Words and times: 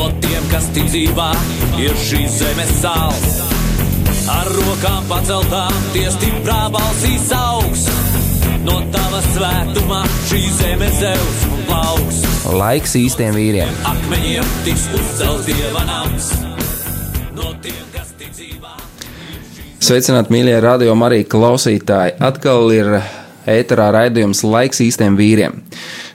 No 0.00 0.06
tiem, 0.16 0.44
kas 0.48 0.64
tic 0.72 0.86
dzīvā, 0.88 1.26
ir 1.76 1.92
šīs 2.00 2.38
zemes 2.40 2.70
sāls. 2.80 3.34
Ar 4.32 4.48
rokām 4.48 5.04
paceltām, 5.10 5.74
tie 5.92 6.06
stiprā 6.14 6.70
balsīs 6.72 7.26
augs. 7.36 7.82
No 8.64 8.78
tava 8.94 9.20
svētumā 9.26 9.98
šī 10.30 10.40
zeme 10.56 10.88
zeus 10.96 11.44
un 11.50 11.60
plauks. 11.68 12.22
Laiks 12.48 12.96
īstiem 12.96 13.36
vīriem. 13.36 13.76
Akmeņiem 13.92 14.48
tiks 14.64 14.86
uzcelts 14.96 15.50
dieva 15.50 15.84
nams. 15.90 16.30
No 17.36 17.52
tiem, 17.60 17.84
kas 17.92 18.16
tic 18.16 18.32
dzīvā. 18.38 18.72
Sveicināti, 19.84 20.32
mīļie 20.32 20.56
radio 20.64 20.96
arī 21.10 21.26
klausītāji! 21.28 22.16
Atkal 22.24 22.72
ir 22.72 22.94
ēterā 23.44 23.92
raidījums 23.98 24.46
Laiks 24.48 24.80
īstiem 24.88 25.20
vīriem. 25.20 25.60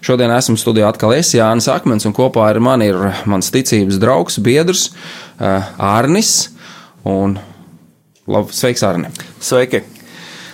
Šodien 0.05 0.29
esmu 0.29 0.53
studijā 0.59 0.85
atkal 0.91 1.15
es, 1.15 1.31
Jānis 1.33 1.65
Akmens, 1.71 2.05
un 2.05 2.13
kopā 2.13 2.43
ar 2.51 2.59
mani 2.61 2.91
ir 2.91 2.99
mans 3.25 3.47
ticības 3.49 3.97
draugs, 3.97 4.37
biedrs 4.43 4.91
uh, 4.91 5.71
Ārnis. 5.81 6.51
Un, 7.09 7.33
labi, 8.29 8.53
sveiks, 8.53 8.83
Ārni! 8.85 9.09
Sveiki! 9.41 9.81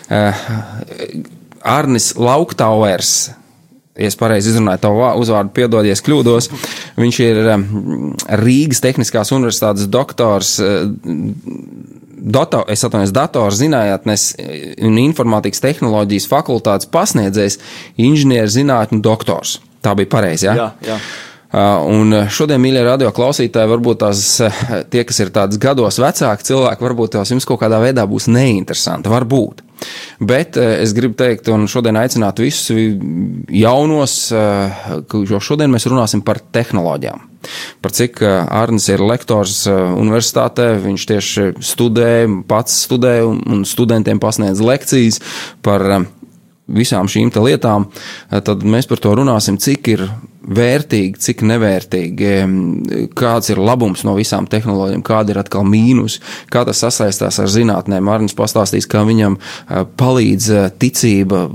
Uh, 0.07 0.45
Ārnis 1.67 2.13
Lauktauers. 2.15 3.11
Ja 3.99 4.07
es 4.07 4.15
pareizi 4.15 4.53
izrunāju 4.53 4.85
tavu 4.85 5.03
uzvārdu, 5.19 5.51
piedodies, 5.57 5.99
kļūdos. 6.05 6.47
Viņš 7.01 7.19
ir 7.25 7.41
um, 7.51 7.67
Rīgas 8.39 8.79
Tehniskās 8.85 9.33
Universitātes 9.35 9.91
doktors, 9.91 10.55
dator, 12.21 12.67
es 12.71 12.85
atvainojos, 12.85 13.13
datorzinātnes 13.15 14.27
un 14.85 15.01
informātikas 15.01 15.63
tehnoloģijas 15.63 16.29
fakultātes 16.31 16.89
pasniedzējs, 16.93 17.59
inženierzinātņu 18.01 19.01
doktors. 19.03 19.59
Tā 19.81 19.95
bija 19.97 20.11
pareizi, 20.11 20.47
ja? 20.49 20.55
Jā, 20.57 20.69
jā. 20.85 21.01
Uh, 21.51 21.83
Un 21.91 22.13
šodien, 22.31 22.61
mīļie 22.63 22.85
radio 22.85 23.09
klausītāji, 23.11 23.67
varbūt 23.73 23.97
tās 24.05 24.21
uh, 24.39 24.61
tie, 24.87 25.01
kas 25.03 25.17
ir 25.19 25.33
tādas 25.35 25.59
gados 25.59 25.97
vecāki 25.99 26.47
cilvēki, 26.47 26.85
varbūt 26.87 27.17
tās 27.17 27.33
jums 27.33 27.47
kaut 27.49 27.59
kādā 27.59 27.81
veidā 27.83 28.05
būs 28.07 28.29
neinteresanti. 28.31 29.11
Varbūt. 29.11 29.65
Bet 30.21 30.59
uh, 30.59 30.75
es 30.83 30.93
gribu 30.97 31.17
teikt, 31.19 31.49
un 31.53 31.67
šodien 31.71 31.97
aicināt 31.99 32.41
visus 32.43 32.69
jaunos, 33.51 34.15
jo 34.31 35.41
šodien 35.41 35.71
mēs 35.73 35.87
runāsim 35.89 36.23
par 36.25 36.39
tehnoloģijām. 36.53 37.27
Par 37.81 37.93
cik 37.97 38.21
Arnis 38.21 38.85
ir 38.93 39.01
lektors 39.01 39.63
universitātē, 39.65 40.75
viņš 40.83 41.05
tieši 41.09 41.45
studē, 41.65 42.11
pats 42.47 42.83
studē 42.85 43.15
un 43.25 43.65
studentiem 43.65 44.21
pasniedz 44.21 44.61
lekcijas 44.61 45.17
par 45.65 46.05
visām 46.75 47.09
šīm 47.11 47.31
lietām, 47.41 47.87
tad 48.29 48.65
mēs 48.67 48.89
par 48.89 49.01
to 49.01 49.15
runāsim, 49.17 49.59
cik 49.61 49.89
ir 49.93 50.05
vērtīgi, 50.41 51.19
cik 51.21 51.43
nevērtīgi, 51.45 52.29
kāds 53.17 53.51
ir 53.53 53.61
labums 53.61 54.01
no 54.07 54.15
visām 54.17 54.47
tehnoloģijām, 54.49 55.03
kāda 55.05 55.35
ir 55.35 55.39
atkal 55.41 55.65
mīnus, 55.67 56.17
kā 56.51 56.63
tas 56.67 56.81
sasaistās 56.81 57.37
ar 57.41 57.51
zinātnēm. 57.51 58.09
Arnēs 58.09 58.37
pastāstīs, 58.37 58.89
kā 58.89 59.03
viņam 59.07 59.37
palīdz 60.01 60.49
ticība 60.81 61.45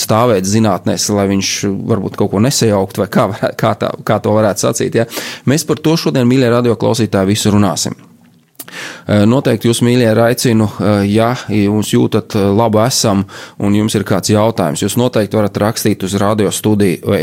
stāvēt 0.00 0.48
zinātnēs, 0.48 1.10
lai 1.12 1.26
viņš 1.34 1.52
varbūt 1.92 2.16
kaut 2.20 2.32
ko 2.32 2.40
nesajaukt, 2.42 3.02
vai 3.02 3.10
kā, 3.12 3.28
kā, 3.60 3.74
tā, 3.76 3.92
kā 4.00 4.16
to 4.24 4.32
varētu 4.38 4.64
sacīt. 4.64 4.96
Ja? 5.02 5.06
Mēs 5.50 5.68
par 5.68 5.82
to 5.84 5.98
šodien, 6.00 6.28
mīļie 6.30 6.48
radio 6.54 6.78
klausītāji, 6.80 7.34
visu 7.34 7.52
runāsim. 7.52 7.98
Noteikti 9.26 9.70
jūs, 9.70 9.82
mīļie, 9.84 10.10
aicinu, 10.22 10.68
ja 11.08 11.32
jūs 11.48 11.92
jūtat 11.94 12.36
labu 12.56 12.82
esam 12.84 13.24
un 13.62 13.76
jums 13.76 13.96
ir 13.98 14.06
kāds 14.08 14.32
jautājums, 14.32 14.82
jūs 14.84 14.98
noteikti 15.00 15.38
varat 15.38 15.62
rakstīt 15.62 16.04
uz 16.06 16.16
radio 16.20 16.52
studiju 16.52 17.16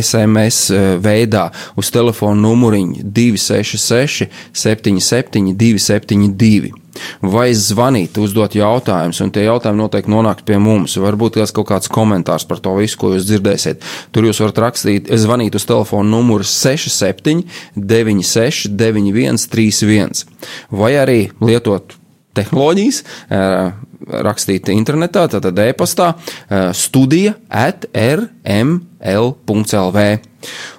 SMS 0.00 0.72
veidā 1.04 1.48
uz 1.78 1.92
telefonu 1.94 2.48
numuriņu 2.48 3.04
266 3.04 4.28
77 4.52 5.56
272 5.58 6.87
vai 7.22 7.48
zvanīt, 7.56 8.18
uzdot 8.22 8.56
jautājumus, 8.58 9.20
un 9.24 9.32
tie 9.34 9.46
jautājumi 9.46 9.82
noteikti 9.82 10.12
nonāks 10.12 10.46
pie 10.48 10.58
mums. 10.62 10.96
Varbūt 11.00 11.38
tās 11.38 11.54
kaut 11.56 11.70
kāds 11.70 11.92
komentārs 11.92 12.46
par 12.48 12.62
to 12.64 12.74
visu, 12.78 12.98
ko 13.00 13.12
jūs 13.14 13.28
dzirdēsiet. 13.28 13.84
Tur 14.14 14.28
jūs 14.28 14.42
varat 14.44 14.62
rakstīt, 14.68 15.12
zvanīt 15.20 15.58
uz 15.58 15.66
telefona 15.68 16.10
numuru 16.12 16.46
67 16.46 17.44
96 17.76 18.72
91 18.78 19.48
31 19.48 20.24
vai 20.70 20.94
arī 20.98 21.20
lietot 21.42 21.96
tehnoloģijas, 22.38 23.02
rakstīt 24.06 24.68
internetā, 24.72 25.26
tātad 25.30 25.58
e-pastā 25.62 26.12
studija 26.76 27.34
at 27.48 27.86
rml.lv. 27.92 28.78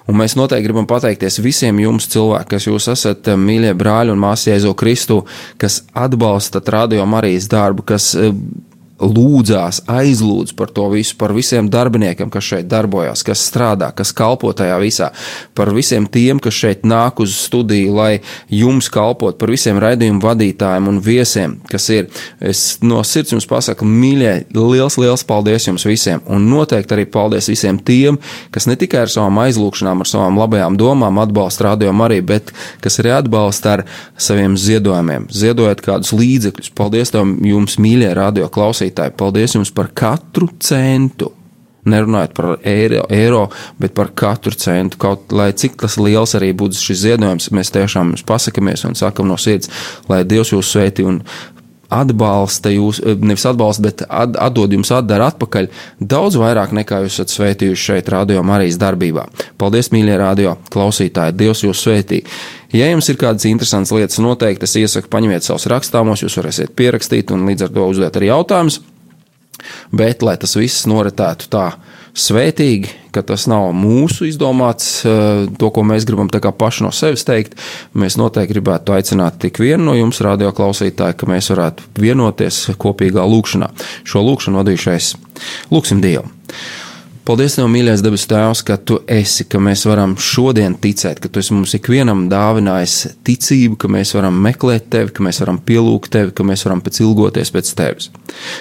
Un 0.08 0.16
mēs 0.16 0.34
noteikti 0.38 0.66
gribam 0.66 0.86
pateikties 0.88 1.40
visiem 1.44 1.80
jums, 1.82 2.08
cilvēki, 2.10 2.50
kas 2.54 2.66
jūs 2.66 2.88
esat 2.94 3.28
mīļie 3.36 3.74
brāļi 3.78 4.14
un 4.14 4.22
māsas 4.22 4.48
Jēzu 4.48 4.72
Kristu, 4.78 5.20
kas 5.60 5.82
atbalstat 5.92 6.68
radio 6.72 7.04
Marijas 7.08 7.48
darbu, 7.52 7.84
kas 7.92 8.14
lūdzās, 9.00 9.82
aizlūdz 9.90 10.54
par 10.56 10.70
to 10.74 10.86
visu, 10.92 11.16
par 11.20 11.32
visiem 11.36 11.70
darbiniekiem, 11.72 12.30
kas 12.32 12.46
šeit 12.52 12.68
darbojas, 12.70 13.24
kas 13.26 13.42
strādā, 13.48 13.90
kas 13.96 14.12
kalpo 14.16 14.52
tajā 14.56 14.76
visā, 14.82 15.10
par 15.56 15.72
visiem 15.74 16.06
tiem, 16.10 16.40
kas 16.42 16.56
šeit 16.56 16.84
nāk 16.88 17.22
uz 17.24 17.34
studiju, 17.46 17.94
lai 17.96 18.10
jums 18.52 18.90
kalpot, 18.92 19.38
par 19.40 19.52
visiem 19.52 19.80
raidījumu 19.80 20.22
vadītājiem 20.24 20.90
un 20.90 21.00
viesiem, 21.04 21.56
kas 21.70 21.88
ir. 21.94 22.10
Es 22.40 22.78
no 22.84 23.00
sirds 23.06 23.34
jums 23.34 23.48
pasaku, 23.48 23.88
mīļie, 23.88 24.34
liels, 24.56 24.98
liels 25.00 25.24
paldies 25.26 25.68
jums 25.68 25.86
visiem, 25.88 26.22
un 26.30 26.48
noteikti 26.50 26.96
arī 26.96 27.06
paldies 27.10 27.48
visiem 27.50 27.80
tiem, 27.80 28.20
kas 28.54 28.68
ne 28.68 28.76
tikai 28.80 29.04
ar 29.06 29.12
savām 29.12 29.40
aizlūgšanām, 29.46 30.04
ar 30.04 30.10
savām 30.10 30.38
labajām 30.40 30.76
domām 30.80 31.20
atbalsta 31.22 31.70
radio 31.70 31.94
arī, 32.04 32.20
bet 32.24 32.52
kas 32.84 33.00
arī 33.00 33.14
atbalsta 33.16 33.74
ar 33.78 33.84
saviem 34.20 34.56
ziedojumiem. 34.60 35.28
Ziedojot 35.32 35.82
kādus 35.84 36.12
līdzekļus. 36.16 36.72
Paldies 36.76 37.12
tev, 37.14 37.28
jums, 37.46 37.78
mīļie 37.80 38.12
radio 38.16 38.48
klausītāji! 38.52 38.89
Klausītāji, 38.90 39.16
paldies 39.16 39.54
jums 39.54 39.70
par 39.72 39.90
katru 39.94 40.48
centu. 40.60 41.32
Nerunājot 41.84 42.34
par 42.36 42.58
eiro, 42.62 43.06
eiro, 43.08 43.50
bet 43.78 43.94
par 43.94 44.10
katru 44.14 44.52
centu. 44.52 44.98
Kaut 44.98 45.32
lai 45.32 45.52
cik 45.52 45.78
tas 45.80 45.96
liels 45.96 46.34
arī 46.34 46.52
būtu 46.52 46.76
šis 46.76 47.06
ziedojums, 47.06 47.50
mēs 47.52 47.72
tiešām 47.72 48.12
jums 48.12 48.24
pasakāmies 48.26 48.84
un 48.84 48.94
sakam 48.94 49.26
no 49.26 49.36
sirds, 49.36 49.70
lai 50.08 50.24
Dievs 50.24 50.52
jūs 50.52 50.74
sveitī 50.74 51.06
un 51.06 51.22
atbalsta 51.90 52.70
jūs, 52.72 53.00
nevis 53.20 53.44
atbalsta, 53.50 53.84
bet 53.88 54.04
at, 54.06 54.36
atdod 54.38 54.72
jums 54.74 54.92
atdara 54.94 55.30
atpakaļ 55.32 55.68
daudz 56.00 56.38
vairāk 56.40 56.74
nekā 56.78 57.02
jūs 57.04 57.18
esat 57.18 57.34
sveitījuši 57.34 57.86
šeit 57.90 58.10
radio 58.14 58.44
Marijas 58.46 58.78
darbībā. 58.80 59.26
Paldies, 59.60 59.90
mīļie 59.94 60.16
radio 60.20 60.56
klausītāji, 60.72 61.36
Dievs 61.40 61.64
jūs 61.66 61.82
sveitī! 61.84 62.22
Ja 62.72 62.86
jums 62.86 63.08
ir 63.10 63.18
kādas 63.18 63.48
interesantas 63.50 63.90
lietas, 63.94 64.20
noteikti 64.22 64.68
es 64.68 64.76
iesaku 64.78 65.10
paņemiet 65.10 65.46
savus 65.46 65.66
rakstāmos, 65.72 66.22
jūs 66.22 66.38
varēsiet 66.38 66.76
pierakstīt 66.78 67.34
un 67.34 67.48
līdz 67.50 67.66
ar 67.66 67.74
to 67.74 67.86
uzdot 67.90 68.18
arī 68.20 68.30
jautājumus. 68.30 68.78
Bet, 69.92 70.22
lai 70.24 70.36
tas 70.40 70.54
viss 70.56 70.86
noritētu 70.88 71.50
tā 71.52 71.66
svētīgi, 72.16 72.90
ka 73.14 73.22
tas 73.26 73.46
nav 73.50 73.70
mūsu 73.76 74.28
izdomāts, 74.28 75.00
to, 75.04 75.70
ko 75.74 75.84
mēs 75.86 76.06
gribam 76.08 76.30
paši 76.30 76.86
no 76.86 76.92
sevis 76.94 77.26
teikt, 77.26 77.56
mēs 77.94 78.18
noteikti 78.20 78.54
gribētu 78.54 78.94
aicināt 78.96 79.40
tik 79.42 79.62
vienu 79.62 79.90
no 79.90 79.96
jums, 79.98 80.22
radio 80.24 80.52
klausītāji, 80.56 81.18
ka 81.18 81.30
mēs 81.30 81.50
varētu 81.52 81.88
vienoties 82.00 82.62
kopīgā 82.80 83.24
lūkšanā. 83.26 83.70
Šo 84.04 84.22
lūkšanu 84.26 84.62
vadīšais 84.62 85.14
Lūksim 85.72 86.02
Dievu! 86.04 86.28
Paldies, 87.30 87.54
Tev, 87.54 87.68
mīļais 87.70 88.00
debes 88.02 88.24
Tēvs, 88.26 88.62
ka 88.66 88.74
Tu 88.80 88.96
esi, 89.12 89.44
ka 89.46 89.60
mēs 89.62 89.84
varam 89.86 90.16
šodien 90.18 90.72
ticēt, 90.80 91.20
ka 91.22 91.28
Tu 91.30 91.42
esi 91.42 91.54
mums 91.54 91.76
ikvienam 91.76 92.24
dāvinājis 92.32 92.96
ticību, 93.28 93.76
ka 93.78 93.90
mēs 93.92 94.14
varam 94.16 94.40
meklēt 94.42 94.88
Tevi, 94.90 95.12
ka 95.14 95.22
mēs 95.22 95.38
varam 95.44 95.60
pielūgt 95.62 96.10
Tevi, 96.16 96.34
ka 96.34 96.46
mēs 96.48 96.64
varam 96.66 96.82
pēc 96.82 97.02
ilgoties 97.04 97.52
pēc 97.54 97.70
Tevis. 97.78 98.10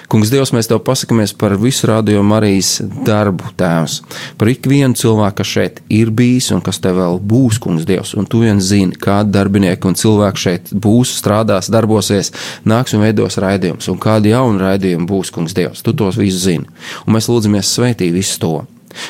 Kungs, 0.09 0.31
Dievs, 0.33 0.53
mēs 0.55 0.69
Tev 0.69 0.81
pasakamies 0.85 1.33
par 1.37 1.55
visu 1.61 1.89
radio 1.89 2.23
Marijas 2.25 2.79
darbu, 3.05 3.51
Tēvs, 3.59 3.99
par 4.39 4.51
ikvienu 4.51 4.97
cilvēku, 4.97 5.37
kas 5.41 5.51
šeit 5.53 5.81
ir 5.93 6.13
bijis 6.15 6.49
un 6.55 6.63
kas 6.65 6.81
Tev 6.83 6.99
vēl 7.01 7.19
būs, 7.31 7.59
Kungs, 7.61 7.85
Dievs, 7.89 8.15
un 8.19 8.27
Tu 8.29 8.43
vien 8.45 8.61
zini, 8.63 8.97
kādi 8.97 9.33
darbinieki 9.35 9.89
un 9.89 9.99
cilvēki 9.99 10.45
šeit 10.45 10.73
būs, 10.73 11.13
strādās, 11.21 11.71
darbosies, 11.73 12.33
nāks 12.69 12.95
un 12.97 13.05
veidos 13.05 13.39
raidījumus, 13.41 13.91
un 13.93 14.01
kādi 14.01 14.33
jauni 14.33 14.63
raidījumi 14.65 15.09
būs, 15.09 15.33
Kungs, 15.35 15.55
Dievs, 15.57 15.85
Tu 15.85 15.93
tos 15.93 16.19
visus 16.19 16.45
zini. 16.47 16.67
Un 17.05 17.17
mēs 17.17 17.29
lūdzamies 17.31 17.77
svētī 17.77 18.13
visu 18.15 18.41
to. 18.41 18.57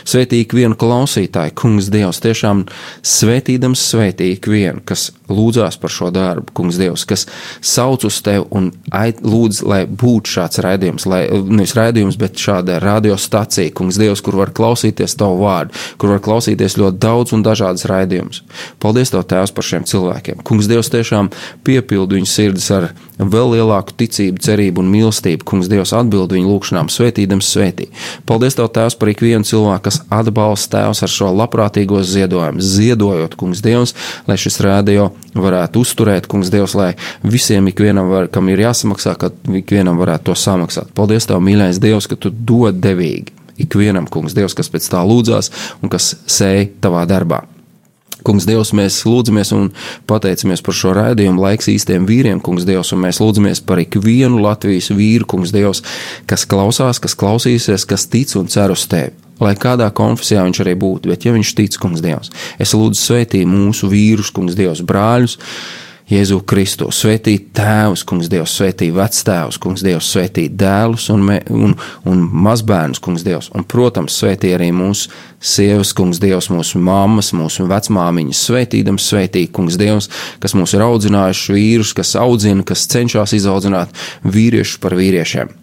Svētī 0.08 0.44
ikvienu 0.44 0.78
klausītāju, 0.80 1.56
kungs 1.60 1.90
Dievs, 1.94 2.22
tiešām 2.24 2.66
svētīdams 3.06 3.84
svētī 3.92 4.34
ikvienu, 4.36 4.84
kas 4.86 5.10
lūdzās 5.30 5.78
par 5.82 5.94
šo 5.94 6.10
darbu, 6.14 6.54
kungs 6.58 6.80
Dievs, 6.80 7.06
kas 7.10 7.26
sauc 7.62 8.06
uz 8.08 8.20
tevi 8.26 8.46
un 8.56 8.72
lūdz, 8.90 9.62
lai 9.70 9.82
būtu 9.88 10.34
šāds 10.36 10.62
raidījums, 10.66 11.08
lai 11.10 11.24
nevis 11.30 11.76
raidījums, 11.78 12.18
bet 12.20 12.40
šāda 12.40 12.80
radiostacija, 12.84 13.74
kungs 13.78 14.00
Dievs, 14.02 14.24
kur 14.26 14.40
var 14.42 14.54
klausīties 14.56 15.18
tavu 15.20 15.44
vārdu, 15.44 15.76
kur 16.02 16.16
var 16.16 16.24
klausīties 16.26 16.78
ļoti 16.80 17.02
daudz 17.02 17.36
un 17.38 17.46
dažādas 17.46 17.88
raidījumus. 17.90 18.44
Paldies 18.82 19.14
Tev, 19.14 19.26
Tēvs, 19.30 19.54
par 19.56 19.66
šiem 19.66 19.86
cilvēkiem. 19.90 20.44
Kungs 20.48 20.70
Dievs 20.70 20.92
tiešām 20.94 21.32
piepildu 21.68 22.18
viņu 22.18 22.30
sirdis 22.30 22.70
ar 22.76 22.92
vēl 23.20 23.56
lielāku 23.58 23.96
ticību, 24.00 24.42
cerību 24.44 24.84
un 24.84 24.92
mīlestību. 24.94 25.46
Kungs 25.48 25.70
Dievs 25.72 25.94
atbild 25.96 26.34
viņu 26.34 26.50
lūgšanām, 26.50 26.92
svētīdams 26.94 27.50
svētī. 27.54 27.90
Paldies 28.30 28.58
Tev, 28.58 28.70
Tēvs, 28.76 28.98
par 29.00 29.12
ikvienu 29.12 29.48
cilvēku, 29.48 29.69
kas 29.84 30.02
atbalsta 30.10 30.80
Tēvs 30.80 31.04
ar 31.06 31.12
šo 31.14 31.30
labprātīgo 31.38 32.02
ziedojumu, 32.06 32.64
ziedojot, 32.64 33.36
Kungs 33.40 33.62
Dievs, 33.66 33.96
lai 34.28 34.38
šis 34.42 34.60
rādio 34.66 35.10
varētu 35.38 35.84
uzturēt, 35.84 36.28
kungs 36.30 36.52
Dievs, 36.54 36.76
lai 36.78 36.94
visiem 37.24 37.70
ikvienam, 37.72 38.10
var, 38.12 38.30
kam 38.34 38.50
ir 38.50 38.64
jāsamaksā, 38.66 39.16
ka 39.20 39.32
ikvienam 39.62 40.00
varētu 40.02 40.32
to 40.32 40.38
samaksāt. 40.40 40.94
Paldies 40.98 41.30
Tev, 41.30 41.42
mīļais 41.46 41.82
Dievs, 41.82 42.10
ka 42.10 42.18
Tu 42.20 42.32
dod 42.34 42.82
devīgi 42.82 43.36
ikvienam, 43.60 44.08
kungs 44.10 44.36
Dievs, 44.36 44.56
kas 44.58 44.72
pēc 44.72 44.90
tā 44.92 45.04
lūdzās 45.06 45.52
un 45.84 45.92
kas 45.92 46.14
sēž 46.30 46.80
tavā 46.84 47.06
darbā. 47.10 47.44
Kungs, 48.26 48.44
Dievs, 48.48 48.74
mēs 48.76 48.98
lūdzamies 49.08 49.54
un 49.56 49.70
pateicamies 50.10 50.64
par 50.66 50.76
šo 50.76 50.92
raidījumu, 50.98 51.40
laiks 51.40 51.70
īstiem 51.72 52.08
vīriem, 52.08 52.42
Kungs, 52.44 52.66
Dievs, 52.68 52.92
un 52.96 53.06
mēs 53.06 53.22
lūdzamies 53.24 53.64
par 53.64 53.80
ikvienu 53.80 54.42
Latvijas 54.44 54.92
vīru, 54.92 55.28
Kungs, 55.30 55.56
Dievs, 55.56 55.84
kas 56.28 56.44
klausās, 56.50 57.00
kas 57.00 57.16
klausīsies, 57.20 57.88
kas 57.88 58.10
tic 58.12 58.36
un 58.40 58.52
cer 58.52 58.76
uz 58.76 58.84
tevi 58.92 59.29
lai 59.44 59.56
kādā 59.60 59.90
konfesijā 59.96 60.46
viņš 60.48 60.64
arī 60.64 60.78
būtu, 60.80 61.12
bet 61.12 61.28
ja 61.28 61.36
viņš 61.36 61.54
tic, 61.58 61.78
kungs 61.82 62.04
Dievs, 62.06 62.34
es 62.60 62.76
lūdzu 62.78 63.00
svētī 63.00 63.46
mūsu 63.50 63.92
vīrus, 63.92 64.34
kungs 64.36 64.58
Dievs, 64.60 64.84
brāļus, 64.86 65.40
Jēzu 66.10 66.40
Kristu, 66.50 66.88
svētī 66.90 67.36
tēvus, 67.54 68.02
kungs 68.10 68.32
Dievs, 68.32 68.56
svētī 68.58 68.88
vectēvus, 68.96 69.60
kungs 69.62 69.84
Dievs, 69.86 70.08
svētī 70.10 70.48
dēlus 70.50 71.06
un, 71.14 71.22
me, 71.28 71.36
un, 71.54 71.76
un 72.10 72.24
mazbērnus, 72.48 73.02
kungs 73.06 73.22
Dievs, 73.28 73.52
un, 73.54 73.62
protams, 73.70 74.18
svētī 74.18 74.56
arī 74.58 74.72
mūsu 74.74 75.14
sievas, 75.38 75.94
kungs 75.94 76.18
Dievs, 76.24 76.50
mūsu 76.50 76.82
mammas, 76.82 77.30
mūsu 77.38 77.68
vecmāmiņas, 77.70 78.42
svētīdams, 78.50 79.06
svētī, 79.14 79.46
kungs 79.54 79.78
Dievs, 79.78 80.10
kas 80.42 80.58
mūs 80.58 80.74
ir 80.74 80.88
audzinājuši 80.88 81.60
vīrus, 81.60 81.94
kas 82.02 82.18
audzina, 82.18 82.66
kas 82.66 82.90
cenšas 82.90 83.38
izaudzināt 83.38 83.94
vīriešus 84.26 84.82
par 84.82 84.98
vīriešiem. 84.98 85.54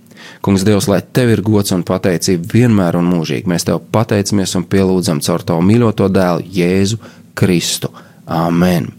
Kungs, 0.44 0.64
Dievs, 0.66 0.88
lai 0.90 1.00
tev 1.02 1.32
ir 1.34 1.42
gods 1.44 1.74
un 1.74 1.84
pateicība 1.86 2.52
vienmēr 2.52 2.98
un 3.00 3.08
mūžīgi. 3.10 3.48
Mēs 3.50 3.66
tev 3.68 3.80
pateicamies 3.94 4.56
un 4.58 4.66
pielūdzam 4.70 5.22
caur 5.24 5.44
tavu 5.46 5.64
mīļoto 5.66 6.08
dēlu, 6.12 6.46
Jēzu 6.56 7.00
Kristu. 7.36 7.92
Amen! 8.26 8.90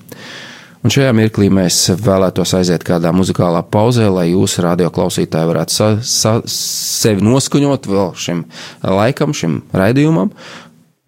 Un 0.85 0.93
šajā 0.93 1.09
mirklī 1.17 1.49
mēs 1.51 1.79
vēlētos 1.99 2.53
aiziet 2.59 2.85
kādā 2.87 3.09
muzikālā 3.15 3.63
pauzē, 3.73 4.05
lai 4.13 4.29
jūs, 4.29 4.59
radio 4.63 4.91
klausītāji, 4.93 5.49
varētu 5.49 5.73
sa, 5.73 5.89
sa, 6.05 6.35
sevi 6.53 7.25
noskaņot 7.25 7.89
vēl 7.91 8.13
šim 8.15 8.45
laikam, 8.85 9.33
šim 9.35 9.61
raidījumam, 9.75 10.31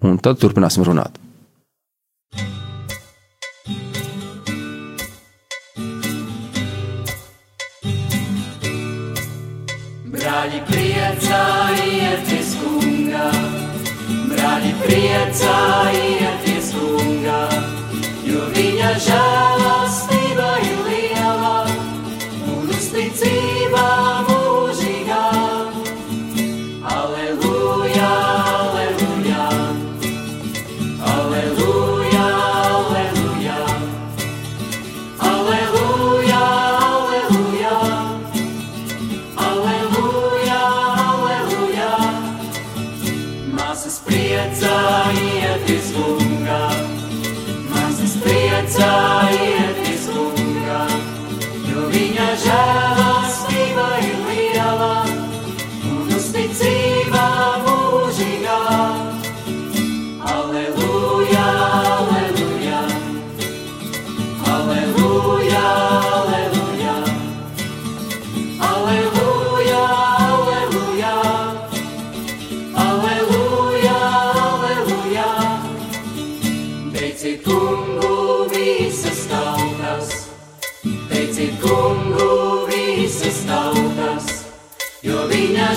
un 0.03 0.19
tad 0.25 0.41
turpināsim 0.41 0.83
runāt. 0.87 1.18
Priecājieties, 14.89 16.71
kungā, 16.73 17.41
jo 18.25 18.47
viņa 18.55 18.93
žēlastība 19.05 19.78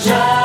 jo 0.01 0.42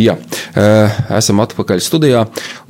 Jā, 0.00 0.14
eh, 0.56 0.98
esam 1.18 1.42
atpakaļ 1.44 1.80
studijā, 1.84 2.22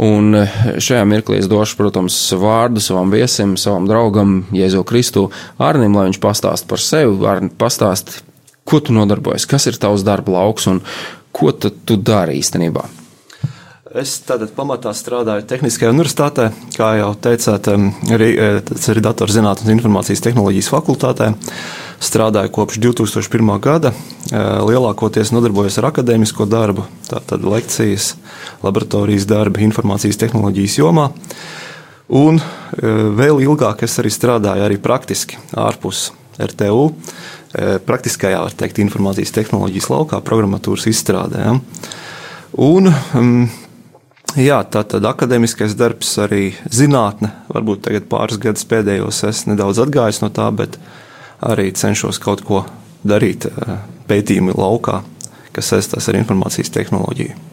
un 0.03 0.35
eh, 0.35 0.55
šajā 0.83 1.05
mirklī 1.07 1.39
es 1.39 1.47
došu, 1.51 1.77
protams, 1.79 2.17
vārdu 2.35 2.83
savam 2.83 3.13
viesim, 3.15 3.55
savam 3.61 3.87
draugam, 3.87 4.41
Jēzu 4.57 4.83
Kristu, 4.89 5.29
Arnim, 5.63 5.95
lai 5.95 6.09
viņš 6.09 6.19
pastāst 6.23 6.67
par 6.71 6.83
sevi, 6.83 7.15
Arni, 7.31 7.53
pastāst, 7.55 8.23
ko 8.67 8.81
tu 8.83 8.97
nodarbojies, 8.97 9.47
kas 9.47 9.69
ir 9.71 9.79
tavs 9.79 10.03
darba 10.07 10.41
lauks 10.41 10.67
un 10.73 10.83
ko 11.31 11.53
tu, 11.55 11.71
dari 11.97 12.41
īstenībā. 12.41 12.89
Es 13.91 14.21
tātad 14.23 14.53
pamatā 14.55 14.93
strādāju 14.95 15.43
Tehniskajā 15.51 15.89
universitātē, 15.91 16.45
kā 16.77 16.93
jau 16.95 17.09
teicāt, 17.19 17.67
arī, 18.15 18.29
e, 18.39 18.51
ir 18.63 18.99
datorzinātnes 19.03 19.67
un 19.67 19.73
informācijas 19.73 20.21
tehnoloģijas 20.23 20.69
fakultātē. 20.71 21.33
Strādāju 21.99 22.53
kopš 22.55 22.79
2001. 22.85 23.49
gada, 23.59 23.91
e, 23.91 24.43
lielākoties 24.71 25.33
nodarbojos 25.35 25.81
ar 25.83 25.89
akadēmisko 25.89 26.47
darbu, 26.47 26.85
tātad 27.09 27.43
lekcijas, 27.43 28.13
laboratorijas 28.63 29.27
darbi 29.27 29.67
informācijas 29.67 30.23
tehnoloģijas 30.23 30.77
jomā. 30.79 31.09
Un 32.07 32.39
e, 32.39 32.45
vēl 33.19 33.43
ilgāk 33.43 33.83
es 33.83 33.99
arī 33.99 34.13
strādāju 34.15 34.69
arī 34.69 34.79
praktiski 34.79 35.41
ārpus 35.51 36.13
RTU, 36.39 36.93
praktiskajā, 37.91 38.39
var 38.39 38.55
teikt, 38.55 38.79
informācijas 38.79 39.35
tehnoloģijas 39.35 39.91
laukā, 39.91 40.23
programmatūras 40.23 40.87
izstrādē. 40.87 41.43
Ja. 41.43 41.59
Un, 42.55 42.87
um, 43.19 43.51
jā, 44.39 44.61
tā 44.71 44.83
tad 44.87 45.07
akadēmiskais 45.09 45.77
darbs, 45.79 46.13
arī 46.23 46.53
zinātne, 46.71 47.33
varbūt 47.51 47.87
tagad 47.89 48.09
pāris 48.11 48.41
gadus 48.43 48.67
pēdējos 48.71 49.23
es 49.31 49.45
nedaudz 49.51 49.83
atgājos 49.83 50.21
no 50.23 50.31
tā, 50.35 50.51
bet 50.55 50.79
arī 51.41 51.71
cenšos 51.75 52.21
kaut 52.23 52.45
ko 52.47 52.65
darīt 53.07 53.49
eh, 53.49 53.77
pētījumu 54.11 54.57
laukā, 54.59 55.01
kas 55.57 55.73
saistās 55.73 56.11
ar 56.11 56.21
informācijas 56.21 56.73
tehnoloģiju. 56.77 57.50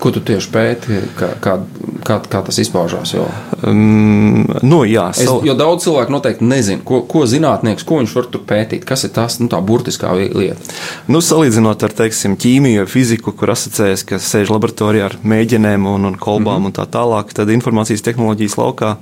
Ko 0.00 0.10
tu 0.10 0.20
tieši 0.20 0.50
pēti, 0.52 1.00
kā, 1.18 1.34
kā, 1.40 1.58
kā, 2.04 2.20
kā 2.28 2.42
tas 2.46 2.58
izpaužās? 2.58 3.14
Jo, 3.14 3.26
Um, 3.62 4.42
nu, 4.66 4.80
jā, 4.82 5.04
es, 5.14 5.22
savu- 5.22 5.44
jo 5.46 5.54
daudz 5.54 5.84
cilvēku 5.84 6.10
noteikti 6.10 6.46
nezina, 6.50 6.82
ko, 6.82 7.04
ko 7.06 7.20
zinātnieks, 7.30 7.84
ko 7.86 8.00
viņš 8.00 8.14
var 8.16 8.26
tur 8.32 8.42
pētīt, 8.48 8.82
kas 8.84 9.04
ir 9.06 9.12
tās 9.14 9.38
nu, 9.38 9.46
tā 9.52 9.60
burtiskā 9.62 10.10
lieta. 10.18 10.58
Nu, 11.06 11.20
salīdzinot 11.22 11.84
ar 11.86 11.94
teiksim, 11.94 12.34
ķīmiju, 12.42 12.88
fiziku, 12.90 13.30
kur 13.30 13.54
asociējas, 13.54 14.02
ka 14.08 14.18
sēž 14.18 14.50
laboratorijā 14.50 15.12
ar 15.12 15.14
mēģinēm 15.22 15.86
un, 15.86 16.08
un 16.10 16.18
kolbām 16.18 16.58
mm 16.58 16.72
-hmm. 16.72 16.72
un 16.72 16.78
tā 16.80 16.88
tālāk, 16.90 17.30
tad 17.38 17.54
informācijas 17.54 18.02
tehnoloģijas 18.02 18.58
laukā 18.58 18.96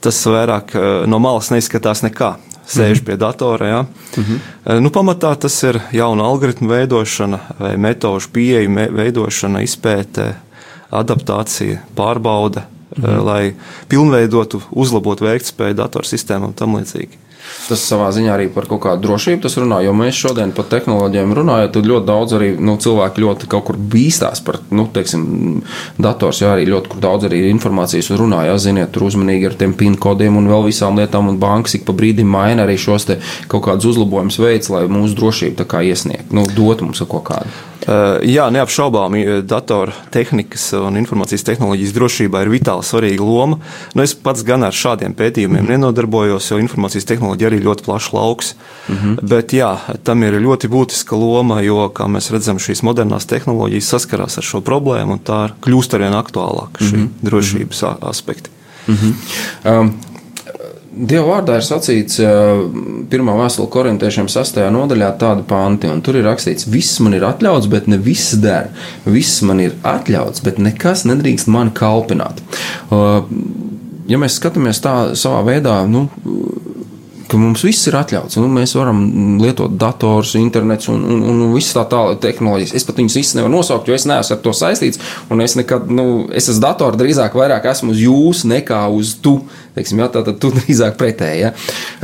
tas 0.00 0.26
vairāk 0.26 0.74
eh, 0.74 1.06
no 1.06 1.18
malas 1.18 1.50
neizskatās 1.52 2.02
nekā. 2.06 2.36
Sēž 2.70 3.00
pie 3.06 3.16
datora. 3.18 3.66
Ja? 3.66 3.80
Mm 3.82 4.24
-hmm. 4.24 4.80
nu, 4.80 4.90
pamatā 4.90 5.34
tas 5.36 5.62
ir 5.62 5.80
jauna 5.92 6.24
algoritmu 6.24 6.68
veidošana 6.68 7.38
vai 7.58 7.76
metožu 7.76 8.28
pieeja, 8.32 8.68
veidošana, 8.90 9.62
izpēte, 9.62 10.34
adaptācija, 10.90 11.78
pārbaude, 11.96 12.62
mm 12.96 13.04
-hmm. 13.04 13.24
lai 13.24 13.54
pilnveidotu, 13.88 14.62
uzlabotu 14.70 15.24
veiktspēju 15.24 15.74
datorsistēmām 15.74 16.48
un 16.48 16.54
tam 16.54 16.76
līdzīgi. 16.76 17.18
Tas 17.68 17.82
savā 17.86 18.08
ziņā 18.14 18.32
arī 18.34 18.48
par 18.52 18.66
kaut 18.70 18.82
kādu 18.84 19.04
drošību 19.06 19.44
tas 19.44 19.56
runā, 19.60 19.80
jo 19.84 19.94
mēs 19.96 20.18
šodien 20.18 20.52
par 20.56 20.66
tehnoloģijām 20.72 21.34
runājam, 21.38 21.70
tad 21.74 21.88
ļoti 21.90 22.08
daudz 22.08 22.36
arī 22.38 22.50
nu, 22.58 22.76
cilvēki 22.82 23.24
ļoti 23.24 23.50
kaut 23.52 23.66
kur 23.68 23.78
bīstās 23.92 24.42
par, 24.46 24.60
nu, 24.74 24.86
teiksim, 24.90 25.24
dators, 26.00 26.42
jā, 26.42 26.52
arī 26.56 26.66
ļoti 26.70 27.00
daudz 27.02 27.28
arī 27.30 27.44
informācijas 27.50 28.10
runā, 28.18 28.44
jā, 28.50 28.58
ziniet, 28.66 28.92
tur 28.94 29.06
uzmanīgi 29.08 29.50
ar 29.50 29.58
tiem 29.60 29.76
PIN 29.78 29.98
kodiem 30.00 30.38
un 30.40 30.50
vēl 30.50 30.68
visām 30.70 30.98
lietām, 30.98 31.30
un 31.30 31.40
bankas 31.42 31.78
ik 31.78 31.86
pa 31.88 31.96
brīdim 31.96 32.30
maina 32.30 32.66
arī 32.66 32.78
šos 32.80 33.08
te 33.10 33.20
kaut 33.50 33.66
kādus 33.68 33.92
uzlabojumus 33.94 34.40
veids, 34.42 34.72
lai 34.74 34.86
mūsu 34.90 35.18
drošību 35.18 35.60
tā 35.62 35.68
kā 35.70 35.84
iesniegt, 35.86 36.34
nu, 36.34 36.46
dot 36.56 36.82
mums 36.86 37.02
kaut 37.06 37.28
kādu. 37.30 37.50
Uh, 37.80 38.20
Jā, 38.28 38.44
neapšaubāmi 38.52 39.22
datora 39.48 39.94
tehnikas 40.12 40.66
un 40.76 40.98
informācijas 41.00 41.46
tehnoloģijas 41.48 41.94
drošībā 41.96 42.42
ir 42.44 42.50
vitāli 42.52 42.84
svarīga 42.84 43.24
loma. 43.24 43.56
Nu, 43.96 44.04
es 44.04 44.12
pats 44.12 44.44
gan 44.44 44.66
ar 44.66 44.76
šādiem 44.76 45.14
pētījumiem 45.16 45.70
nenodarbojos, 45.72 46.50
jo 46.52 46.58
informācijas 46.60 47.08
tehnoloģija 47.08 47.39
arī 47.48 47.60
ir 47.60 47.66
ļoti 47.68 47.86
plašs 47.86 48.12
lauks. 48.12 48.54
Mm 48.88 48.96
-hmm. 48.96 49.16
Bet 49.22 49.52
jā, 49.52 49.76
tam 50.04 50.22
ir 50.22 50.40
ļoti 50.40 50.68
būtiska 50.68 51.16
loma, 51.16 51.60
jo, 51.62 51.88
kā 51.94 52.08
mēs 52.08 52.30
redzam, 52.32 52.58
šīs 52.58 52.82
modernās 52.82 53.26
tehnoloģijas 53.26 53.88
saskarās 53.94 54.38
ar 54.38 54.44
šo 54.44 54.60
problēmu, 54.60 55.12
un 55.12 55.18
tā 55.24 55.50
kļūst 55.62 55.94
arvien 55.94 56.12
aktuālāka 56.12 56.84
šī 56.84 56.96
mm 56.96 57.02
-hmm. 57.02 57.08
drošības 57.22 57.82
a- 57.82 57.96
aspekti. 58.00 58.50
Um, 59.64 59.94
Dieva 61.06 61.26
vārdā 61.26 61.54
ir 61.56 61.62
sacīts, 61.62 62.18
uh, 62.18 62.66
pirmā 63.10 63.36
vēstule 63.38 63.68
korintiešiem 63.70 64.28
sastajā 64.28 64.70
nodaļā, 64.70 65.18
tāda 65.18 65.42
panti, 65.42 65.86
un 65.86 66.02
tur 66.02 66.16
ir 66.16 66.24
rakstīts, 66.24 66.66
viss 66.66 67.00
man 67.00 67.14
ir 67.14 67.22
atļauts, 67.22 67.68
bet 67.70 67.86
ne 67.86 67.96
viss 67.96 68.34
der. 68.34 68.68
Viss 69.04 69.42
man 69.42 69.60
ir 69.60 69.72
atļauts, 69.82 70.42
bet 70.42 70.58
nekas 70.58 71.04
nedrīkst 71.04 71.46
mani 71.46 71.70
kalpināt. 71.70 72.42
Uh, 72.90 73.22
Ja 74.10 74.18
mēs 74.18 74.40
skatāmies 74.40 74.80
tā 74.82 75.12
savā 75.18 75.44
veidā, 75.46 75.76
nu, 75.86 76.08
ka 77.30 77.38
mums 77.38 77.62
viss 77.64 77.86
ir 77.86 77.96
atļauts. 77.98 78.38
Nu, 78.40 78.48
mēs 78.50 78.74
varam 78.74 79.00
lietot 79.40 79.76
dators, 79.78 80.34
internets 80.40 80.90
un, 80.90 81.02
un, 81.04 81.22
un 81.30 81.54
visas 81.54 81.76
tā 81.76 81.84
tālāk 81.92 82.20
tehnoloģijas. 82.24 82.74
Es 82.78 82.86
pat 82.88 82.98
viņus 83.00 83.18
visus 83.20 83.36
nevaru 83.38 83.54
nosaukt, 83.54 83.88
jo 83.88 83.96
es 83.96 84.06
neesmu 84.10 84.36
ar 84.36 84.42
to 84.44 84.54
saistīts. 84.56 85.00
Un 85.30 85.44
es 85.44 85.56
nekad, 85.58 85.90
nu, 85.92 86.06
es 86.34 86.50
esmu 86.50 86.64
datorā 86.66 86.98
drīzāk 86.98 87.36
vairāk 87.38 87.70
esmu 87.70 87.94
uz 87.94 88.02
jūs 88.02 88.44
nekā 88.50 88.82
uz 88.96 89.14
tu. 89.22 89.38
Teiksim, 89.80 90.02
jā, 90.02 90.10
tā 90.12 90.20
tad 90.26 90.36
tu 90.42 90.50
drīzāk 90.58 90.98
pretēji. 91.00 91.40
Ja? 91.46 91.52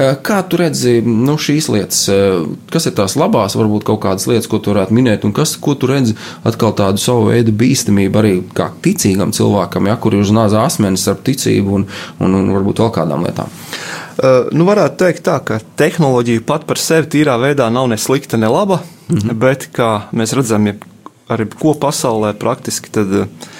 Eh, 0.00 0.14
Kā 0.24 0.40
tu 0.48 0.60
redzi 0.60 0.98
nu, 1.04 1.36
šīs 1.40 1.68
lietas, 1.72 2.00
eh, 2.12 2.38
kas 2.72 2.88
ir 2.88 2.96
tās 2.96 3.18
labās, 3.20 3.56
varbūt 3.58 3.84
kaut 3.90 4.00
kādas 4.06 4.24
lietas, 4.30 4.48
ko 4.48 4.60
tu 4.62 4.72
varētu 4.72 4.96
minēt, 4.96 5.26
un 5.28 5.34
kas, 5.36 5.56
ko 5.60 5.76
tu 5.76 5.90
redzi 5.90 6.16
atkal 6.48 6.72
tādu 6.78 7.02
savu 7.02 7.28
veidu 7.28 7.52
bīstamību 7.56 8.22
arī 8.22 8.32
kā 8.56 8.70
ticīgam 8.82 9.34
cilvēkam, 9.36 9.90
ja, 9.90 9.98
kur 10.00 10.16
ir 10.16 10.24
uz 10.24 10.32
nāza 10.32 10.64
asmenis 10.64 11.04
ar 11.12 11.20
ticību 11.26 11.76
un, 11.80 11.86
un, 12.24 12.40
un 12.40 12.52
varbūt 12.56 12.80
vēl 12.80 12.92
kādām 12.96 13.26
lietām. 13.26 13.52
Uh, 14.16 14.48
nu, 14.56 14.64
varētu 14.64 14.96
teikt, 15.02 15.26
tā, 15.26 15.36
ka 15.44 15.58
tehnoloģija 15.76 16.46
pat 16.48 16.64
par 16.64 16.80
sevi 16.80 17.10
tīrā 17.12 17.34
veidā 17.42 17.66
nav 17.68 17.90
ne 17.92 17.98
slikta, 18.00 18.40
ne 18.40 18.48
laba, 18.48 18.78
mm 19.10 19.18
-hmm. 19.18 19.34
bet 19.42 19.68
kā 19.76 19.90
mēs 20.16 20.32
redzam, 20.32 20.66
jeb, 20.66 20.86
arī 21.28 21.44
ko 21.52 21.74
pasaulē 21.76 22.32
praktiski, 22.40 22.88
tad 22.96 23.12
uh, 23.12 23.50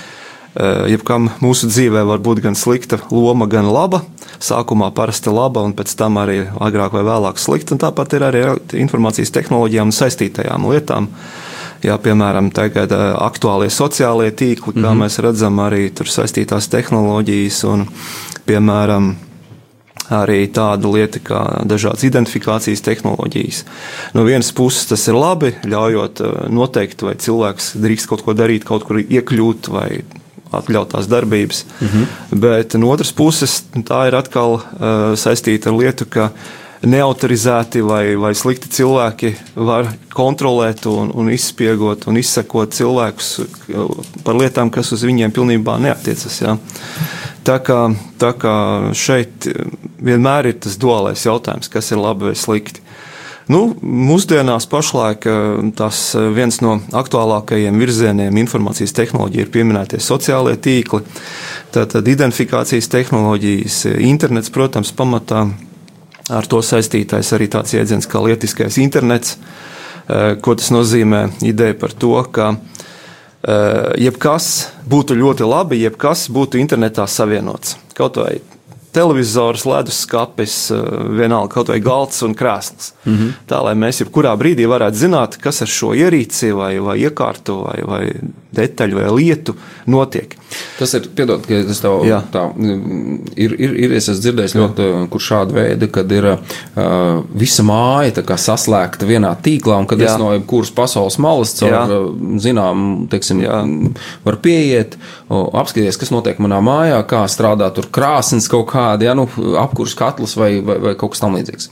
jebkam 0.90 1.30
mūsu 1.42 1.68
dzīvē 1.70 2.04
var 2.08 2.22
būt 2.24 2.42
gan 2.44 2.56
slikta 2.58 2.98
loma, 3.10 3.48
gan 3.50 3.68
laba. 3.72 4.02
Sākumā 4.42 4.90
parasti 4.96 5.32
laba, 5.32 5.62
un 5.64 5.74
pēc 5.76 5.94
tam 5.96 6.18
arī 6.20 6.42
agrāk 6.60 6.96
vai 6.96 7.04
vēlāk 7.06 7.40
slikta. 7.40 7.74
Un 7.76 7.82
tāpat 7.82 8.16
ir 8.16 8.24
arī 8.26 8.42
ar 8.50 8.62
informācijas 8.76 9.32
tehnoloģijām 9.36 9.92
un 9.92 9.96
saistītajām 9.96 10.66
lietām. 10.70 11.10
Jā, 11.84 11.98
piemēram, 12.02 12.50
tagad 12.56 12.92
uh, 12.96 13.12
aktuālie 13.26 13.68
sociālie 13.70 14.32
tīkli, 14.32 14.72
kā 14.72 14.80
mm 14.80 14.84
-hmm. 14.84 15.04
mēs 15.04 15.20
redzam, 15.20 15.60
arī 15.60 15.90
tur 15.94 16.08
saistītās 16.08 16.68
tehnoloģijas 16.72 17.64
un, 17.68 17.86
piemēram, 18.46 19.14
arī 20.12 20.46
tāda 20.52 20.90
lieta 20.90 21.20
kā 21.22 21.40
dažādas 21.66 22.04
identifikācijas 22.06 22.84
tehnoloģijas. 22.86 23.64
No 24.14 24.24
vienas 24.26 24.52
puses 24.52 24.86
tas 24.86 25.06
ir 25.08 25.18
labi, 25.18 25.54
ļaujot 25.66 26.20
eh, 26.20 26.36
noteikt, 26.48 27.02
vai 27.02 27.14
cilvēks 27.14 27.74
drīkst 27.82 28.10
kaut 28.10 28.22
ko 28.26 28.36
darīt, 28.36 28.64
kaut 28.64 28.86
kur 28.86 29.00
iekļūt 29.02 29.70
vai 29.72 30.04
atļautās 30.54 31.08
darbības. 31.10 31.64
Mm 31.80 31.88
-hmm. 31.88 32.38
Bet 32.40 32.74
no 32.74 32.90
otras 32.90 33.12
puses 33.12 33.64
tā 33.74 34.06
ir 34.08 34.14
atkal 34.14 34.54
uh, 34.54 34.62
saistīta 35.18 35.70
ar 35.70 35.76
lietu, 35.78 36.06
ka 36.06 36.30
neautorizēti 36.86 37.82
vai, 37.84 38.16
vai 38.20 38.34
slikti 38.34 38.68
cilvēki 38.68 39.32
var 39.54 39.88
kontrolēt 40.14 40.86
un, 40.86 41.10
un 41.14 41.30
izspiegot 41.32 42.06
un 42.06 42.16
izsekot 42.20 42.74
cilvēkus 42.76 43.30
par 44.24 44.38
lietām, 44.38 44.70
kas 44.70 44.92
uz 44.92 45.04
viņiem 45.06 45.32
pilnībā 45.34 45.78
neatiecas. 45.82 46.40
Ja. 46.40 46.56
Tā 47.46 47.58
kā, 47.62 47.80
tā 48.18 48.32
kā 48.38 48.56
šeit 48.94 49.48
vienmēr 50.02 50.50
ir 50.50 50.58
tas 50.60 50.78
duālais 50.78 51.26
jautājums, 51.26 51.70
kas 51.72 51.92
ir 51.92 52.02
labi 52.02 52.30
vai 52.30 52.34
slikti. 52.38 52.85
Nu, 53.46 53.60
mūsdienās 53.78 54.66
pašlaik 54.66 55.26
eh, 55.30 55.42
tas 55.78 56.00
viens 56.34 56.58
no 56.64 56.80
aktuālākajiem 56.98 57.78
virzieniem 57.78 58.40
informācijas 58.42 58.94
tehnoloģija 58.96 59.46
ir 59.46 59.52
pieminētie 59.54 60.00
sociālie 60.02 60.56
tīkli, 60.58 61.04
tātad 61.74 62.10
identifikācijas 62.10 62.90
tehnoloģijas, 62.90 63.84
internets, 64.02 64.50
protams, 64.50 64.90
pamatā 64.96 65.44
ar 66.30 66.48
to 66.50 66.58
saistītais 66.58 67.30
arī 67.36 67.46
tāds 67.52 67.76
jēdziens 67.76 68.10
kā 68.10 68.22
lietiskais 68.24 68.80
internets, 68.82 69.36
eh, 70.08 70.34
ko 70.42 70.56
tas 70.58 70.72
nozīmē 70.74 71.28
ideja 71.46 71.78
par 71.78 71.94
to, 71.94 72.16
ka 72.32 72.50
eh, 72.56 73.94
jebkas 74.08 74.72
būtu 74.90 75.14
ļoti 75.22 75.46
labi, 75.46 75.84
jebkas 75.86 76.26
būtu 76.34 76.58
internetā 76.58 77.06
savienots. 77.06 77.76
Kaut 77.94 78.18
vai 78.18 78.40
televizors, 78.96 79.66
leduskapis, 79.68 80.56
vienalga 81.18 81.52
kaut 81.58 81.70
vai 81.72 81.78
galds 81.84 82.22
un 82.26 82.34
krēsls. 82.36 82.92
Mm 83.04 83.14
-hmm. 83.14 83.36
Tā 83.50 83.62
lai 83.64 83.74
mēs 83.74 84.00
jebkurā 84.02 84.32
brīdī 84.40 84.66
varētu 84.68 85.04
zināt, 85.04 85.38
kas 85.40 85.62
ar 85.62 85.68
šo 85.68 85.92
ierīci 85.94 86.52
vai, 86.56 86.78
vai 86.80 86.98
iekārtu 87.04 87.60
vai, 87.64 87.78
vai 87.86 88.04
detaļu 88.56 89.00
vai 89.00 89.10
lietu 89.12 89.54
notiek. 89.86 90.36
Tas 90.78 90.94
ir, 90.96 91.08
piedod, 91.16 91.44
ka 91.46 91.58
tas 91.68 91.80
tev 91.82 92.04
Jā. 92.06 92.20
tā 92.32 92.44
ir, 93.36 93.54
ir, 93.58 93.74
ir 93.86 93.94
es 93.98 94.08
esmu 94.08 94.22
dzirdējis 94.22 94.54
ļoti, 94.56 94.86
kur 95.12 95.24
šāda 95.24 95.56
veida, 95.56 95.88
kad 95.92 96.12
ir 96.12 96.28
uh, 96.30 96.38
visa 97.36 97.64
māja 97.66 98.16
tā 98.20 98.24
kā 98.28 98.38
saslēgta 98.40 99.08
vienā 99.08 99.34
tīklā, 99.42 99.80
un 99.82 99.88
kad 99.90 100.00
Jā. 100.00 100.12
es 100.12 100.20
no 100.20 100.32
jebkuras 100.34 100.72
pasaules 100.76 101.18
malas 101.22 101.56
caur, 101.58 101.74
Jā. 101.74 102.00
zinām, 102.42 102.86
teiksim, 103.12 103.42
Jā. 103.44 103.60
var 104.24 104.40
pieiet, 104.44 104.96
apskatīties, 105.28 105.98
kas 106.00 106.12
notiek 106.14 106.40
manā 106.42 106.60
mājā, 106.64 107.00
kā 107.08 107.24
strādā 107.30 107.68
tur 107.74 107.90
krāsnes 107.92 108.48
kaut 108.52 108.68
kādi, 108.86 109.10
ja, 109.10 109.16
nu, 109.18 109.26
apkurs 109.60 109.96
katls 109.98 110.36
vai, 110.38 110.54
vai, 110.64 110.78
vai 110.78 110.94
kaut 110.98 111.14
kas 111.16 111.24
tam 111.24 111.36
līdzīgs. 111.38 111.70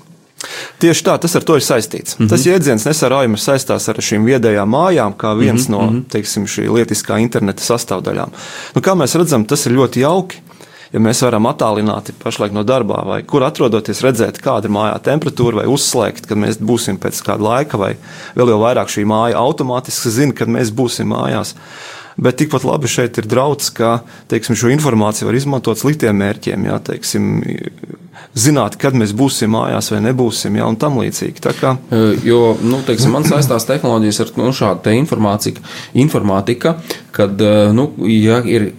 Tieši 0.83 1.05
tā, 1.07 1.15
tas 1.21 1.35
ar 1.39 1.45
to 1.47 1.57
ir 1.59 1.65
saistīts. 1.65 2.19
Mm 2.19 2.25
-hmm. 2.25 2.31
Tas 2.31 2.47
jēdziens 2.47 2.87
nesarājumi 2.87 3.41
saistās 3.41 3.89
ar 3.89 3.97
šīm 3.97 4.25
viedajām 4.29 4.69
mājām, 4.69 5.15
kā 5.17 5.35
viens 5.39 5.69
mm 5.69 5.75
-hmm. 5.75 5.93
no 5.93 6.03
teiksim, 6.11 6.47
šī 6.47 6.69
lietiskā 6.69 7.19
interneta 7.21 7.63
sastāvdaļām. 7.63 8.29
Nu, 8.75 8.81
kā 8.81 8.95
mēs 8.95 9.19
redzam, 9.19 9.45
tas 9.45 9.67
ir 9.67 9.73
ļoti 9.73 10.01
jauki. 10.01 10.43
Ja 10.93 11.01
mēs 11.01 11.23
varam 11.23 11.47
attālināti 11.47 12.13
pašlaik 12.23 12.53
no 12.53 12.63
darbā, 12.63 13.05
vai 13.07 13.23
kur 13.23 13.43
atrodoties, 13.43 14.03
redzēt, 14.03 14.39
kāda 14.39 14.65
ir 14.65 14.71
mājā 14.71 14.99
temperatūra, 15.03 15.57
vai 15.57 15.67
uzslēgt, 15.67 16.27
kad 16.27 16.39
mēs 16.39 16.61
būsim 16.61 16.99
pēc 16.99 17.23
kāda 17.27 17.43
laika, 17.43 17.79
vai 17.79 17.97
vēl 18.37 18.49
jau 18.49 18.61
vairāk 18.61 18.89
šī 18.89 19.05
māja 19.05 19.37
automātiski 19.37 20.11
zina, 20.11 20.33
kad 20.33 20.49
mēs 20.49 20.71
būsim 20.71 21.11
mājās. 21.11 21.55
Bet 22.17 22.39
tikpat 22.39 22.67
labi 22.67 22.91
šeit 22.91 23.19
ir 23.19 23.27
draudz, 23.31 23.73
ka 23.75 23.99
teiksim, 24.31 24.57
šo 24.59 24.71
informāciju 24.75 25.29
var 25.29 25.39
izmantot 25.39 25.81
sliktiem 25.81 26.17
mērķiem. 26.21 26.69
Jā, 26.69 26.79
teiksim, 26.87 27.31
zināt, 28.39 28.79
kad 28.81 28.97
mēs 28.99 29.15
būsim 29.17 29.55
mājās 29.55 29.91
vai 29.95 30.01
nebūsim, 30.05 30.59
jā, 30.59 30.69
un 30.71 30.79
tam 30.81 31.01
līdzīgi. 31.03 31.43
Kā, 31.61 31.77
Uh, 31.91 32.15
Jo, 32.25 32.55
nu, 32.63 32.81
teiksim, 32.87 33.13
man 33.15 33.27
saistās 33.27 33.67
tehnoloģijas 33.69 34.21
ar 34.25 34.33
nu, 34.41 34.51
šādu 34.55 34.95
informāciju, 34.95 35.63
informātika, 36.05 36.77
kad, 37.15 37.41
uh, 37.43 37.71
nu, 37.75 37.91
ja 38.09 38.41
ir 38.47 38.73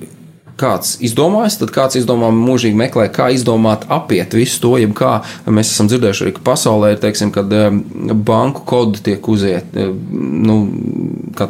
kāds 0.60 0.96
izdomājis, 1.04 1.58
tad 1.60 1.72
kāds 1.76 1.98
izdomā 2.00 2.30
mūžīgi 2.34 2.78
meklē, 2.80 3.10
kā 3.14 3.28
izdomāt 3.36 3.86
apiet 3.92 4.36
visu 4.38 4.62
to, 4.64 4.74
jeb 4.80 4.94
kā 4.98 5.18
mēs 5.52 5.74
esam 5.74 5.90
dzirdējuši 5.92 6.26
arī, 6.26 6.34
ka 6.38 6.44
pasaulē 6.48 6.94
ir, 6.94 7.02
teiksim, 7.04 7.34
kad 7.36 7.52
um, 7.52 7.82
banku 8.28 8.64
kodi 8.68 9.04
tiek 9.10 9.28
uziet, 9.32 9.76
nu, 9.76 10.58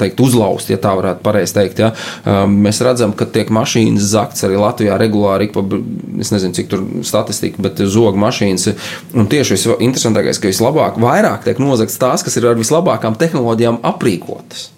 teikt, 0.02 0.20
uzlaust, 0.26 0.72
ja 0.74 0.80
tā 0.82 0.96
varētu 0.98 1.22
pareizi 1.26 1.56
teikt. 1.60 1.82
Ja. 1.84 1.92
Um, 2.26 2.58
mēs 2.66 2.82
redzam, 2.86 3.14
ka 3.18 3.30
tiek 3.30 3.54
mašīnas 3.54 4.10
zakts 4.16 4.46
arī 4.48 4.58
Latvijā 4.60 4.98
regulāri, 5.02 5.52
pa, 5.54 5.64
es 6.20 6.34
nezinu, 6.34 6.58
cik 6.58 6.72
tur 6.72 6.86
statistika, 7.06 7.62
bet 7.62 7.86
zog 7.86 8.18
mašīnas. 8.20 8.72
Un 9.16 9.30
tieši 9.32 9.56
visinteresantākais, 9.56 10.42
ka 10.42 10.52
vislabāk, 10.52 11.00
vairāk 11.02 11.46
tiek 11.46 11.62
nozagts 11.62 12.02
tās, 12.02 12.26
kas 12.26 12.42
ir 12.42 12.50
ar 12.50 12.58
vislabākām 12.60 13.20
tehnoloģijām 13.22 13.84
aprīkotas. 13.86 14.72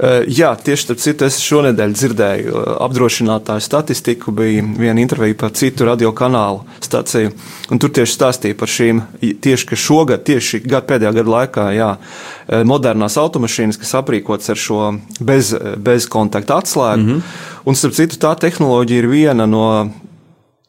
Uh, 0.00 0.22
jā, 0.32 0.48
tieši 0.56 0.86
tāpēc 0.88 1.02
citu 1.04 1.26
es 1.26 1.36
šonadēļ 1.44 1.92
dzirdēju 1.92 2.52
uh, 2.54 2.68
apdrošinātāju 2.86 3.60
statistiku, 3.60 4.32
bija 4.32 4.62
viena 4.64 5.02
intervija 5.02 5.36
par 5.42 5.52
citu 5.52 5.84
radiokanālu 5.84 6.62
stāciju, 6.80 7.34
un 7.68 7.82
tur 7.82 7.92
tieši 7.98 8.16
stāstīja 8.16 8.56
par 8.56 8.72
šīm, 8.72 9.02
tieši, 9.20 9.68
ka 9.68 9.76
šogad, 9.76 10.24
tieši 10.24 10.62
gadu 10.64 10.88
pēdējā 10.88 11.12
gada 11.18 11.34
laikā, 11.34 11.66
jā, 11.76 11.90
uh, 12.00 12.62
modernās 12.64 13.18
automašīnas, 13.20 13.76
kas 13.82 13.92
aprīkotas 14.00 14.54
ar 14.54 14.62
šo 14.64 14.80
bez, 15.20 15.52
bez 15.76 16.08
kontakta 16.08 16.62
atslēgu, 16.62 17.04
mm 17.04 17.12
-hmm. 17.18 17.68
un 17.68 17.76
starp 17.76 18.00
citu 18.00 18.16
tā 18.24 18.32
tehnoloģija 18.40 19.04
ir 19.04 19.10
viena 19.12 19.46
no 19.46 19.66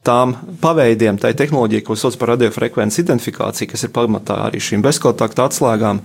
tām 0.01 0.33
paveidiem, 0.61 1.19
tai 1.21 1.35
tehnoloģijai, 1.37 1.83
ko 1.85 1.93
sauc 1.99 2.15
par 2.17 2.31
radiofrekvences 2.33 3.03
identifikāciju, 3.03 3.69
kas 3.69 3.85
ir 3.85 3.91
pamatā 3.93 4.39
arī 4.47 4.57
šīm 4.63 4.81
bezkontakta 4.81 5.45
atslēgām. 5.45 6.01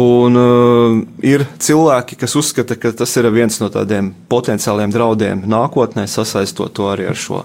Un, 0.00 0.38
uh, 0.40 0.94
ir 1.20 1.44
cilvēki, 1.60 2.16
kas 2.22 2.38
uzskata, 2.40 2.78
ka 2.80 2.94
tas 2.96 3.12
ir 3.20 3.28
viens 3.34 3.60
no 3.60 3.68
tādiem 3.72 4.14
potenciāliem 4.32 4.94
draudiem 4.94 5.44
nākotnē, 5.44 6.06
sasaistot 6.08 6.72
to 6.78 6.88
arī 6.88 7.10
ar 7.12 7.20
šo 7.20 7.42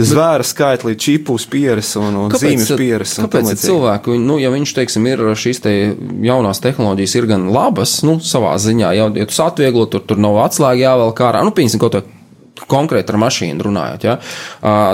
zvēra 0.00 0.42
skaitli, 0.46 0.96
čipus, 0.96 1.44
pieres 1.52 1.92
un, 2.00 2.16
un 2.24 2.32
zīmju 2.32 2.80
pieres. 2.80 3.18
Kāpēc 3.20 3.52
cilvēki, 3.60 4.16
nu, 4.24 4.40
ja 4.40 4.50
viņš, 4.56 4.74
teiksim, 4.80 5.12
ir 5.12 5.22
šīs 5.38 5.62
te 5.68 5.76
jaunās 6.24 6.64
tehnoloģijas, 6.64 7.20
ir 7.20 7.28
gan 7.30 7.46
labas, 7.52 8.00
nu, 8.08 8.16
savā 8.24 8.56
ziņā, 8.56 8.96
ja, 8.96 9.12
ja 9.20 9.28
tu 9.28 9.40
atvieglo, 9.44 9.84
tur, 9.92 10.02
tur 10.08 10.20
nav 10.20 10.40
atslēga 10.48 10.88
jāvēl 10.88 11.16
kārā, 11.20 11.44
nu, 11.44 11.52
pieņemsim 11.54 11.84
kaut 11.84 12.00
ko 12.00 12.06
konkrēti 12.70 13.12
ar 13.12 13.18
mašīnu 13.18 13.66
runājot. 13.66 14.06
Ja? 14.06 14.16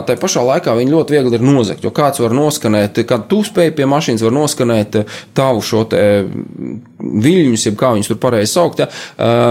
Tā 0.07 0.17
pašā 0.21 0.43
laikā 0.47 0.75
viņi 0.79 0.95
ļoti 0.95 1.17
viegli 1.17 1.37
ir 1.37 1.45
nozagt, 1.45 1.85
jo 1.85 1.93
kāds 1.95 2.23
var 2.23 2.35
noskanēt, 2.37 3.03
kad 3.09 3.27
tu 3.31 3.43
spēj 3.47 3.75
pie 3.77 3.89
mašīnas, 3.91 4.25
var 4.25 4.35
noskanēt 4.37 5.01
tavu 5.37 5.65
šo 5.65 5.85
viļņus, 5.91 7.67
jeb 7.69 7.77
kā 7.81 7.93
viņus 7.97 8.13
tur 8.13 8.21
pareizi 8.23 8.55
saukt, 8.55 8.85
ja? 8.85 8.89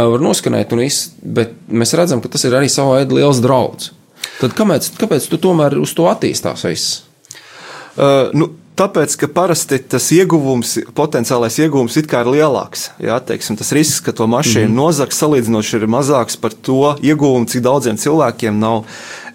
var 0.10 0.26
noskanēt 0.26 0.74
un 0.76 0.84
viss, 0.86 1.12
bet 1.22 1.54
mēs 1.70 1.96
redzam, 1.98 2.24
ka 2.24 2.32
tas 2.34 2.48
ir 2.50 2.58
arī 2.58 2.72
savā 2.72 3.00
veidā 3.00 3.22
liels 3.22 3.44
draudz. 3.46 3.92
Tad 4.40 4.56
kāpēc, 4.56 4.94
kāpēc 5.00 5.28
tu 5.30 5.40
tomēr 5.42 5.78
uz 5.80 5.94
to 5.96 6.08
attīstās 6.10 6.66
viss? 6.68 7.04
Uh, 8.00 8.32
nu, 8.38 8.54
Tāpēc, 8.80 9.16
ka 9.20 9.28
parasti 9.36 9.76
tas 9.92 10.06
ieguvums, 10.16 10.78
potenciālais 10.96 11.58
ieguvums 11.60 11.98
ir 12.00 12.06
lielāks. 12.08 12.86
Jā, 13.04 13.18
teiksim, 13.20 13.58
tas 13.60 13.74
risks, 13.76 14.00
ka 14.00 14.14
to 14.16 14.28
mašīnu 14.28 14.70
mm 14.70 14.72
-hmm. 14.72 14.80
nozags 14.80 15.20
salīdzinoši 15.20 15.76
ir 15.76 15.88
mazāks 15.88 16.38
par 16.40 16.54
to 16.54 16.96
ieguvumu, 17.04 17.46
cik 17.46 17.62
daudziem 17.62 17.98
cilvēkiem 17.98 18.60
nav 18.60 18.86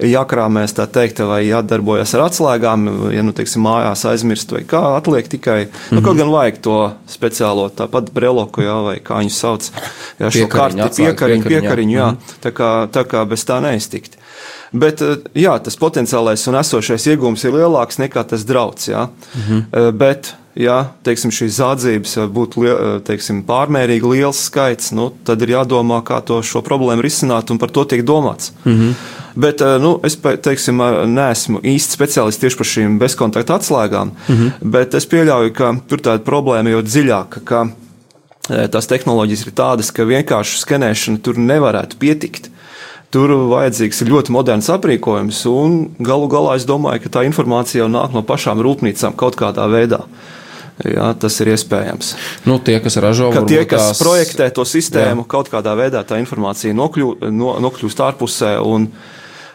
jākrāmēs, 0.01 0.75
tā 0.75 0.87
teikt, 0.87 1.21
vai 1.29 1.45
jādarbojas 1.47 2.15
ar 2.15 2.25
atslēgām, 2.29 3.13
ja 3.13 3.23
nu, 3.23 3.33
teiksim, 3.33 3.63
mājās 3.63 4.05
aizmirst, 4.09 4.53
vai 4.53 4.63
kā 4.63 4.97
atliek 4.97 5.29
tikai. 5.29 5.65
Mm 5.65 5.71
-hmm. 5.71 5.95
nu, 5.95 6.03
kaut 6.03 6.17
gan 6.17 6.31
vajag 6.31 6.61
to 6.61 6.93
speciālo, 7.09 7.69
tāpat 7.71 8.13
breloku, 8.13 8.63
jā, 8.63 8.83
vai 8.85 8.97
kā 8.99 9.21
viņu 9.21 9.31
sauc, 9.31 9.71
jā, 10.19 10.31
šo 10.31 10.49
karti, 10.49 10.89
piekariņu, 10.97 11.45
piekariņu, 11.45 11.97
jā, 11.99 12.11
mm 12.11 12.17
-hmm. 12.17 12.43
tā, 12.43 12.51
kā, 12.51 12.89
tā 12.89 13.05
kā 13.05 13.29
bez 13.29 13.45
tā 13.45 13.61
neiztikt. 13.61 14.17
Bet 14.75 15.03
eh, 15.05 15.19
jā, 15.39 15.57
tas 15.63 15.79
potenciālais 15.81 16.47
un 16.51 16.59
esošais 16.61 17.07
iegūms 17.13 17.45
ir 17.47 17.59
lielāks 17.59 18.01
nekā 18.03 18.25
tas 18.31 18.47
draudz. 18.47 18.89
Mhm. 18.91 19.61
Bet, 19.99 20.33
ja 20.59 20.77
teiksim, 21.07 21.33
šīs 21.35 21.59
zādzības 21.59 22.17
būtu 22.35 22.65
teiksim, 23.07 23.43
pārmērīgi 23.47 24.11
liels 24.11 24.43
skaits, 24.49 24.93
nu, 24.97 25.11
tad 25.27 25.43
ir 25.47 25.55
jādomā, 25.55 26.01
kā 26.07 26.21
to 26.27 26.41
šo 26.45 26.63
problēmu 26.67 27.05
risināt, 27.05 27.53
un 27.55 27.61
par 27.63 27.73
to 27.75 27.87
tiek 27.89 28.05
domāts. 28.07 28.53
Mhm. 28.65 28.97
Bet 29.35 29.63
nu, 29.83 29.97
es 30.07 30.15
teiksim, 30.19 30.83
neesmu 31.11 31.63
īsti 31.67 31.97
speciālists 31.97 32.43
tieši 32.43 32.59
par 32.61 32.69
šīm 32.71 32.99
bezkontakta 33.03 33.57
atslēgām, 33.59 34.13
mhm. 34.29 34.69
bet 34.75 34.95
es 34.95 35.09
pieļauju, 35.11 35.55
ka 35.55 35.73
tur 35.91 36.05
tāda 36.05 36.23
problēma 36.27 36.77
jau 36.77 36.85
dziļāka. 36.87 37.47
Ka, 37.47 37.65
Tās 38.45 38.85
tehnoloģijas 38.91 39.47
ir 39.47 39.55
tādas, 39.57 39.89
ka 39.95 40.05
vienkārši 40.05 40.59
skenēšana 40.61 41.23
tur 41.25 41.39
nevarētu 41.41 41.97
pietikt. 41.97 42.51
Tur 43.15 43.31
vajadzīgs 43.47 44.01
ir 44.03 44.09
ļoti 44.11 44.33
moderns 44.35 44.67
aprīkojums, 44.75 45.45
un 45.47 45.75
galu 46.03 46.27
galā 46.33 46.57
es 46.59 46.65
domāju, 46.67 47.05
ka 47.05 47.13
tā 47.19 47.21
informācija 47.29 47.85
jau 47.85 47.91
nāk 47.93 48.15
no 48.17 48.25
pašām 48.27 48.63
rūpnīcām 48.65 49.15
kaut 49.19 49.39
kādā 49.39 49.69
veidā. 49.71 50.03
Jā, 50.83 51.13
tas 51.23 51.37
ir 51.39 51.53
iespējams. 51.53 52.09
Nu, 52.51 52.57
tie, 52.59 52.81
kas 52.83 52.99
ražo 52.99 53.29
ka 53.31 53.45
tie, 53.47 53.61
kas 53.71 53.93
tās... 53.93 54.01
projektē 54.03 54.49
to 54.51 54.65
sistēmu, 54.67 55.23
jā. 55.23 55.31
kaut 55.31 55.51
kādā 55.53 55.77
veidā 55.79 56.03
tā 56.03 56.19
informācija 56.19 56.75
nokļū, 56.75 57.13
no, 57.31 57.53
nokļūst 57.63 58.03
ārpusē 58.09 58.57
un 58.67 58.89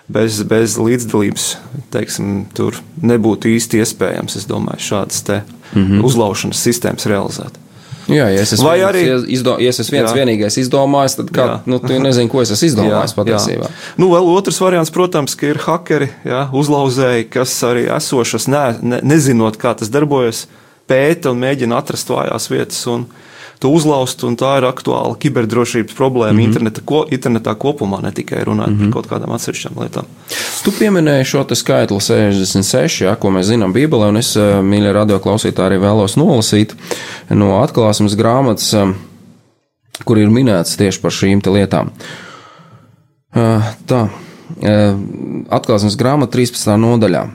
bez, 0.08 0.40
bez 0.48 0.78
līdzdalības 0.80 1.50
teiksim, 1.92 2.46
tur 2.56 2.80
nebūtu 3.04 3.52
īsti 3.52 3.84
iespējams, 3.84 4.40
es 4.40 4.48
domāju, 4.48 4.86
šādas 4.94 5.26
mm 5.28 5.44
-hmm. 5.76 6.06
uzlaušanas 6.08 6.64
sistēmas 6.64 7.12
realizēt. 7.12 7.60
Jā, 8.10 8.28
ja 8.34 8.42
es 8.42 8.54
esmu 8.56 8.68
Vai 8.68 8.80
arī 8.86 9.04
izdo, 9.32 9.56
ja 9.62 9.72
es 9.72 9.80
esmu 9.84 9.98
viens 9.98 10.10
jā. 10.10 10.16
vienīgais 10.18 10.58
izdomājis, 10.62 11.18
tad 11.20 11.32
kā, 11.36 11.46
jā. 11.46 11.58
nu, 11.70 11.80
tu 11.84 12.00
nezini, 12.02 12.32
ko 12.32 12.44
es 12.44 12.54
esmu 12.56 12.70
izdomājis 12.72 13.14
jā, 13.14 13.18
patiesībā. 13.22 13.70
Jā. 13.70 13.82
Nu, 14.02 14.10
vēl 14.14 14.30
otrs 14.34 14.60
variants, 14.64 14.94
protams, 14.96 15.38
ka 15.40 15.50
ir 15.52 15.62
hakeri, 15.66 16.10
jā, 16.28 16.46
uzlauzēji, 16.62 17.30
kas 17.36 17.56
arī 17.70 17.86
esošas, 17.98 18.50
ne, 18.52 18.64
ne, 18.82 19.02
nezinot, 19.14 19.60
kā 19.62 19.76
tas 19.80 19.92
darbojas, 19.94 20.48
pēta 20.90 21.34
un 21.34 21.44
mēģina 21.44 21.78
atrast 21.80 22.10
vājās 22.10 22.50
vietas. 22.52 22.82
Un, 22.90 23.06
to 23.60 23.70
uzlauzt, 23.76 24.24
un 24.24 24.38
tā 24.40 24.54
ir 24.60 24.66
aktuāla 24.70 25.18
kiberdrošības 25.20 25.96
problēma 25.98 26.34
mm 26.34 26.40
-hmm. 26.40 26.48
interneta, 26.48 26.82
ko, 26.86 27.04
internetā 27.12 27.56
kopumā, 27.56 28.02
ne 28.02 28.12
tikai 28.12 28.44
runājot 28.44 28.70
mm 28.70 28.76
-hmm. 28.76 28.78
par 28.78 28.88
mhm. 28.88 28.94
kaut 28.94 29.08
kādām 29.08 29.36
atsevišķām 29.36 29.82
lietām. 29.82 30.06
Tu 30.64 30.72
pieminēji 30.72 31.26
šo 31.26 31.46
skaitli 31.56 32.00
66, 32.00 33.02
ja, 33.04 33.16
ko 33.16 33.30
mēs 33.30 33.52
zinām 33.52 33.74
Bībelē, 33.74 34.10
un 34.10 34.18
es, 34.18 34.36
eh, 34.36 34.62
mīļie 34.62 34.94
radioklausītāji, 34.94 35.66
arī 35.66 35.80
vēlos 35.80 36.18
nolasīt 36.18 36.74
no 37.30 37.64
atklāsmes 37.64 38.16
grāmatas, 38.16 38.74
eh, 38.74 38.94
kur 40.06 40.18
ir 40.18 40.28
minēts 40.28 40.78
tieši 40.78 41.02
par 41.02 41.12
šīm 41.12 41.42
lietām. 41.42 41.90
Eh, 43.36 43.62
tā, 43.88 44.10
atklāsmes 45.50 45.96
grāmata 45.96 46.32
13. 46.32 46.78
nodaļā. 46.78 47.30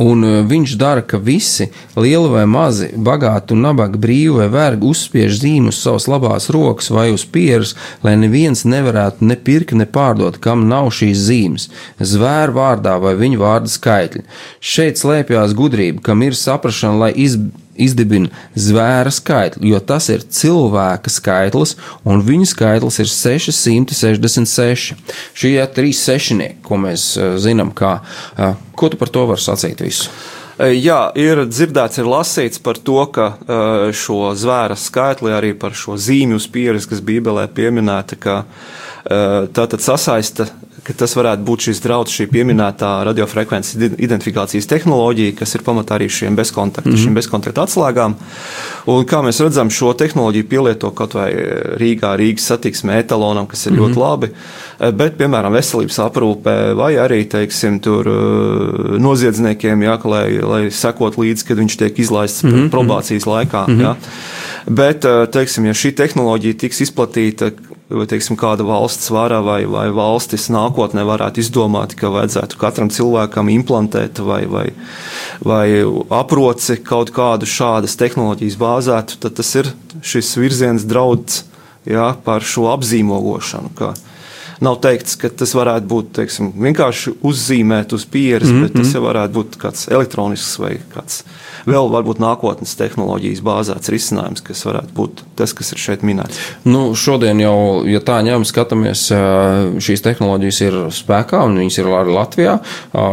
Un 0.00 0.24
e, 0.24 0.32
viņš 0.48 0.74
dara, 0.80 1.02
ka 1.04 1.20
visi, 1.20 1.68
lieli 1.98 2.30
vai 2.32 2.46
mazi, 2.48 2.90
bagāti 2.96 3.54
un 3.56 3.64
nabagi, 3.66 4.00
brīvi 4.00 4.38
vai 4.38 4.48
vergi, 4.52 4.88
uzspiež 4.88 5.40
zīmu 5.42 5.74
uz 5.74 5.80
savas 5.82 6.08
labās 6.10 6.48
rokas 6.54 6.90
vai 6.94 7.10
uz 7.12 7.26
pieres, 7.28 7.74
lai 8.04 8.16
neviens 8.20 8.64
nevarētu 8.64 9.28
ne 9.28 9.36
pirkt, 9.36 9.76
ne 9.76 9.84
pārdot, 9.84 10.40
kam 10.40 10.68
nav 10.70 10.88
šīs 10.96 11.26
zīmes, 11.28 11.68
zvēru 12.00 12.56
vārdā 12.56 12.96
vai 13.02 13.16
viņu 13.20 13.42
vārda 13.42 13.70
skaitļi. 13.70 14.24
Šeit 14.60 15.00
slēpjas 15.00 15.56
gudrība, 15.58 16.00
kam 16.08 16.24
ir 16.24 16.38
saprašana, 16.38 17.04
lai 17.06 17.12
izbeigtu 17.14 17.68
izdibina 17.80 18.30
zvēra 18.58 19.12
skaitli, 19.14 19.70
jo 19.72 19.80
tas 19.84 20.08
ir 20.12 20.24
cilvēka 20.24 21.12
skaitlis, 21.12 21.76
un 22.04 22.24
viņa 22.26 22.50
skaitlis 22.52 23.00
ir 23.02 23.10
666. 23.10 24.94
Šie 25.34 25.54
ir 25.56 25.70
trīs 25.74 26.02
sešnieki, 26.06 26.60
ko 26.66 26.80
mēs 26.80 27.12
eh, 27.16 27.34
zinām, 27.40 27.72
kā. 27.76 27.98
Eh, 28.36 28.54
ko 28.76 28.90
tu 28.92 29.00
par 29.00 29.12
to 29.12 29.26
vari 29.30 29.42
sacīt 29.42 29.82
visu? 29.84 30.10
Eh, 30.60 30.76
jā, 30.76 31.00
ir 31.18 31.44
dzirdēts, 31.48 32.00
ir 32.00 32.10
lasīts 32.10 32.62
par 32.62 32.80
to, 32.80 33.00
ka 33.14 33.32
šo 33.96 34.34
zvēra 34.36 34.76
skaitli 34.78 35.34
arī 35.34 35.54
par 35.58 35.76
šo 35.76 35.96
zīmju 36.00 36.40
pieredzi, 36.52 36.92
kas 36.92 37.04
Bībelē 37.04 37.48
pieminēta, 37.54 38.18
ka 38.20 38.42
tā 39.00 39.64
tad 39.64 39.80
sasaista 39.80 40.44
ka 40.84 40.94
tas 40.96 41.12
varētu 41.16 41.44
būt 41.46 41.66
šis 41.68 41.80
draudz, 41.84 42.12
šī 42.14 42.26
pieminētā 42.32 42.90
radiofrekvences 43.08 43.76
identifikācijas 44.00 44.68
tehnoloģija, 44.70 45.34
kas 45.38 45.54
ir 45.56 45.64
pamatā 45.66 45.98
arī 45.98 46.08
šiem 46.12 46.36
bezkontaktu, 46.38 46.88
mm 46.88 46.96
-hmm. 46.96 47.04
šīm 47.04 47.18
bezkontaktu 47.18 47.62
atslēgām. 47.62 48.14
Un 48.86 49.04
kā 49.06 49.20
mēs 49.24 49.40
redzam, 49.44 49.70
šo 49.70 49.92
tehnoloģiju 49.92 50.48
pielieto 50.48 50.90
kaut 50.90 51.14
vai 51.14 51.30
Rīgā, 51.80 52.14
Rīgas 52.16 52.48
satiksmē 52.52 52.98
etalonam, 53.00 53.46
kas 53.46 53.66
ir 53.66 53.72
mm 53.72 53.78
-hmm. 53.78 53.88
ļoti 53.88 53.98
labi, 54.00 54.30
bet, 54.92 55.18
piemēram, 55.18 55.52
veselības 55.52 55.98
aprūpē 55.98 56.74
vai 56.74 56.94
arī, 56.94 57.24
teiksim, 57.28 57.80
tur 57.80 58.06
noziedzniekiem, 58.98 59.82
jā, 59.82 59.98
lai, 60.04 60.38
lai 60.38 60.70
sekot 60.70 61.16
līdzi, 61.16 61.46
kad 61.46 61.58
viņš 61.58 61.76
tiek 61.76 61.98
izlaists 61.98 62.42
mm 62.42 62.50
-hmm. 62.50 62.70
probācijas 62.70 63.26
laikā. 63.26 63.66
Mm 63.68 63.74
-hmm. 63.74 63.82
jā. 63.82 63.94
Bet, 64.66 65.04
teiksim, 65.32 65.66
ja 65.66 65.72
šī 65.72 65.94
tehnoloģija 65.94 66.54
tiks 66.54 66.80
izplatīta 66.80 67.50
teiksim, 68.10 68.38
kāda 68.38 68.64
valsts 68.66 69.10
vara 69.10 69.40
vai, 69.44 69.64
vai 69.70 69.88
valstis 69.94 70.48
nākotnē 70.52 71.02
varētu 71.08 71.42
izdomāt, 71.42 71.96
ka 71.98 72.12
vajadzētu 72.14 72.58
katram 72.60 72.90
cilvēkam 72.92 73.50
implantēt 73.52 74.22
vai, 74.24 74.44
vai, 74.50 74.66
vai 75.42 75.66
aproci 76.20 76.78
kaut 76.86 77.10
kādu 77.16 77.48
šādas 77.50 77.98
tehnoloģijas 78.00 78.58
bāzētu, 78.60 79.18
tad 79.24 79.38
tas 79.40 79.54
ir 79.58 79.72
šis 80.06 80.36
virziens 80.38 80.86
draudz 80.86 81.42
jā, 81.88 82.12
par 82.24 82.46
šo 82.46 82.70
apzīmogošanu. 82.74 83.74
Ka, 83.78 83.92
nav 84.60 84.80
teikts, 84.84 85.16
ka 85.20 85.30
tas 85.32 85.54
varētu 85.56 85.88
būt 85.90 86.10
teiksim, 86.20 86.52
vienkārši 86.60 87.14
uzzīmēt 87.26 87.94
uz 87.96 88.04
pieres, 88.04 88.48
mm 88.48 88.56
-hmm. 88.56 88.68
bet 88.68 88.76
tas 88.80 88.94
jau 88.94 89.02
varētu 89.04 89.36
būt 89.38 89.56
kāds 89.60 89.88
elektronisks 89.88 90.58
vai 90.58 90.76
kāds 90.94 91.22
vēl 91.68 91.90
varbūt 91.92 92.20
nākotnes 92.22 92.74
tehnoloģijas 92.78 93.42
bāzēts 93.44 93.92
risinājums, 93.92 94.44
kas 94.44 94.64
varētu 94.64 94.94
būt 94.96 95.22
tas, 95.36 95.52
kas 95.56 95.72
ir 95.72 95.78
šeit 95.78 96.04
minēts. 96.06 96.38
Nu, 96.64 96.94
šodien 96.94 97.40
jau, 97.40 97.84
ja 97.88 98.00
tā 98.04 98.20
ņemam, 98.24 98.46
skatāmies, 98.48 99.06
šīs 99.78 100.04
tehnoloģijas 100.06 100.60
ir 100.66 100.78
spēkā 101.00 101.42
un 101.48 101.58
viņas 101.60 101.80
ir 101.80 101.90
arī 102.00 102.14
Latvijā. 102.16 102.58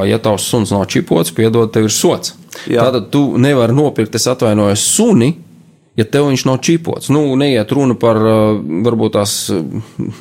Ja 0.07 0.19
tavs 0.23 0.47
suns 0.51 0.71
nav 0.71 0.85
čipots, 0.91 1.31
piedod, 1.31 1.71
tev 1.73 1.89
ir 1.89 1.93
sots. 1.93 2.35
Jā. 2.67 2.87
Tātad 2.87 3.11
tu 3.13 3.37
nevari 3.37 3.75
nopirkt, 3.75 4.15
es 4.15 4.27
atvainojos, 4.27 4.81
suni, 4.95 5.35
ja 5.97 6.05
tev 6.05 6.29
viņš 6.29 6.45
nav 6.47 6.59
čipots. 6.65 7.11
Nu, 7.13 7.23
neiet 7.39 7.71
runa 7.73 7.97
par, 7.99 8.19
uh, 8.21 8.59
varbūt 8.85 9.15
tās, 9.17 9.37
uh, 9.53 9.63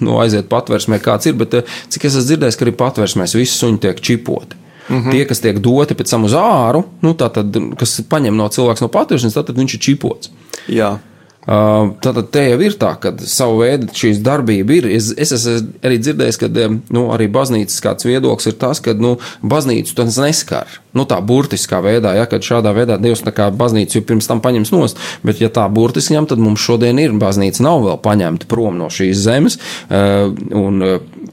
nu, 0.05 0.19
aiziet 0.23 0.49
patversmē, 0.53 1.01
kāds 1.05 1.29
ir, 1.31 1.37
bet 1.39 1.59
uh, 1.59 1.75
cik 1.93 2.09
es 2.09 2.15
esmu 2.15 2.31
dzirdējis, 2.31 2.59
ka 2.59 2.67
arī 2.67 2.77
patversmēs 2.81 3.37
visi 3.39 3.59
suņi 3.59 3.83
tiek 3.85 4.01
čipoti. 4.01 4.63
Mm 4.87 5.03
-hmm. 5.03 5.11
Tie, 5.11 5.25
kas 5.27 5.43
tiek 5.43 5.59
doti 5.59 5.95
pēc 5.99 6.11
tam 6.11 6.25
uz 6.25 6.35
āru, 6.39 6.85
nu, 7.03 7.13
tātad, 7.15 7.57
kas 7.79 8.01
paņem 8.09 8.37
no 8.37 8.49
cilvēks 8.49 8.85
no 8.85 8.89
patversmes, 8.89 9.35
tad 9.35 9.51
viņš 9.51 9.75
ir 9.75 9.81
čipots. 9.81 10.31
Jā. 10.69 10.99
Tātad 11.47 12.27
te 12.35 12.43
jau 12.43 12.59
ir 12.67 12.75
tā, 12.75 12.89
ka 12.99 13.13
savu 13.23 13.61
veidu 13.61 13.93
šīs 13.95 14.19
darbība 14.27 14.81
ir. 14.81 14.89
Es, 14.97 15.13
es 15.15 15.31
esmu 15.37 15.77
arī 15.87 16.01
dzirdējis, 16.03 16.39
ka 16.43 16.49
nu, 16.91 17.05
arī 17.15 17.29
baznīcas 17.31 17.79
kāds 17.85 18.09
viedoklis 18.09 18.51
ir 18.51 18.57
tas, 18.59 18.81
ka 18.83 18.97
nu, 18.99 19.15
baznīcu 19.47 19.95
tas 19.95 20.19
neskar. 20.19 20.81
Nu, 20.97 21.05
tā 21.07 21.21
burtiskā 21.23 21.79
veidā, 21.85 22.17
ja 22.19 22.27
šādā 22.27 22.73
veidā 22.75 22.97
Dievs 22.99 23.23
tā 23.23 23.31
kā 23.37 23.51
baznīcu 23.55 24.01
jau 24.01 24.07
pirms 24.09 24.27
tam 24.27 24.43
paņems 24.43 24.73
nost, 24.75 24.99
bet 25.27 25.43
ja 25.43 25.53
tā 25.53 25.69
burtiski 25.71 26.17
ņem, 26.17 26.27
tad 26.33 26.43
mums 26.43 26.65
šodien 26.65 26.99
ir 26.99 27.15
baznīca 27.21 27.63
nav 27.63 27.85
vēl 27.85 28.01
paņemta 28.03 28.51
prom 28.51 28.81
no 28.81 28.91
šīs 28.91 29.23
zemes, 29.29 29.61
un 29.87 30.83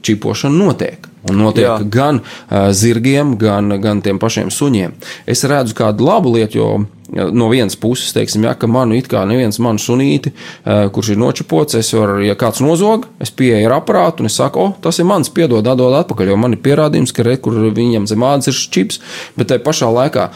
čipošana 0.04 0.60
notiek. 0.60 1.10
Un 1.24 1.40
notiek 1.40 1.64
Jā. 1.64 1.78
Gan 1.88 2.20
uh, 2.20 2.68
zirgiem, 2.76 3.38
gan, 3.40 3.78
gan 3.80 4.02
tiem 4.04 4.18
pašiem 4.20 4.50
suņiem. 4.52 4.92
Es 5.24 5.40
redzu 5.48 5.76
kādu 5.78 6.04
labu 6.04 6.34
lietu, 6.34 6.60
jo 6.60 6.68
no 7.12 7.48
vienas 7.52 7.76
puses, 7.76 8.12
teiksim, 8.16 8.46
ja, 8.48 8.54
ka 8.56 8.68
manu 8.70 8.96
it 8.96 9.10
kā 9.12 9.24
neviens 9.28 9.60
manu 9.62 9.82
sunīti, 9.82 10.32
uh, 10.32 10.86
kurš 10.94 11.12
ir 11.14 11.20
nočapots, 11.20 11.76
es 11.78 11.92
varu, 11.96 12.22
ja 12.24 12.36
kāds 12.38 12.62
nozog, 12.64 13.08
es 13.22 13.32
pieeju 13.34 13.68
ar 13.68 13.78
aparātu 13.80 14.24
un 14.24 14.30
es 14.30 14.38
saku, 14.40 14.62
o, 14.62 14.72
tas 14.84 14.98
ir 14.98 15.08
mans, 15.08 15.32
piedod, 15.34 15.66
atdod 15.66 15.94
atpakaļ, 16.00 16.32
jo 16.32 16.40
man 16.40 16.56
ir 16.56 16.62
pierādījums, 16.64 17.12
ka 17.14 17.26
re, 17.26 17.36
kur 17.36 17.58
viņam 17.76 18.08
zem 18.10 18.24
ādas 18.24 18.50
ir 18.50 18.56
šis 18.56 18.72
čips, 18.74 19.00
bet 19.36 19.52
tai 19.52 19.60
pašā 19.62 19.90
laikā 19.92 20.30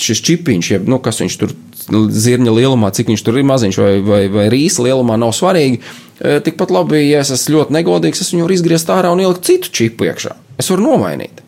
šis 0.00 0.22
čipiņš, 0.28 0.70
jeb, 0.74 0.88
nu, 0.88 1.00
kas 1.02 1.20
viņš 1.22 1.36
tur 1.40 1.54
zirņa 1.90 2.54
lielumā, 2.54 2.92
cik 2.94 3.10
viņš 3.10 3.24
tur 3.26 3.40
ir 3.40 3.46
maziņš 3.48 3.80
vai, 3.80 3.92
vai, 4.04 4.22
vai 4.32 4.46
rīsa 4.52 4.84
lielumā, 4.86 5.18
nav 5.20 5.34
svarīgi. 5.36 5.80
E, 6.20 6.38
Tikpat 6.44 6.72
labi, 6.74 7.02
ja 7.08 7.22
es 7.24 7.32
esmu 7.34 7.58
ļoti 7.58 7.76
negodīgs, 7.78 8.22
es 8.22 8.32
viņu 8.32 8.46
varu 8.46 8.56
izgriezt 8.56 8.92
ārā 8.92 9.12
un 9.12 9.22
ielikt 9.24 9.48
citu 9.48 9.72
čipu 9.74 10.08
iekšā. 10.08 10.36
Es 10.60 10.70
varu 10.72 10.86
nomainīt. 10.86 11.42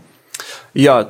Jā, 0.79 1.03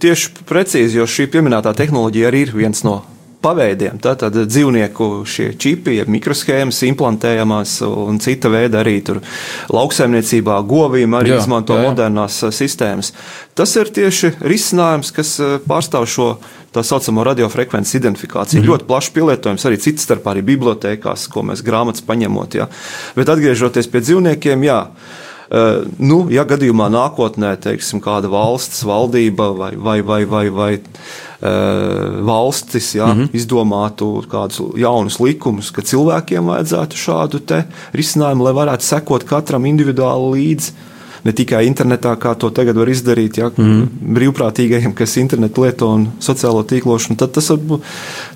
tieši 0.00 0.42
precīzi, 0.48 0.98
jo 1.00 1.06
šī 1.08 1.30
pieminētā 1.32 1.72
tehnoloģija 1.76 2.28
arī 2.28 2.44
ir 2.44 2.52
viens 2.56 2.84
no 2.84 3.00
paveidiem. 3.42 3.98
Tātad 4.02 4.34
dzīvnieku 4.34 5.22
šie 5.28 5.52
čipi, 5.60 5.94
jeb 6.00 6.10
mikroshēmas, 6.10 6.80
implantējamās 6.88 7.78
un 7.86 8.18
cita 8.22 8.50
veida 8.52 8.82
arī 8.82 8.98
tur 9.06 9.20
lauksaimniecībā, 9.72 10.58
govīm 10.68 11.14
arī 11.18 11.32
Jā, 11.32 11.42
izmanto 11.44 11.76
jā, 11.76 11.84
jā, 11.84 11.92
modernās 11.92 12.40
sistēmas. 12.54 13.12
Tas 13.58 13.74
ir 13.78 13.92
tieši 13.94 14.34
risinājums, 14.42 15.12
kas 15.14 15.36
pārstāv 15.68 16.08
šo 16.10 16.32
tā 16.74 16.82
saucamo 16.84 17.24
radiofrekvences 17.26 17.96
identifikāciju. 18.00 18.60
Mm. 18.60 18.72
Ļoti 18.72 18.88
plašs 18.90 19.14
pielietojums 19.14 19.64
arī 19.70 19.78
citas 19.82 20.04
starpā, 20.08 20.34
arī 20.34 20.44
bibliotekās, 20.50 21.28
ko 21.32 21.46
mēs 21.46 21.64
grāmatas 21.64 22.04
paņemot. 22.06 22.58
Jā. 22.58 22.68
Bet 23.16 23.30
atgriežoties 23.32 23.88
pie 23.92 24.04
dzīvniekiem, 24.04 24.66
jā. 24.68 24.82
Uh, 25.48 25.86
nu, 25.96 26.26
ja 26.28 26.42
gadījumā 26.44 26.90
nākotnē, 26.92 27.54
teiksim, 27.64 28.02
kāda 28.04 28.28
valsts 28.28 28.82
valdība 28.84 29.46
vai, 29.56 29.70
vai, 29.80 29.96
vai, 30.04 30.18
vai, 30.28 30.42
vai 30.52 30.72
uh, 30.76 32.18
valstis 32.28 32.90
ja, 32.98 33.06
mm 33.06 33.20
-hmm. 33.20 33.28
izdomātu 33.32 34.10
kādus 34.28 34.60
jaunus 34.76 35.16
likumus, 35.20 35.70
ka 35.70 35.82
cilvēkiem 35.82 36.44
vajadzētu 36.52 37.00
šādu 37.00 37.40
risinājumu, 37.96 38.44
lai 38.44 38.52
varētu 38.52 38.84
sekot 38.84 39.24
katram 39.24 39.64
individuāli 39.64 40.36
līdzi. 40.36 40.72
Ne 41.24 41.32
tikai 41.32 41.64
internetā, 41.66 42.12
kā 42.16 42.34
to 42.36 42.50
tagad 42.50 42.76
var 42.76 42.88
izdarīt, 42.88 43.38
ja, 43.38 43.50
mm. 43.56 43.88
brīvprātīgajiem, 44.14 44.94
kas 44.94 45.16
internetu 45.16 45.62
lieto 45.62 45.88
un 45.88 46.08
sociālo 46.20 46.62
tīklošanu, 46.62 47.16
tad, 47.16 47.32
tas 47.32 47.50
varbūt, 47.50 47.82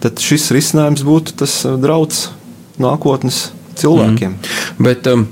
tad 0.00 0.18
šis 0.18 0.50
risinājums 0.50 1.04
būtu 1.04 1.36
tas 1.36 1.64
uh, 1.64 1.76
drauds 1.76 2.30
nākotnes 2.78 3.52
cilvēkiem. 3.74 4.30
Mm. 4.30 4.84
Bet 4.84 5.06
um, 5.06 5.26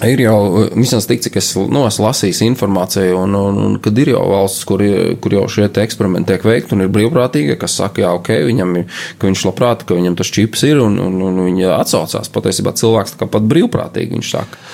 ir 0.00 0.22
jau 0.24 0.36
vismaz 0.72 1.06
tik, 1.06 1.20
cik 1.22 1.36
es 1.38 1.50
nu, 1.56 1.82
esmu 1.86 2.06
lasījis 2.06 2.40
informāciju, 2.46 3.16
un, 3.22 3.36
un, 3.36 3.58
un 3.66 3.74
kad 3.82 3.98
ir 4.00 4.12
jau 4.14 4.22
valsts, 4.30 4.64
kur, 4.68 4.82
kur 5.22 5.36
jau 5.36 5.44
šie 5.52 5.68
eksperimenti 5.82 6.32
tiek 6.32 6.46
veikti, 6.48 6.74
un 6.76 6.84
ir 6.86 6.90
brīvprātīgi, 6.94 7.58
kas 7.60 7.76
saka, 7.80 8.04
jā, 8.04 8.12
ok, 8.16 8.30
viņam 8.48 8.72
ir, 8.80 9.02
ka 9.20 9.28
viņš 9.28 9.44
labprāt, 9.50 9.84
ka 9.88 9.98
viņam 9.98 10.16
tas 10.18 10.32
čips 10.32 10.64
ir, 10.68 10.80
un, 10.82 10.96
un, 11.02 11.20
un 11.28 11.42
viņi 11.48 11.68
atsaucās. 11.76 12.32
Patiesībā 12.32 12.74
cilvēks 12.78 13.14
tā 13.14 13.22
kā 13.22 13.30
pat 13.36 13.46
brīvprātīgi 13.52 14.16
viņš 14.16 14.32
saka. 14.32 14.64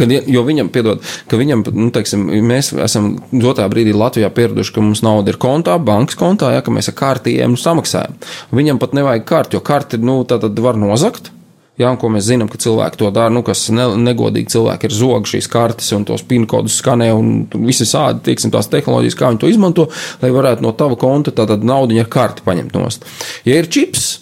Kad, 0.00 0.16
jo 0.32 0.46
viņam, 0.48 0.72
piedod, 0.74 1.04
ka 1.30 1.38
viņam, 1.40 1.66
nu, 1.76 1.90
teiksim, 1.94 2.26
mēs 2.48 2.72
esam 2.88 3.14
dotā 3.30 3.68
brīdī 3.70 3.94
Latvijā 3.96 4.32
pieraduši, 4.34 4.74
ka 4.74 4.84
mums 4.84 5.04
nauda 5.04 5.34
ir 5.34 5.40
kontā, 5.42 5.76
bankas 5.78 6.18
kontā, 6.18 6.54
ja, 6.56 6.64
ka 6.64 6.74
mēs 6.74 6.90
ar 6.90 6.98
kārtiem 6.98 7.58
samaksājam. 7.60 8.16
Viņam 8.54 8.80
pat 8.82 8.96
nevajag 8.96 9.28
karti, 9.28 9.58
jo 9.58 9.64
karti, 9.64 10.00
nu, 10.02 10.22
tā 10.28 10.40
tad 10.42 10.58
var 10.64 10.80
nozagt. 10.80 11.34
Un 11.82 11.96
ko 11.98 12.06
mēs 12.12 12.28
zinām, 12.28 12.46
ka 12.50 12.58
cilvēki 12.62 13.00
to 13.00 13.08
dara, 13.10 13.32
nu, 13.34 13.42
kas 13.46 13.66
ne, 13.74 13.88
negodīgi 13.98 14.52
cilvēki 14.54 14.86
ir 14.86 14.94
zogi 14.94 15.32
šīs 15.32 15.48
kartes 15.50 15.90
un 15.96 16.04
tos 16.06 16.22
pin 16.22 16.46
kodus 16.46 16.76
skanē 16.78 17.08
un 17.16 17.32
visi 17.66 17.86
sādi, 17.88 18.22
tieksim, 18.28 18.52
tās 18.54 18.70
tehnoloģijas, 18.70 19.16
kā 19.18 19.32
viņi 19.32 19.42
to 19.42 19.50
izmanto, 19.50 19.88
lai 20.22 20.30
varētu 20.34 20.62
no 20.62 20.70
tava 20.78 20.94
konta 21.00 21.34
tātad 21.34 21.66
naudu 21.66 21.98
ar 21.98 22.10
karti 22.10 22.46
paņemt 22.46 22.78
nost. 22.78 23.08
Ja 23.48 23.58
ir 23.58 23.66
čips, 23.66 24.20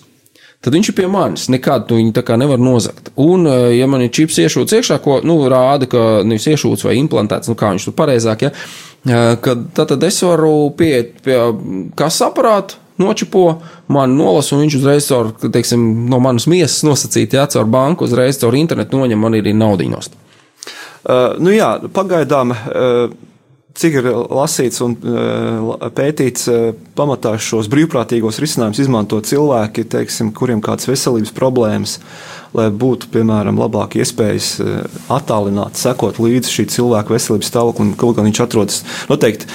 tad 0.64 0.72
viņš 0.78 0.92
ir 0.92 0.96
pie 0.96 1.10
manis. 1.12 1.50
Nekādu 1.52 1.90
tu 1.90 1.98
viņu 2.00 2.14
tā 2.16 2.24
kā 2.24 2.38
nevar 2.40 2.62
nozagt. 2.62 3.12
Un, 3.20 3.44
eh, 3.46 3.76
ja 3.76 3.86
man 3.90 4.06
ir 4.06 4.14
čips 4.14 4.40
iešūts 4.40 4.78
iekšā, 4.78 5.02
ko 5.04 5.20
nu, 5.20 5.36
rāda, 5.52 5.88
ka 5.90 6.22
nevis 6.24 6.48
iešūts 6.48 6.86
vai 6.88 6.96
implantēts, 7.02 7.52
nu, 7.52 7.58
kā 7.58 7.74
viņš 7.74 7.90
tur 7.90 7.98
pareizāk, 7.98 8.48
ja, 8.48 8.52
kad, 9.04 9.66
tad, 9.74 10.02
es 10.06 10.20
varu 10.22 10.70
pieiet 10.78 11.16
pie 11.24 11.38
kas 11.98 12.20
aparāta, 12.22 12.78
nočipo, 13.02 13.62
man 13.92 14.14
nolasa, 14.16 14.54
un 14.54 14.62
viņš 14.64 14.76
uzreiz 14.78 15.08
caur, 15.10 15.32
teiksim, 15.42 15.82
no 16.10 16.20
manas 16.22 16.46
miesas 16.50 16.84
nosacīt, 16.86 17.34
jā, 17.34 17.46
caur 17.50 17.66
banku, 17.70 18.06
uzreiz 18.06 18.38
caur 18.40 18.54
internetu 18.58 19.00
noņem 19.00 19.22
man 19.22 19.38
arī 19.38 19.54
naudiņos. 19.56 20.12
Uh, 21.02 21.34
nu 21.42 21.50
jā, 21.50 21.72
pagaidām, 21.94 22.52
uh, 22.54 23.14
cik 23.78 23.96
ir 24.00 24.08
lasīts 24.32 24.82
un 24.84 24.94
uh, 24.96 25.72
pētīts, 25.96 26.44
uh, 26.50 26.72
pamatā 26.96 27.34
šos 27.40 27.70
brīvprātīgos 27.72 28.40
risinājumus 28.42 28.82
izmanto 28.84 29.20
cilvēki, 29.24 29.86
teiksim, 29.92 30.32
kuriem 30.36 30.62
kādas 30.64 30.88
veselības 30.90 31.32
problēmas, 31.36 31.96
lai 32.56 32.66
būtu, 32.68 33.08
piemēram, 33.14 33.60
labāk 33.62 33.96
iespējas 34.02 34.50
uh, 34.60 34.98
attālināt, 35.16 35.80
sekot 35.80 36.20
līdzi 36.20 36.52
šī 36.52 36.66
cilvēka 36.74 37.16
veselības 37.16 37.52
stāvoklim, 37.52 37.94
kaut 38.00 38.18
gan 38.18 38.28
viņš 38.28 38.42
atrodas. 38.44 38.82
Noteikti, 39.08 39.48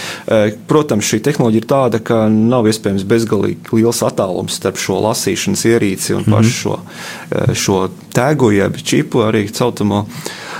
protams, 0.69 1.05
šī 1.07 1.21
tehnoloģija 1.27 1.63
ir 1.63 1.69
tāda, 1.69 2.01
ka 2.01 2.23
nav 2.31 2.69
iespējams 2.71 3.05
bezgalīgi 3.07 3.77
liels 3.77 4.01
attālums 4.05 4.57
starp 4.57 4.81
šo 4.81 4.97
lasīšanas 5.05 5.67
ierīci 5.69 6.17
un 6.17 6.27
pašu 6.27 6.57
šo, 6.57 6.81
uh, 6.81 7.53
šo 7.53 7.85
tēgu, 8.17 8.51
jeb 8.57 8.81
čipu 8.81 9.27
arī 9.27 9.45
cautamo. 9.53 10.07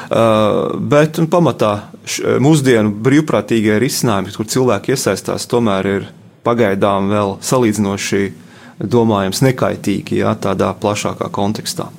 Uh, 0.08 0.78
bet 0.80 1.18
un 1.20 1.28
pamatā 1.28 1.72
š- 2.08 2.38
mūsdienu 2.40 2.94
brīvprātīgie 3.04 3.76
risinājumi, 3.84 4.32
kur 4.38 4.48
cilvēki 4.48 4.94
iesaistās, 4.96 5.48
tomēr 5.52 5.90
ir 5.92 6.06
pagaidām 6.48 7.10
vēl 7.12 7.34
salīdzinoši 7.44 8.22
domājams 8.88 9.42
nekaitīgi, 9.44 10.22
jā, 10.22 10.32
tādā 10.40 10.70
plašākā 10.80 11.28
kontekstā. 11.34 11.90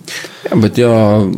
Jā, 0.48 0.56
bet, 0.62 0.78
ja 0.80 0.90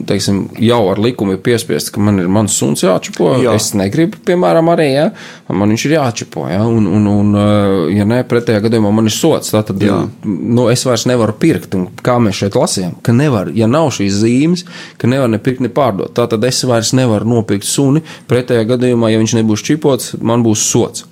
teiksim, 0.06 0.42
jau 0.60 0.80
ar 0.92 1.00
likumu 1.02 1.34
ir 1.34 1.40
piespiests, 1.44 1.90
ka 1.94 2.02
man 2.04 2.20
ir 2.22 2.28
mans 2.30 2.54
suns 2.60 2.84
jāčipo, 2.84 3.32
jā. 3.40 3.54
Es 3.56 3.70
negribu, 3.78 4.20
piemēram, 4.28 4.68
arī, 4.74 4.86
ja, 4.92 5.06
man 5.48 5.72
viņš 5.72 5.86
ir 5.88 5.94
jāčipo, 5.96 6.44
ja, 6.50 6.60
un, 6.68 6.86
un, 6.86 7.08
un, 7.10 7.34
eh, 7.40 7.74
ja 7.96 8.06
ne, 8.08 8.20
pretējā 8.28 8.62
gadījumā 8.66 8.92
man 8.94 9.10
ir 9.10 9.16
sots, 9.16 9.54
tad 9.56 9.72
Jā. 9.80 9.98
nu, 10.24 10.68
es 10.72 10.84
vairs 10.86 11.06
nevaru 11.10 11.34
pirkt, 11.40 11.74
un 11.78 11.88
kā 12.04 12.18
mēs 12.22 12.42
šeit 12.42 12.58
lasījām, 12.60 12.98
ka 13.06 13.16
nevar, 13.16 13.50
ja 13.56 13.68
nav 13.70 13.90
šīs 13.96 14.20
zīmes, 14.22 14.66
ka 15.00 15.10
nevar 15.10 15.32
ne 15.32 15.40
pirkt, 15.42 15.64
ne 15.64 15.72
pārdot, 15.74 16.14
tā 16.16 16.28
tad 16.30 16.44
es 16.46 16.62
vairs 16.68 16.94
nevaru 16.96 17.28
nopirkt 17.34 17.68
suni, 17.68 18.04
pretējā 18.30 18.68
gadījumā, 18.74 19.10
ja 19.10 19.22
viņš 19.22 19.38
nebūs 19.40 19.64
čipots, 19.66 20.14
man 20.20 20.46
būs 20.46 20.68
sots. 20.70 21.09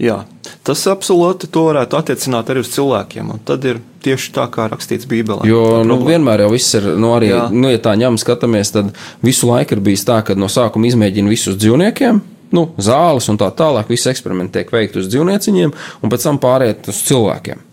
Jā, 0.00 0.22
tas 0.66 0.82
absolūti 0.90 1.50
to 1.52 1.66
varētu 1.68 1.98
attiecināt 1.98 2.48
arī 2.50 2.62
uz 2.64 2.70
cilvēkiem, 2.72 3.32
tad 3.46 3.64
ir 3.68 3.80
tieši 4.02 4.32
tā, 4.34 4.46
kā 4.52 4.66
rakstīts 4.72 5.08
Bībelē. 5.10 5.46
Jo 5.46 5.82
nu, 5.86 5.98
vienmēr 6.06 6.46
jau 6.46 6.52
viss 6.54 6.78
ir, 6.78 6.88
nu, 6.96 7.12
arī, 7.16 7.32
Jā. 7.34 7.46
nu, 7.52 7.70
ja 7.70 7.80
tā 7.82 7.94
ņem, 8.00 8.18
skatāmies, 8.20 8.72
tad 8.74 8.92
visu 9.24 9.50
laiku 9.50 9.76
ir 9.76 9.84
bijis 9.84 10.06
tā, 10.08 10.22
ka 10.26 10.36
no 10.38 10.50
sākuma 10.52 10.88
izmēģina 10.90 11.32
visus 11.32 11.58
dzīvniekiem. 11.60 12.22
Nu, 12.52 12.66
zāles 12.82 13.28
un 13.32 13.38
tā 13.40 13.48
tālāk, 13.56 13.88
visi 13.88 14.10
eksperimenti 14.12 14.58
tiek 14.58 14.72
veikti 14.72 15.00
uz 15.00 15.12
dzīvnieciņiem, 15.12 15.76
un 16.02 16.12
pēc 16.12 16.26
tam 16.28 16.40
pāriet 16.42 16.90
uz 16.92 17.04
cilvēkiem. 17.08 17.68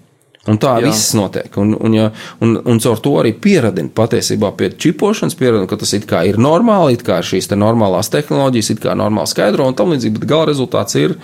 Un 0.47 0.57
tā 0.57 0.77
Jā. 0.79 0.87
Viss 0.87 1.13
notiek. 1.17 1.51
Un, 1.59 1.73
un, 1.75 1.93
ja, 1.93 2.07
un, 2.41 2.55
un 2.63 2.79
caur 2.81 3.01
to 3.03 3.11
arī 3.19 3.33
pieradina 3.37 3.91
patiesībā 3.93 4.53
pie 4.57 4.71
čipošanas, 4.71 5.35
pieradina, 5.37 5.67
ka 5.69 5.77
tas 5.81 5.91
ir 5.93 6.39
normāli, 6.41 6.95
it 6.95 7.03
kā 7.05 7.19
ir 7.19 7.27
šīs 7.27 7.51
te 7.51 7.59
normālās 7.59 8.09
tehnoloģijas, 8.13 8.71
it 8.73 8.81
kā 8.83 8.95
normāli 8.97 9.29
skaidro 9.29 9.67
un 9.67 9.75
tam 9.77 9.91
līdzīgi, 9.93 10.15
bet 10.15 10.29
gala 10.31 10.47
rezultāts 10.49 10.95
ir 10.97 11.17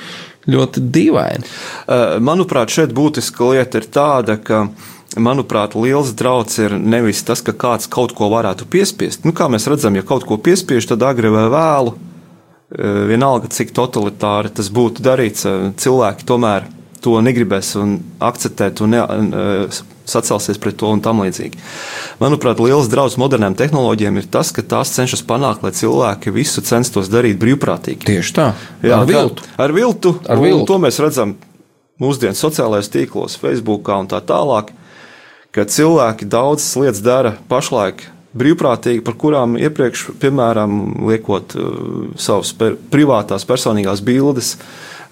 ļoti 0.52 0.84
dīvaini. 0.96 1.46
Eh, 1.46 2.18
Manuprāt, 2.20 2.74
šeit 2.74 2.94
būtiska 2.96 3.54
lieta 3.54 3.82
ir 3.82 3.90
tāda, 3.92 4.38
ka. 4.42 4.68
Manuprāt, 5.16 5.78
liels 5.80 6.10
draudz 6.18 6.58
ir 6.60 6.74
nevis 6.76 7.22
tas, 7.24 7.40
ka 7.40 7.54
kāds 7.56 7.88
kaut 7.88 8.12
ko 8.18 8.28
varētu 8.34 8.66
piespiest. 8.68 9.24
Nu, 9.24 9.32
kā 9.32 9.46
mēs 9.48 9.64
redzam, 9.72 9.96
ja 9.96 10.04
kaut 10.04 10.26
ko 10.28 10.36
piespiež, 10.36 10.90
tad 10.90 11.06
agri 11.08 11.30
vai 11.32 11.46
vēlu, 11.54 11.94
eh, 11.96 13.06
vienalga 13.08 13.48
cik 13.48 13.72
totalitāri 13.72 14.52
tas 14.52 14.68
būtu 14.68 15.06
darīts, 15.06 15.46
eh, 15.46 15.72
cilvēki 15.72 16.28
tomēr 16.28 16.68
to 17.06 17.16
negribēs 17.24 17.76
un 17.82 18.00
akceptēt 18.24 18.82
un 18.84 18.96
ne, 18.96 19.02
eh, 19.06 19.82
sacelsies 20.10 20.60
pret 20.62 20.78
to 20.80 20.90
un 20.94 21.02
tam 21.06 21.24
līdzīgi. 21.24 21.60
Manuprāt, 22.22 22.62
liels 22.62 22.90
draudz 22.92 23.18
modernām 23.22 23.58
tehnoloģijām 23.58 24.22
ir 24.22 24.30
tas, 24.32 24.52
ka 24.56 24.62
tās 24.62 24.94
cenšas 24.96 25.26
panākt, 25.26 25.66
lai 25.66 25.74
cilvēki 25.76 26.34
visu 26.34 26.64
censtos 26.66 27.10
darīt 27.14 27.40
brīvprātīgi. 27.42 28.06
Tieši 28.06 28.38
tā. 28.38 28.48
Jā, 28.86 29.02
ar 29.02 29.06
tā- 29.06 29.12
viltu. 29.14 29.52
Ar 29.58 29.76
viltu. 29.76 30.16
Ar 30.30 30.38
un 30.38 30.44
viltu. 30.44 30.66
To 30.72 30.80
mēs 30.82 31.02
redzam 31.02 31.36
mūsdienu 32.02 32.38
sociālajos 32.38 32.92
tīklos, 32.92 33.38
Facebook 33.40 33.88
un 33.90 34.08
tā 34.12 34.22
tālāk, 34.22 34.74
ka 35.52 35.66
cilvēki 35.66 36.28
daudzas 36.28 36.76
lietas 36.76 37.02
dara 37.02 37.38
pašlaik 37.50 38.04
brīvprātīgi, 38.36 39.04
par 39.06 39.16
kurām 39.16 39.56
iepriekš, 39.60 40.10
piemēram, 40.20 41.06
liekot 41.08 41.56
uh, 41.56 41.70
savas 42.20 42.52
per, 42.58 42.76
privātās 42.92 43.48
personīgās 43.48 44.04
bildes 44.04 44.58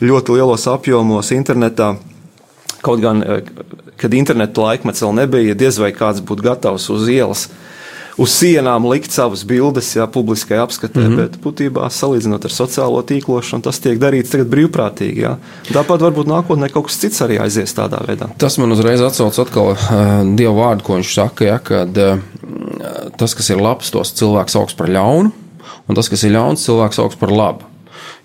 ļoti 0.03 0.37
lielos 0.37 0.67
apjomos 0.71 1.31
internetā. 1.35 1.95
Kaut 2.83 3.01
gan, 3.03 3.23
eh, 3.23 3.43
kad 3.97 4.13
interneta 4.13 4.61
laikmets 4.61 5.03
vēl 5.03 5.13
nebija, 5.23 5.55
diez 5.55 5.79
vai 5.79 5.93
kāds 5.95 6.21
būtu 6.21 6.43
gatavs 6.43 6.89
uz 6.91 7.07
ielas, 7.07 7.47
uz 8.17 8.33
sienām 8.35 8.85
likt 8.89 9.11
savas 9.11 9.45
bildes, 9.47 9.95
jā, 9.95 10.05
publiskai 10.11 10.57
apskatē, 10.61 10.99
mm 10.99 11.07
-hmm. 11.07 11.15
bet 11.15 11.37
būtībā 11.41 11.87
salīdzinot 11.89 12.45
ar 12.45 12.51
sociālo 12.51 13.01
tīklošanu, 13.01 13.63
tas 13.63 13.79
tiek 13.79 13.99
darīts 13.99 14.29
tagad 14.29 14.51
brīvprātīgi. 14.51 15.23
Jā. 15.23 15.37
Tāpat 15.71 16.03
varbūt 16.05 16.27
nākotnē 16.27 16.69
kaut 16.71 16.85
kas 16.87 16.99
cits 16.99 17.21
arī 17.21 17.39
aizies 17.41 17.73
tādā 17.73 18.03
veidā. 18.05 18.29
Tas 18.37 18.57
man 18.57 18.71
uzreiz 18.71 19.01
atsauc 19.01 19.39
atkal 19.39 19.71
uh, 19.71 20.35
Dieva 20.35 20.53
vārdu, 20.53 20.83
ko 20.83 20.93
viņš 20.95 21.13
saka, 21.13 21.45
ja, 21.45 21.59
kad 21.59 21.97
uh, 21.97 22.19
tas, 23.17 23.33
kas 23.33 23.49
ir 23.49 23.57
labs, 23.57 23.91
tos 23.91 24.13
cilvēks 24.13 24.55
augs 24.55 24.73
par 24.73 24.87
ļaunu, 24.87 25.31
un 25.87 25.95
tas, 25.95 26.09
kas 26.09 26.23
ir 26.23 26.31
ļauns, 26.31 26.65
cilvēks 26.65 26.99
augs 26.99 27.15
par 27.15 27.31
labu. 27.31 27.72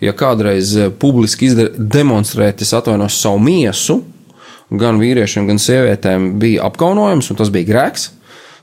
Ja 0.05 0.15
kādreiz 0.15 0.75
uh, 0.79 0.93
publiski 0.95 1.49
izdar, 1.49 1.73
demonstrēt, 1.79 2.63
es 2.63 2.75
atvainojos 2.77 3.19
savu 3.23 3.41
miesu, 3.43 4.03
gan 4.71 5.01
vīriešiem, 5.01 5.49
gan 5.49 5.61
sievietēm 5.63 6.35
bija 6.41 6.69
apkaunojums, 6.69 7.31
un 7.33 7.41
tas 7.41 7.53
bija 7.55 7.69
grēks. 7.73 8.13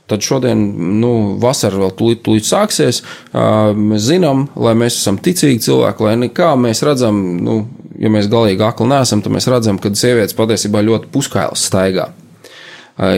Tad 0.06 0.22
šodien, 0.22 0.60
nu, 1.00 1.12
vasara 1.42 1.80
vēl 1.80 1.90
tūlīt, 1.98 2.20
tūlīt 2.22 2.46
sāksies. 2.46 3.00
Mēs 3.34 4.04
zinām, 4.06 4.44
lai 4.54 4.76
mēs 4.78 5.00
esam 5.00 5.18
ticīgi 5.18 5.64
cilvēki, 5.64 6.06
lai 6.06 6.12
nekā 6.20 6.52
mēs 6.62 6.84
redzam, 6.86 7.18
nu, 7.42 7.56
ja 7.98 8.12
mēs 8.14 8.28
galīgi 8.30 8.62
akli 8.62 8.86
neesam, 8.92 9.24
tad 9.24 9.34
mēs 9.34 9.50
redzam, 9.50 9.80
ka 9.82 9.90
sievietes 9.98 10.36
patiesībā 10.38 10.84
ļoti 10.86 11.10
puskailas 11.10 11.66
staigā. 11.66 12.06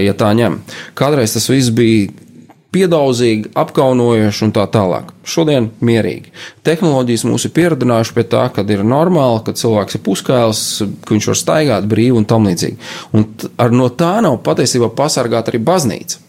Ja 0.01 0.17
tā 0.17 0.33
ņem. 0.35 0.63
Kādreiz 0.97 1.37
tas 1.37 1.51
viss 1.53 1.69
bija 1.77 2.09
piedaudzīgi, 2.75 3.53
apkaunojoši 3.57 4.45
un 4.45 4.53
tā 4.57 4.67
tālāk. 4.73 5.13
Šodien 5.29 5.71
mierīgi. 5.85 6.33
Tehnoloģijas 6.69 7.25
mūs 7.29 7.49
ir 7.49 7.55
pieradinājuši 7.57 8.17
pie 8.17 8.25
tā, 8.29 8.45
ka 8.53 8.65
ir 8.69 8.85
normāli, 8.85 9.41
ka 9.47 9.57
cilvēks 9.57 9.97
ir 9.97 10.05
puskails, 10.05 10.63
ka 11.05 11.15
viņš 11.15 11.29
var 11.33 11.41
staigāt 11.41 11.89
brīvi 11.89 12.21
un 12.21 12.29
tam 12.29 12.49
līdzīgi. 12.49 12.77
Un 13.17 13.29
ar 13.57 13.73
no 13.73 13.89
tā 13.89 14.19
nav 14.25 14.41
patiesībā 14.45 14.93
pasargāta 14.99 15.53
arī 15.53 15.63
baznīca. 15.65 16.28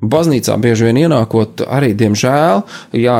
Baznīcā 0.00 0.54
bieži 0.56 0.86
vien 0.86 0.96
ienākot, 1.02 1.60
arī, 1.68 1.90
diemžēl, 1.92 2.62
jā, 2.96 3.16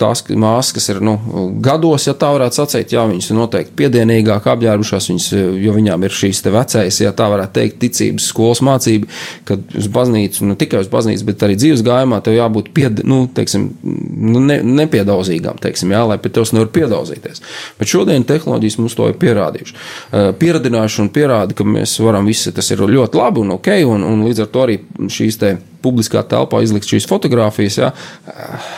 tās 0.00 0.22
māsas, 0.32 0.70
kas 0.72 0.88
ir 0.94 1.00
nu, 1.04 1.18
gados, 1.60 2.06
ja 2.08 2.14
tā 2.16 2.30
varētu 2.32 2.56
sacīt, 2.56 2.94
jā, 2.96 3.02
viņas 3.10 3.26
ir 3.28 3.36
noteikti 3.36 3.74
piedienīgāk 3.76 4.46
apģērbušās, 4.54 5.10
viņas, 5.10 5.26
jo 5.60 5.74
viņām 5.76 6.06
ir 6.06 6.14
šīs 6.16 6.40
vecais, 6.46 7.00
ja 7.04 7.12
tā 7.16 7.26
varētu 7.28 7.52
teikt, 7.58 7.76
ticības 7.82 8.28
skolas 8.32 8.62
mācība, 8.64 9.10
kad 9.48 9.76
uz 9.76 9.90
baznīcu, 9.92 10.46
ne 10.48 10.56
tikai 10.56 10.80
uz 10.80 10.88
baznīcu, 10.92 11.26
bet 11.28 11.44
arī 11.44 11.58
dzīves 11.60 11.84
gājumā, 11.84 12.22
tev 12.24 12.38
jābūt 12.38 12.70
pied, 12.72 13.02
nu, 13.04 13.26
teiksim, 13.36 13.68
nu, 13.82 14.40
ne, 14.40 14.56
nepiedauzīgām, 14.80 15.60
teiksim, 15.60 15.92
jā, 15.92 16.00
lai 16.08 16.16
pie 16.22 16.32
tevis 16.32 16.54
nevar 16.56 16.72
piedauzīties. 16.72 17.44
Bet 17.76 17.92
šodien 17.92 18.24
tehnoloģijas 18.24 18.78
mums 18.80 18.96
to 18.96 19.10
ir 19.12 19.20
pierādījuši. 19.20 19.76
Eh, 19.76 20.30
Pieradinājuši 20.40 21.04
un 21.04 21.12
pierāda, 21.12 21.58
ka 21.58 21.68
mēs 21.68 21.98
varam 22.00 22.24
visi, 22.32 22.54
tas 22.56 22.72
ir 22.72 22.80
ļoti 22.88 23.20
labi 23.20 23.44
un 23.44 23.52
ok, 23.58 23.70
un, 23.92 24.08
un 24.08 24.24
līdz 24.30 24.46
ar 24.46 24.50
to 24.56 24.64
arī 24.64 24.78
šīs 25.12 25.40
te 25.42 25.52
publiskā 25.82 26.22
telpā 26.28 26.62
izlikt 26.64 26.88
šīs 26.90 27.08
fotogrāfijas, 27.10 27.78
eh, 27.78 28.72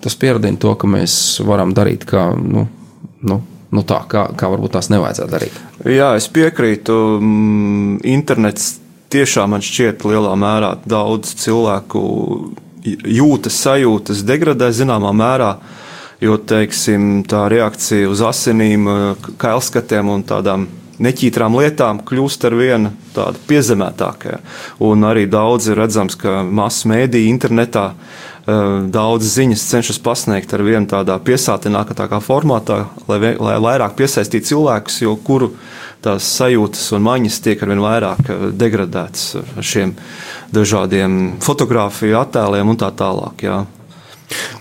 tas 0.00 0.16
pierādina 0.16 0.60
to, 0.60 0.74
ka 0.74 0.90
mēs 0.90 1.14
varam 1.46 1.74
darīt 1.76 2.06
kā, 2.08 2.30
nu, 2.36 2.66
nu, 3.20 3.40
nu 3.70 3.84
tā, 3.86 4.02
kā, 4.10 4.28
kā 4.36 4.50
varbūt 4.52 4.76
tās 4.78 4.90
nevajadzētu 4.92 5.34
darīt. 5.34 5.60
Jā, 5.88 6.14
es 6.18 6.28
piekrītu. 6.32 6.96
mm, 7.20 8.00
Internets 8.08 8.78
tiešām 9.10 9.54
man 9.54 9.64
šķiet 9.64 10.04
lielā 10.06 10.32
mērā 10.38 10.74
daudz 10.88 11.34
cilvēku 11.40 12.02
jūtas, 12.86 13.60
sajūtas 13.60 14.24
degradē 14.26 14.70
zināmā 14.74 15.12
mērā. 15.16 15.54
Jo, 16.20 16.36
teiksim, 16.36 17.22
tā 17.24 17.46
reakcija 17.48 18.10
uz 18.12 18.20
asinīm, 18.20 18.84
kailskatiem 19.40 20.10
un 20.12 20.24
tādām 20.28 20.66
neķītrām 21.00 21.56
lietām 21.60 22.02
kļūst 22.06 22.44
ar 22.48 22.56
vienu 22.58 22.92
tādu 23.14 23.40
piezemētākā. 23.48 24.40
Un 24.84 25.06
arī 25.08 25.26
daudz 25.30 25.70
ir 25.70 25.80
redzams, 25.80 26.16
ka 26.20 26.40
masu 26.44 26.90
mēdīja 26.92 27.32
internetā 27.32 27.86
eh, 27.90 28.62
daudz 28.92 29.32
ziņas 29.36 29.66
cenšas 29.72 30.00
pasniegt 30.04 30.54
ar 30.54 30.64
vienu 30.66 30.90
tādā 30.90 31.16
piesātinātākā 31.24 32.20
formātā, 32.24 32.84
lai, 33.08 33.34
lai 33.36 33.56
vairāk 33.64 33.96
piesaistītu 33.98 34.52
cilvēkus, 34.52 35.00
jo 35.06 35.16
kuru 35.24 35.54
tās 36.04 36.28
sajūtas 36.38 36.86
un 36.96 37.04
maņas 37.08 37.42
tiek 37.44 37.64
arvien 37.64 37.84
vairāk 37.84 38.22
eh, 38.28 38.46
degradētas 38.60 39.26
ar 39.40 39.66
šiem 39.72 39.96
dažādiem 40.54 41.36
fotografiju 41.44 42.20
attēliem 42.20 42.74
un 42.74 42.80
tā 42.80 42.92
tālāk. 42.96 43.46
Jā. 43.48 43.62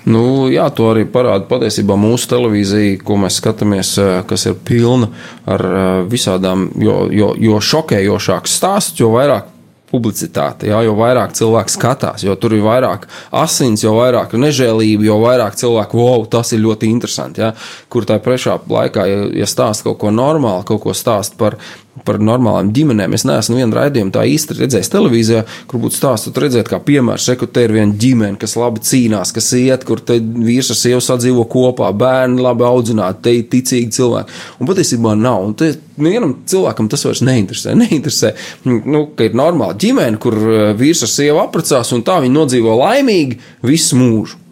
Nu, 0.10 0.47
jā, 0.49 0.65
to 0.73 0.89
arī 0.93 1.05
parāda 1.10 1.45
patiesībā 1.49 1.97
mūsu 1.99 2.29
televīzija, 2.32 2.97
ko 3.05 3.19
mēs 3.21 3.39
skatāmies, 3.41 3.93
eh, 4.01 4.12
kas 4.29 4.47
ir 4.49 4.58
pilna 4.65 5.12
ar 5.45 5.65
eh, 5.69 5.86
visādām, 6.10 6.69
jo, 6.82 7.03
jo, 7.13 7.34
jo 7.38 7.62
šokējošāks 7.71 8.60
stāsts, 8.60 8.99
jo 9.01 9.13
vairāk 9.13 9.55
publicitāte, 9.89 10.69
jā, 10.69 10.79
jo 10.86 10.93
vairāk 10.97 11.34
cilvēku 11.38 11.73
skatās, 11.73 12.23
jo 12.25 12.36
tur 12.39 12.53
ir 12.53 12.62
vairāk 12.65 13.08
asins, 13.36 13.84
jo 13.84 13.95
vairāk 13.97 14.36
nežēlība, 14.38 15.08
jo 15.08 15.17
vairāk 15.23 15.58
cilvēku, 15.60 15.97
wow, 15.97 16.25
tas 16.29 16.53
ir 16.53 16.62
ļoti 16.62 16.91
interesanti. 16.93 17.41
Jā, 17.41 17.53
kur 17.89 18.05
tā 18.10 18.19
prečā 18.21 18.60
laikā, 18.69 19.05
ja, 19.10 19.23
ja 19.41 19.49
stāsta 19.49 19.89
kaut 19.89 19.99
ko 20.03 20.13
normālu, 20.13 20.65
kaut 20.69 20.84
ko 20.86 20.93
stāsta 20.97 21.39
par, 21.39 21.58
par 22.05 22.19
normālām 22.23 22.71
ģimenēm, 22.75 23.15
es 23.17 23.25
neesmu 23.27 23.59
vienu 23.59 23.77
raidījumu 23.77 24.13
tā 24.15 24.25
īsti 24.29 24.57
redzējis 24.59 24.91
televīzijā, 24.93 25.43
kur 25.69 25.83
būtu 25.83 25.99
stāsts, 25.99 26.31
tur 26.33 26.45
redzēt, 26.45 26.69
kā 26.71 26.79
piemērs, 26.83 27.27
reku, 27.33 27.49
te 27.49 27.65
ir 27.67 27.75
viena 27.75 27.95
ģimene, 27.99 28.38
kas 28.41 28.55
labi 28.59 28.83
cīnās, 28.85 29.33
kas 29.35 29.51
iet, 29.59 29.85
kur 29.88 30.03
vīrs 30.09 30.71
ar 30.73 30.79
sievu 30.79 31.03
sadzīvo 31.03 31.45
kopā, 31.51 31.91
bērni 31.95 32.43
labi 32.43 32.67
audzināti, 32.67 33.23
te 33.25 33.35
ir 33.38 33.47
ticīgi 33.51 33.93
cilvēki. 33.99 34.41
Un 34.59 34.69
patiesībā 34.69 35.15
nav. 35.19 35.45
Un 35.49 35.55
te, 35.59 35.71
vienam 35.99 36.35
cilvēkam 36.49 36.89
tas 36.91 37.05
vairs 37.07 37.23
neinteresē. 37.25 37.75
Neinteresē, 37.79 38.33
nu, 38.67 39.05
ka 39.15 39.27
ir 39.27 39.38
normāla 39.38 39.77
ģimene, 39.79 40.19
kur 40.21 40.38
uh, 40.39 40.59
vīrs 40.79 41.05
ar 41.05 41.12
sievu 41.12 41.41
apprecās 41.43 41.93
un 41.95 42.05
tā 42.07 42.19
viņi 42.23 42.35
nodzīvo 42.35 42.77
laimīgi 42.79 43.39
visu 43.65 43.99
mūžu. 43.99 44.45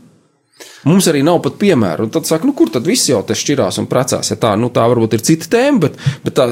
Mums 0.87 1.07
arī 1.11 1.23
nav 1.25 1.41
pat 1.45 1.57
piemēru. 1.61 2.07
Un 2.07 2.13
tad 2.13 2.27
saka, 2.29 2.47
nu, 2.47 2.55
kur 2.57 2.71
tad 2.73 2.87
viss 2.87 3.09
jau 3.09 3.19
te 3.27 3.35
šķirās 3.37 3.81
un 3.81 3.89
precās? 3.91 4.31
Ja 4.31 4.37
tā, 4.39 4.53
nu, 4.59 4.69
tā 4.73 4.85
varbūt 4.87 5.17
ir 5.17 5.25
cita 5.27 5.49
tēma, 5.57 5.81
bet, 5.83 5.97
bet 6.23 6.37
tā 6.37 6.47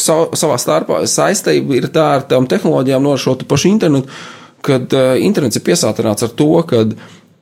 sa, 0.00 0.20
savā 0.36 0.58
starpā 0.60 1.04
saistība 1.08 1.78
ir 1.78 1.88
tā 1.94 2.08
ar 2.18 2.26
tām 2.28 2.48
tehnoloģijām, 2.50 3.04
no 3.04 3.16
šo 3.20 3.38
pašu 3.48 3.70
internetu, 3.72 4.10
kad 4.66 4.92
uh, 4.92 5.14
internets 5.22 5.56
ir 5.56 5.64
piesātināts 5.64 6.26
ar 6.26 6.34
to, 6.36 6.50
ka 6.68 6.82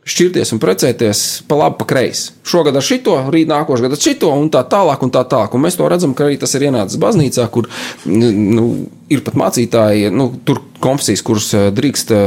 šķirties 0.06 0.52
un 0.54 0.60
precēties 0.62 1.22
pa 1.50 1.58
labi, 1.58 1.80
pa 1.80 1.86
kreisi. 1.90 2.30
Šogad 2.46 2.76
ar 2.78 2.84
šito, 2.84 3.16
rīt 3.34 3.50
nākošais 3.50 3.82
gadu 3.82 3.98
ar 3.98 4.02
šito, 4.02 4.30
un 4.38 4.50
tā 4.54 4.62
tālāk, 4.70 5.02
un 5.02 5.12
tā 5.14 5.24
tālāk. 5.26 5.56
Un 5.56 5.64
mēs 5.64 5.78
to 5.78 5.88
redzam, 5.90 6.14
ka 6.14 6.28
arī 6.28 6.38
tas 6.38 6.54
ir 6.54 6.68
ienācis 6.68 7.00
baznīcā, 7.02 7.48
kur 7.50 7.66
nu, 8.06 8.66
ir 9.10 9.24
pat 9.26 9.38
mācītāji, 9.42 10.12
nu, 10.14 10.28
tur 10.46 10.62
konfesijas, 10.82 11.26
kuras 11.26 11.50
eh, 11.58 11.68
drīkst 11.74 12.14
eh, 12.14 12.24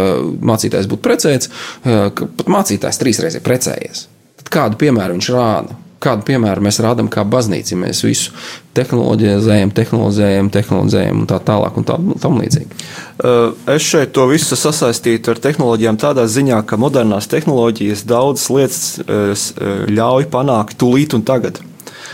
mācītājs 0.51 0.91
būt 0.91 1.05
precēts, 1.07 1.51
eh, 1.85 2.09
ka 2.15 2.27
pat 2.41 2.51
mācītājs 2.59 2.99
trīsreiz 2.99 3.39
ir 3.39 3.45
precējies. 3.47 4.08
Kādu 4.53 4.79
piemēru 4.81 5.17
viņš 5.17 5.29
rāda? 5.35 5.77
Kādu 5.99 6.23
piemēru 6.29 6.63
mēs 6.63 6.77
rādām 6.79 7.09
kā 7.11 7.25
baznīca, 7.27 7.73
ja 7.73 7.77
mēs 7.81 7.99
visu 8.05 8.31
tehnoloģizējam, 8.77 9.73
tehnoloģizējam, 9.75 10.51
tehnoloģizējam 10.53 11.23
un 11.25 11.27
tā 11.27 11.41
tālāk 11.43 11.75
un 11.75 11.87
tā, 11.89 11.97
tam 12.23 12.37
līdzīgi. 12.39 12.77
Uh, 13.19 13.57
Es 13.67 13.83
šeit 13.83 14.13
to 14.15 14.29
visu 14.31 14.55
sasaistītu 14.55 15.33
ar 15.33 15.41
tehnoloģijām 15.43 15.99
tādā 15.99 16.23
ziņā, 16.31 16.61
ka 16.69 16.79
modernās 16.79 17.27
tehnoloģijas 17.31 18.05
daudzas 18.07 18.47
lietas 18.55 18.79
uh, 19.03 19.33
uh, 19.35 19.83
ļauj 19.91 20.29
panākt 20.31 20.79
tūlīt 20.79 21.17
un 21.19 21.27
tagad. 21.27 21.59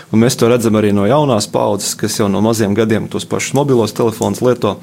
Un 0.09 0.21
mēs 0.23 0.37
to 0.39 0.49
redzam 0.49 0.77
arī 0.79 0.89
no 0.95 1.05
jaunās 1.09 1.45
paudzes, 1.51 1.93
kas 1.99 2.17
jau 2.17 2.29
no 2.31 2.41
maziem 2.41 2.73
gadiem 2.77 3.05
tos 3.11 3.25
pašus 3.29 3.53
mobilos 3.57 3.93
telefonus 3.93 4.41
lieto. 4.41 4.79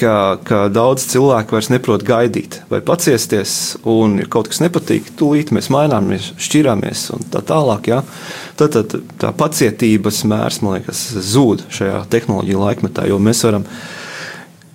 Ka, 0.00 0.38
ka 0.46 0.60
daudz 0.72 1.06
cilvēku 1.10 1.56
vairs 1.56 1.70
neprot 1.72 2.04
gaidīt 2.06 2.60
vai 2.70 2.80
paciesties, 2.84 3.76
un 3.88 4.18
ir 4.22 4.30
kaut 4.32 4.50
kas 4.50 4.62
nepatīk, 4.64 5.12
tūlīt 5.18 5.52
mēs 5.54 5.70
maināmies, 5.74 6.32
šķirāmies 6.42 7.06
un 7.14 7.26
tā 7.32 7.42
tālāk. 7.46 7.90
Ja? 7.92 8.02
Tad, 8.58 8.74
tad 8.76 8.96
tā 9.20 9.32
pacietības 9.36 10.24
mērs, 10.30 10.60
man 10.64 10.78
liekas, 10.78 11.06
zūd 11.34 11.66
šajā 11.74 12.04
tehnoloģiju 12.12 12.64
laikmetā, 12.64 13.06
jo 13.10 13.20
mēs 13.22 13.44
varam 13.46 13.68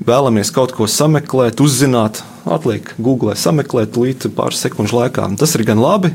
vēlamies 0.08 0.54
kaut 0.56 0.74
ko 0.78 0.88
sameklēt, 0.88 1.60
uzzināt, 1.64 2.24
atliek 2.50 2.94
Google, 2.98 3.36
sameklēt 3.36 4.00
līdz 4.00 4.32
pāris 4.38 4.64
sekundžu 4.64 5.02
laikā. 5.02 5.28
Tas 5.40 5.56
ir 5.58 5.68
gan 5.68 5.82
labi, 5.84 6.14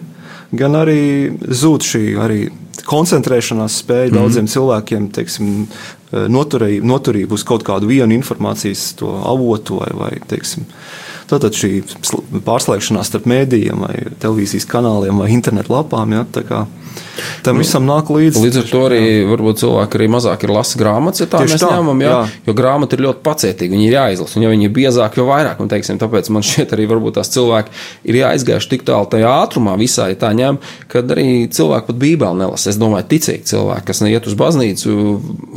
gan 0.56 0.76
arī 0.80 1.34
zūd 1.44 1.84
šī 1.84 2.04
arī 2.20 2.44
koncentrēšanās 2.88 3.78
spēja 3.82 4.10
mm. 4.10 4.16
daudziem 4.18 4.48
cilvēkiem, 4.50 5.08
teiksim, 5.14 5.52
noturību, 6.30 6.86
noturību 6.86 7.38
uz 7.38 7.44
kaut 7.46 7.64
kādu 7.66 7.90
vienu 7.90 8.16
informācijas 8.16 8.92
avotu 9.02 9.80
vai, 9.80 9.90
vai 9.98 10.12
teiksim, 10.30 10.66
Tātad 11.34 11.56
šī 11.58 11.72
pārslēgšanās 12.46 13.10
starp 13.10 13.26
mēdījiem, 13.30 13.82
vai 13.82 13.94
televīzijas 14.22 14.68
kanāliem, 14.70 15.18
vai 15.18 15.32
internetu 15.34 15.74
lapām, 15.74 16.14
ja, 16.14 16.24
tam 17.44 17.58
visam 17.60 17.84
nāk 17.86 18.10
līdzi. 18.12 18.40
Līdz 18.42 18.58
ar 18.60 18.68
to 18.70 18.82
arī 18.88 19.00
varbūt 19.28 19.60
cilvēki 19.62 19.98
arī 19.98 20.08
mazāk 20.14 20.44
ir 20.46 20.52
lasa 20.54 20.78
grāmatas, 20.80 21.22
ja 21.24 21.28
tā 21.30 21.40
Tieši 21.42 21.56
mēs 21.56 21.64
tā, 21.64 21.70
ņemam, 21.74 22.02
jā, 22.04 22.12
jā. 22.14 22.42
jo 22.48 22.54
grāmata 22.56 22.96
ir 22.96 23.04
ļoti 23.06 23.22
pacietīga, 23.26 23.74
viņi 23.74 23.86
ir 23.88 23.96
jāizlasa, 23.96 24.38
un 24.38 24.46
ja 24.46 24.52
viņi 24.52 24.68
ir 24.68 24.74
biezāki, 24.78 25.20
jo 25.20 25.26
vairāk, 25.28 25.60
un 25.62 25.70
teiksim, 25.72 26.00
tāpēc 26.02 26.30
man 26.34 26.46
šķiet 26.48 26.74
arī 26.76 26.88
varbūt 26.90 27.18
tās 27.18 27.32
cilvēki 27.34 27.74
ir 28.10 28.20
jāizgājuši 28.20 28.72
tik 28.74 28.86
tālu 28.88 29.10
tajā 29.12 29.34
ātrumā 29.44 29.76
visā, 29.80 30.08
ja 30.12 30.20
tā 30.20 30.32
ņem, 30.36 30.60
kad 30.92 31.14
arī 31.14 31.28
cilvēki 31.54 31.90
pat 31.90 32.02
bībeli 32.04 32.42
nelasa. 32.42 32.72
Es 32.72 32.80
domāju, 32.80 33.08
ticīgi 33.14 33.50
cilvēki, 33.52 33.88
kas 33.90 34.02
neiet 34.04 34.28
uz 34.30 34.38
baznīcu, 34.38 34.98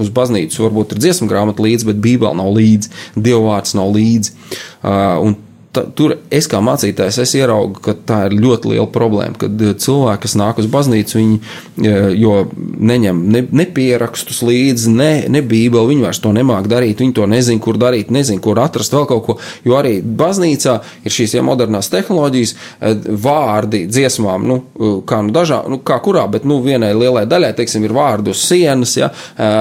uz 0.04 0.14
baznīcu 0.14 0.68
varbūt 0.68 0.96
ir 0.96 1.04
dziesmu 1.06 1.30
grāmata 1.32 1.66
līdzi, 1.66 1.92
bet 1.92 2.02
bībeli 2.04 2.42
nav 2.42 2.54
līdzi, 2.58 2.94
dievvvārds 3.18 3.78
nav 3.78 3.94
līdzi. 3.96 4.36
Uh, 4.84 5.36
tur 5.98 6.16
es 6.34 6.48
kā 6.50 6.60
mācītājs 6.64 7.20
es 7.24 7.34
ieraugu, 7.38 7.82
ka 7.84 7.94
tā 8.08 8.20
ir 8.28 8.38
ļoti 8.40 8.74
liela 8.74 8.88
problēma. 8.94 9.38
Kad 9.42 9.62
eh, 9.62 9.74
cilvēki, 9.84 10.24
kas 10.26 10.36
nāk 10.40 10.62
uz 10.62 10.70
baznīcu, 10.72 11.18
viņi 11.20 11.38
eh, 11.38 12.08
jo 12.18 12.36
neņem 12.58 13.22
ne, 13.34 13.44
ne 13.52 13.66
pierakstus 13.78 14.42
līdzi, 14.48 14.94
ne, 14.94 15.12
ne 15.34 15.42
bībeli, 15.46 15.94
viņi 15.94 16.08
vairs 16.08 16.22
to 16.24 16.34
nemāk 16.36 16.70
darīt, 16.72 17.04
viņi 17.04 17.16
to 17.20 17.28
nezina, 17.30 17.64
kur 17.64 17.80
darīt, 17.82 18.12
nezina, 18.14 18.42
kur 18.44 18.62
atrast 18.64 18.96
vēl 18.96 19.08
kaut 19.10 19.26
ko. 19.28 19.38
Jo 19.68 19.78
arī 19.82 19.98
baznīcā 20.02 20.80
ir 21.04 21.18
šīs 21.18 21.38
ja, 21.38 21.46
modernās 21.46 21.92
tehnoloģijas, 21.94 22.56
eh, 22.56 22.98
vārdi 23.28 23.86
dziesmām, 23.92 24.48
nu, 24.48 24.60
kā, 25.08 25.22
nu, 25.26 25.36
dažā, 25.36 25.62
nu, 25.70 25.82
kā 25.86 26.00
kurā, 26.04 26.28
bet 26.32 26.48
nu, 26.48 26.62
vienai 26.66 26.94
lielai 26.98 27.28
daļai, 27.30 27.54
teiksim, 27.58 27.86
ir 27.88 27.96
vārdi 27.98 28.34
uz 28.34 28.42
sienas, 28.48 28.98
ja, 29.00 29.12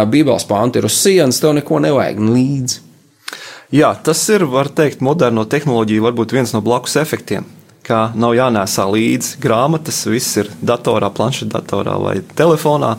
bībeles 0.09 0.46
pānti 0.48 0.81
ir 0.81 0.88
uz 0.88 0.96
sienas, 0.98 1.40
tev 1.42 1.57
neko 1.57 1.83
nevajag 1.85 2.20
līdzi. 2.22 2.86
Jā, 3.74 3.96
tas 3.98 4.20
ir, 4.31 4.44
var 4.46 4.68
teikt, 4.70 5.00
moderno 5.02 5.42
tehnoloģiju 5.48 6.05
varbūt 6.05 6.35
viens 6.37 6.52
no 6.55 6.62
blakus 6.62 6.96
efektiem. 7.00 7.46
Kā 7.87 8.09
nav 8.18 8.33
jānēsā 8.35 8.83
līdzi 8.90 9.38
grāmatas, 9.42 10.00
viss 10.11 10.38
ir 10.40 10.50
datorā, 10.59 11.07
planšetdatorā 11.14 11.94
vai 12.02 12.16
telefonā. 12.38 12.96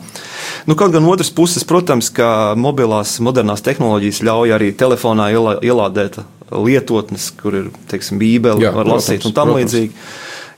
Nu, 0.68 0.76
kaut 0.80 0.94
gan 0.94 1.04
otrs 1.08 1.28
puses, 1.32 1.64
protams, 1.68 2.08
ka 2.12 2.54
mobilās 2.56 3.18
modernās 3.24 3.64
tehnoloģijas 3.64 4.22
ļauj 4.24 4.54
arī 4.56 4.70
telefonā 4.76 5.28
ielādēt 5.34 6.22
lietotnes, 6.48 7.30
kur 7.36 7.58
ir, 7.60 7.68
teiksim, 7.90 8.20
bībeli, 8.20 8.64
Jā, 8.64 8.72
var 8.72 8.88
protams, 8.88 9.08
lasīt 9.08 9.28
un 9.28 9.36
tam 9.36 9.52
protams. 9.52 9.64
līdzīgi. 9.64 9.92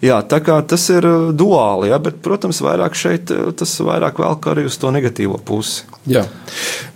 Jā, 0.01 0.17
tā 0.25 0.39
kā 0.41 0.55
tas 0.65 0.87
ir 0.89 1.05
uh, 1.05 1.29
duāli, 1.37 1.91
ja, 1.91 1.99
bet, 2.01 2.23
protams, 2.25 2.63
vairāk 2.65 2.97
šeit 2.97 3.33
uh, 3.35 3.51
tas 3.53 3.75
vairāk 3.85 4.23
velk 4.23 4.49
arī 4.49 4.65
uz 4.71 4.79
to 4.81 4.93
negatīvo 4.95 5.37
pusi. 5.45 5.85
Jā, 6.09 6.23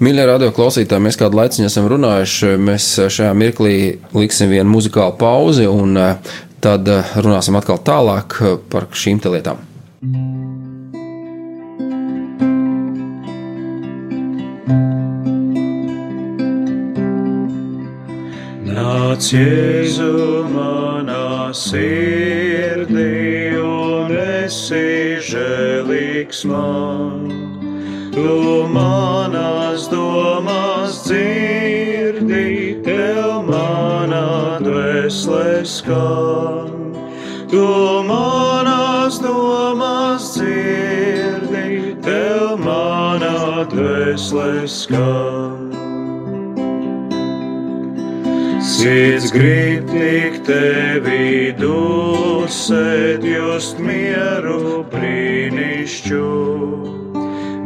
mīļie 0.00 0.24
radio 0.30 0.48
klausītāji, 0.56 1.04
mēs 1.04 1.20
kādu 1.20 1.36
laiciņu 1.42 1.68
esam 1.68 1.90
runājuši. 1.92 2.54
Mēs 2.64 2.88
šajā 3.12 3.34
mirklī 3.36 3.76
liksim 4.16 4.48
vienu 4.54 4.72
muzikālu 4.72 5.18
pauzi 5.20 5.68
un 5.68 6.00
uh, 6.00 6.34
tad 6.64 6.88
runāsim 7.20 7.60
atkal 7.60 7.82
tālāk 7.84 8.40
par 8.72 8.88
šīm 8.96 9.20
lietām. 9.28 9.60
Nāc, 19.04 19.26
Jēzu, 19.36 20.46
manā 20.48 21.52
sirdī, 21.52 23.52
un 23.60 24.12
esi 24.16 25.18
žēlīgs 25.26 26.38
man. 26.48 27.26
Tu 28.14 28.36
manās 28.72 29.84
domās 29.92 31.02
dzirdi, 31.04 32.46
tev 32.86 33.44
manā 33.50 34.24
dvēselē 34.64 35.60
skan. 35.68 36.72
Tu 37.52 37.66
manās 38.08 39.20
domās 39.26 40.30
dzirdi, 40.38 41.92
tev 42.08 42.56
manā 42.64 43.68
dvēselē 43.68 44.64
skan. 44.78 45.63
Sirds 48.74 49.30
grib 49.30 49.86
tik 49.86 50.40
tevi 50.48 51.54
dusēt, 51.60 53.22
just 53.22 53.78
mieru 53.78 54.82
brīnišķu. 54.90 56.22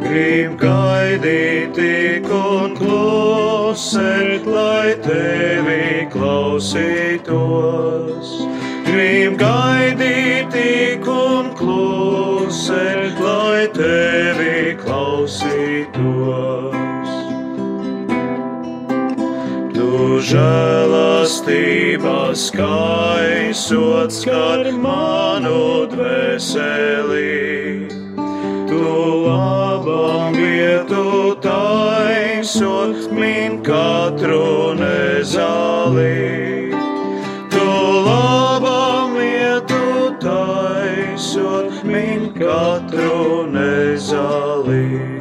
Grib 0.02 0.58
gaidīt 0.60 1.72
tik 1.78 2.28
un 2.28 2.76
klusēt, 2.76 4.44
lai 4.52 4.92
tevi 5.08 6.04
klausītos. 6.12 6.76
Grib 8.90 9.40
gaidīt 9.40 10.52
tik 10.52 11.08
un 11.08 11.54
klusēt, 11.56 13.07
žēlastībā 20.24 22.20
skaisot 22.34 24.10
skar 24.14 24.66
manu 24.74 25.86
dvēseli. 25.92 27.36
Tu 28.68 28.80
labam 29.24 30.34
vietu 30.34 31.34
taisot 31.44 33.12
min 33.14 33.62
katru 33.62 34.74
nezāli. 34.80 36.72
Tu 37.54 37.68
labam 38.08 39.14
vietu 39.18 40.10
taisot 40.24 41.84
min 41.84 42.32
katru 42.34 43.46
nezāli. 43.54 45.17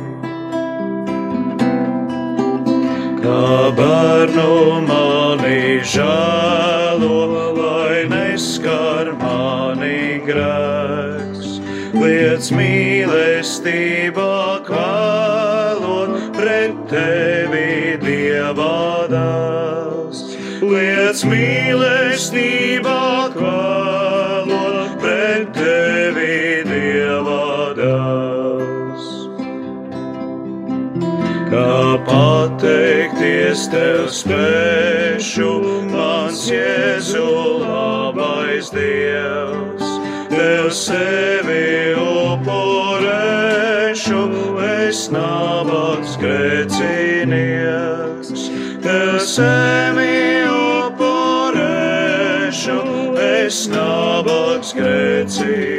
Mīlestībā 13.47 14.59
kvēlot 14.67 16.35
pret 16.35 16.75
tevi 16.91 17.95
dievādās. 18.01 20.19
Liec 20.59 21.23
mīlestībā 21.23 23.31
kvēlot 23.37 24.99
pret 24.99 25.47
tevi 25.55 26.67
dievādās. 26.67 27.63
Kā 31.47 31.95
pateikt 32.03 33.15
pateikties 33.15 33.71
tev 33.71 34.11
spēšu, 34.11 35.53
mans 35.93 36.49
Jēzu 36.51 37.23
labais 37.63 38.67
Dievs. 38.75 39.87
Tev 40.35 40.67
sevi 40.75 41.26
es 45.07 45.13
nabaks 45.13 46.17
grēcinieks. 46.19 48.41
Tev 48.83 49.15
sevi 49.23 50.43
upurēšu, 50.51 52.75
es 53.23 53.71
nabaks 53.71 54.75
grēcinieks. 54.75 55.76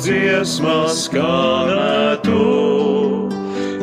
Dziesmā 0.00 0.88
skanētu. 0.96 2.44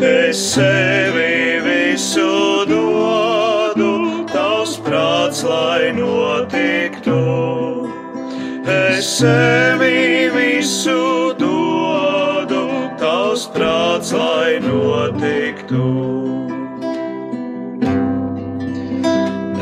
Es 0.07 0.41
sevi 0.53 1.61
visu 1.65 2.65
dodu, 2.69 3.91
tavs 4.31 4.77
prāts, 4.85 5.43
lai 5.45 5.93
notiktu. 5.97 7.19
Es 8.67 9.13
sevi 9.19 10.29
visu 10.33 11.33
dodu, 11.39 12.65
tavs 13.01 13.47
prāts, 13.53 14.13
lai 14.13 14.59
notiktu. 14.65 16.46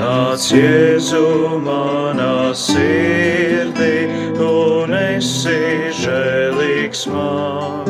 Nāc, 0.05 0.51
Jēzu, 0.53 1.57
manā 1.65 2.53
sirdī, 2.53 4.03
un 4.37 4.93
esi 4.93 5.89
žēlīgs 5.97 7.01
man. 7.09 7.89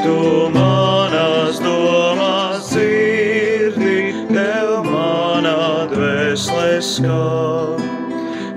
Tu 0.00 0.16
manās 0.56 1.60
domās 1.62 2.72
dzirdi, 2.72 4.26
tev 4.32 4.82
manā 4.88 5.86
dvēselē 5.94 6.74
skan. 6.90 7.86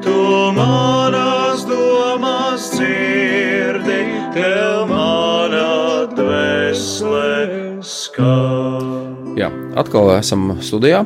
Tu 0.01 0.17
manās 0.57 1.67
domās 1.69 2.71
dzirdi, 2.79 4.01
tev 4.39 4.89
manā 4.89 5.69
dvēselē 6.17 7.37
skan. 7.85 8.80
Jā, 9.41 9.47
atkal 9.79 10.11
esam 10.19 10.51
studijā. 10.61 10.99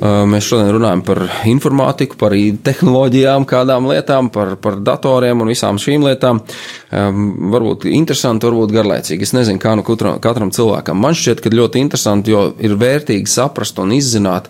Mēs 0.00 0.46
šodien 0.46 0.68
runājam 0.76 1.00
par 1.02 1.24
informātiku, 1.50 2.14
par 2.20 2.36
tehnoloģijām, 2.66 3.46
kādām 3.50 3.88
lietām, 3.90 4.28
par, 4.30 4.52
par 4.62 4.78
datoriem 4.86 5.42
un 5.42 5.50
visām 5.50 5.80
šīm 5.80 6.06
lietām. 6.06 6.42
Varbūt 6.90 7.88
interesanti, 7.90 8.46
varbūt 8.46 8.76
garlaicīgi. 8.76 9.26
Es 9.26 9.34
nezinu, 9.34 9.58
kā 9.62 9.74
nu 9.74 9.84
katram, 9.86 10.20
katram 10.22 10.54
cilvēkam. 10.54 11.02
Man 11.02 11.18
šķiet, 11.18 11.42
ka 11.42 11.54
ļoti 11.56 11.82
interesanti, 11.82 12.36
jo 12.36 12.46
ir 12.62 12.78
vērtīgi 12.78 13.26
saprast 13.32 13.82
un 13.82 13.96
izzināt, 13.96 14.46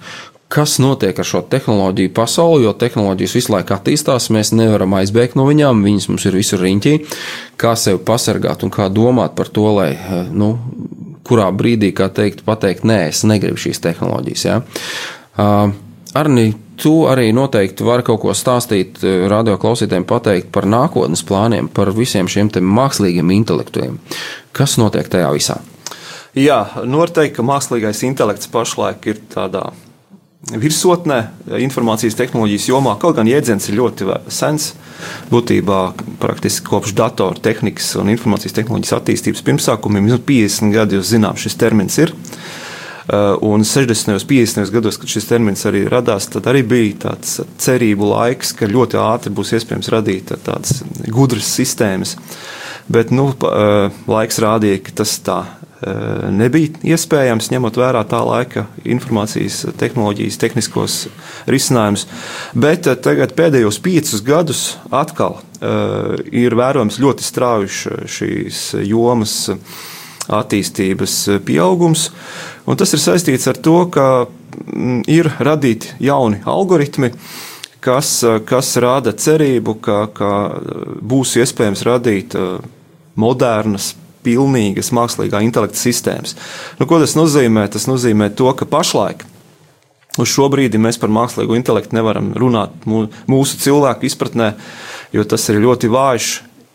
kas 0.50 0.76
notiek 0.82 1.16
ar 1.16 1.32
šo 1.32 1.40
tehnoloģiju 1.48 2.12
pasauli, 2.12 2.66
jo 2.66 2.74
tehnoloģijas 2.76 3.36
visu 3.38 3.54
laiku 3.54 3.78
attīstās, 3.78 4.28
mēs 4.34 4.52
nevaram 4.52 4.98
aizbēgt 4.98 5.38
no 5.38 5.46
viņām, 5.48 5.80
viņas 5.86 6.10
mums 6.10 6.26
ir 6.28 6.36
visur 6.36 6.60
riņķī. 6.66 6.96
Kā 7.60 7.76
sevi 7.78 8.02
pasargāt 8.04 8.66
un 8.66 8.74
kā 8.74 8.90
domāt 8.92 9.38
par 9.38 9.48
to, 9.48 9.70
lai, 9.78 9.94
nu, 10.34 10.58
kurā 11.26 11.50
brīdī, 11.54 11.92
teikt, 11.92 12.44
pateikt, 12.46 12.84
nē, 12.88 13.08
es 13.10 13.22
negribu 13.28 13.60
šīs 13.60 13.82
tehnoloģijas. 13.84 14.44
Ja? 14.48 14.60
Arni, 16.14 16.46
tu 16.80 16.94
arī 17.06 17.28
noteikti 17.36 17.84
vari 17.86 18.02
kaut 18.06 18.22
ko 18.24 18.34
stāstīt 18.34 19.02
radio 19.30 19.58
klausītājiem, 19.60 20.06
pateikt 20.08 20.48
par 20.54 20.66
nākotnes 20.66 21.22
plāniem, 21.26 21.68
par 21.68 21.92
visiem 21.94 22.28
šiem 22.30 22.50
mākslīgiem 22.66 23.30
intelektiem. 23.36 24.00
Kas 24.56 24.78
notiek 24.80 25.08
tajā 25.12 25.28
visā? 25.36 25.60
Jā, 26.34 26.64
noteikti, 26.86 27.36
ka 27.36 27.42
mākslīgais 27.46 28.02
intelekts 28.06 28.50
pašlaik 28.50 29.06
ir 29.10 29.22
tādā 29.30 29.68
virsotnē, 30.48 31.18
informācijas 31.60 32.16
tehnoloģijas 32.18 32.68
jomā. 32.70 32.96
Kaut 33.00 33.18
gan 33.18 33.28
jēdziens 33.28 33.68
ir 33.68 33.76
ļoti 33.78 34.08
sens, 34.32 34.72
būtībā 35.30 35.80
praktiski 36.22 36.66
kopš 36.66 36.94
datoru 36.96 37.42
tehnikas 37.44 37.92
un 38.00 38.12
informācijas 38.14 38.56
tehnoloģijas 38.56 38.96
attīstības 38.98 39.44
pirmsākumiem, 39.46 40.08
jau 40.14 40.18
50 40.32 40.74
gadi 40.74 40.98
jūs 40.98 41.12
zinām, 41.12 41.38
šis 41.40 41.60
termins 41.60 42.00
ir. 42.00 42.14
Uh, 43.10 43.36
Un 43.42 43.64
60. 43.66 44.12
un 44.12 44.20
50. 44.22 44.70
gados, 44.70 44.96
kad 45.00 45.10
šis 45.10 45.24
termins 45.26 45.64
arī 45.66 45.80
radās, 45.90 46.28
tad 46.30 46.46
arī 46.46 46.60
bija 46.62 47.08
tāds 47.08 47.40
cerību 47.58 48.06
laiks, 48.12 48.52
ka 48.54 48.68
ļoti 48.70 49.00
ātri 49.02 49.32
būs 49.34 49.50
iespējams 49.56 49.90
radīt 49.90 50.30
tādas 50.46 50.84
gudras 51.10 51.48
sistēmas. 51.50 52.14
Bet 52.90 53.10
nu, 53.10 53.32
uh, 53.34 53.90
laiks 54.06 54.38
rādīja, 54.44 54.84
ka 54.86 54.94
tas 55.02 55.16
tā 55.26 55.40
nebija 55.80 56.94
iespējams, 56.94 57.50
ņemot 57.54 57.78
vērā 57.80 58.02
tā 58.08 58.20
laika 58.26 58.66
informācijas 58.84 59.62
tehnoloģijas, 59.80 60.36
tehniskos 60.42 60.96
risinājumus. 61.48 62.04
Bet 62.52 62.88
uh, 62.90 62.98
tagad 63.00 63.32
pēdējos 63.38 63.80
piecus 63.84 64.24
gadus 64.26 64.64
atkal 64.92 65.38
uh, 65.40 66.18
ir 66.28 66.56
vērojams 66.58 67.00
ļoti 67.00 67.24
strauji 67.24 67.96
šīs 68.10 68.64
jomas 68.84 69.38
attīstības 70.30 71.16
pieaugums. 71.46 72.10
Un 72.68 72.78
tas 72.78 72.92
ir 72.94 73.02
saistīts 73.02 73.48
ar 73.50 73.58
to, 73.58 73.78
ka 73.92 74.06
mm, 74.26 75.02
ir 75.10 75.30
radīti 75.40 75.96
jauni 76.04 76.42
algoritmi, 76.48 77.12
kas, 77.82 78.12
kas 78.46 78.74
rada 78.82 79.14
cerību, 79.16 79.76
ka, 79.82 80.04
ka 80.14 80.32
būs 81.00 81.38
iespējams 81.40 81.84
radīt 81.88 82.36
eh, 82.38 82.60
modernas, 83.20 83.94
pilnīgas 84.24 84.92
mākslīgā 84.96 85.42
intelekta 85.46 85.78
sistēmas. 85.80 86.36
Nu, 86.78 86.86
ko 86.86 87.00
tas 87.02 87.16
nozīmē? 87.18 87.66
Tas 87.72 87.88
nozīmē 87.90 88.32
to, 88.36 88.52
ka 88.54 88.68
pašlaik 88.68 89.26
Uz 90.18 90.30
šo 90.32 90.48
brīdi 90.50 90.80
mēs 90.80 90.98
par 90.98 91.12
mākslīgo 91.12 91.54
intelektu 91.54 91.94
nevaram 91.94 92.32
runāt 92.38 92.72
mū- 92.88 93.06
mūsu 93.30 93.60
cilvēku 93.62 94.08
izpratnē, 94.08 94.54
jo 95.14 95.24
tas 95.24 95.48
ir 95.48 95.62
ļoti 95.62 95.90
vājš. 95.90 96.30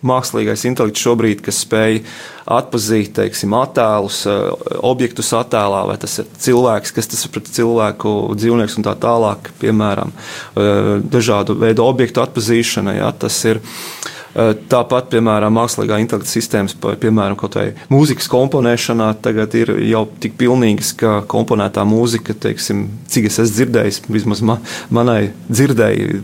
Mākslīgais 0.05 0.61
intelekts 0.69 1.01
šobrīd, 1.01 1.39
kas 1.41 1.63
spēj 1.65 2.03
atpazīt 2.45 3.15
teiksim, 3.17 3.55
attēlus, 3.57 4.19
eh, 4.29 4.77
objektus 4.85 5.33
attēlā, 5.33 5.87
vai 5.87 5.97
tas 5.97 6.19
ir 6.19 6.25
cilvēks, 6.37 6.93
kas 6.93 7.07
tas 7.07 7.25
ir 7.25 7.31
pret 7.31 7.49
cilvēku, 7.49 8.35
dzīvnieks 8.37 8.77
un 8.77 8.83
tā 8.83 8.95
tālāk, 8.95 9.49
piemēram, 9.59 10.11
eh, 10.13 11.01
dažādu 11.01 11.57
veidu 11.57 11.81
objektu 11.81 12.21
atpazīšana. 12.21 12.97
Ja, 12.97 13.11
tas 13.11 13.43
ir 13.45 13.59
Eh, 13.59 14.14
Tāpat, 14.35 15.07
piemēram, 15.13 15.53
mākslīgā 15.55 15.95
intelekta 16.03 16.27
sistēmas, 16.27 16.73
piemēram, 16.75 17.37
kaut 17.39 17.55
vai 17.55 17.69
mūzikas 17.87 18.27
komponēšanā, 18.33 19.13
tagad 19.23 19.55
ir 19.55 19.71
jau 19.87 20.01
tik 20.19 20.35
pilnīgas, 20.41 20.91
ka 20.99 21.21
komponētā 21.31 21.85
mūzika, 21.87 22.35
teiksim, 22.43 22.89
cik 23.11 23.29
es 23.29 23.39
esmu 23.39 23.55
dzirdējis, 23.55 24.01
vismaz 24.11 24.43
ma, 24.43 24.57
manai 24.91 25.29
dzirdēji, 25.47 26.19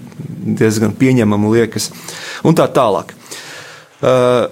diezgan 0.60 0.92
pieņemama 1.00 1.54
liekas, 1.56 1.88
un 2.44 2.60
tā 2.60 2.68
tālāk. 2.76 3.16
Uh, 4.02 4.50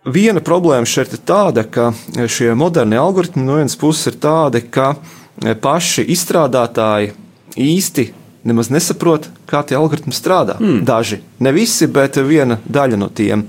Viena 0.00 0.40
problēma 0.40 0.88
šeit 0.88 1.10
ir 1.12 1.20
tāda, 1.28 1.66
ka 1.68 1.90
šie 2.24 2.54
modernie 2.56 2.96
algoritmi 2.96 3.42
no 3.44 3.58
vienas 3.58 3.76
puses 3.76 4.08
ir 4.08 4.14
tādi, 4.16 4.62
ka 4.72 4.94
paši 5.60 6.06
izstrādātāji 6.14 7.10
īsti 7.60 8.06
nemaz 8.46 8.70
nesaprot, 8.72 9.28
kā 9.50 9.60
tie 9.66 9.76
algoritmi 9.78 10.14
strādā. 10.16 10.56
Mm. 10.60 10.82
Daži, 10.88 11.20
ne 11.44 11.52
visi, 11.54 11.88
bet 11.90 12.16
viena 12.24 12.58
daļa 12.64 12.98
no 13.00 13.10
tiem. 13.12 13.44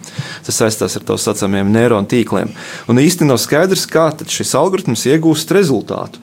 Tas 0.45 0.59
saistās 0.63 0.97
ar 0.99 1.05
tā 1.07 1.17
saucamiem 1.21 1.71
neironu 1.71 2.09
tīkliem. 2.11 2.51
Un 2.91 3.01
īsti 3.01 3.27
nav 3.27 3.39
skaidrs, 3.41 3.87
kā 3.91 4.09
šis 4.19 4.53
algoritms 4.59 5.07
iegūst 5.07 5.53
rezultātu. 5.55 6.21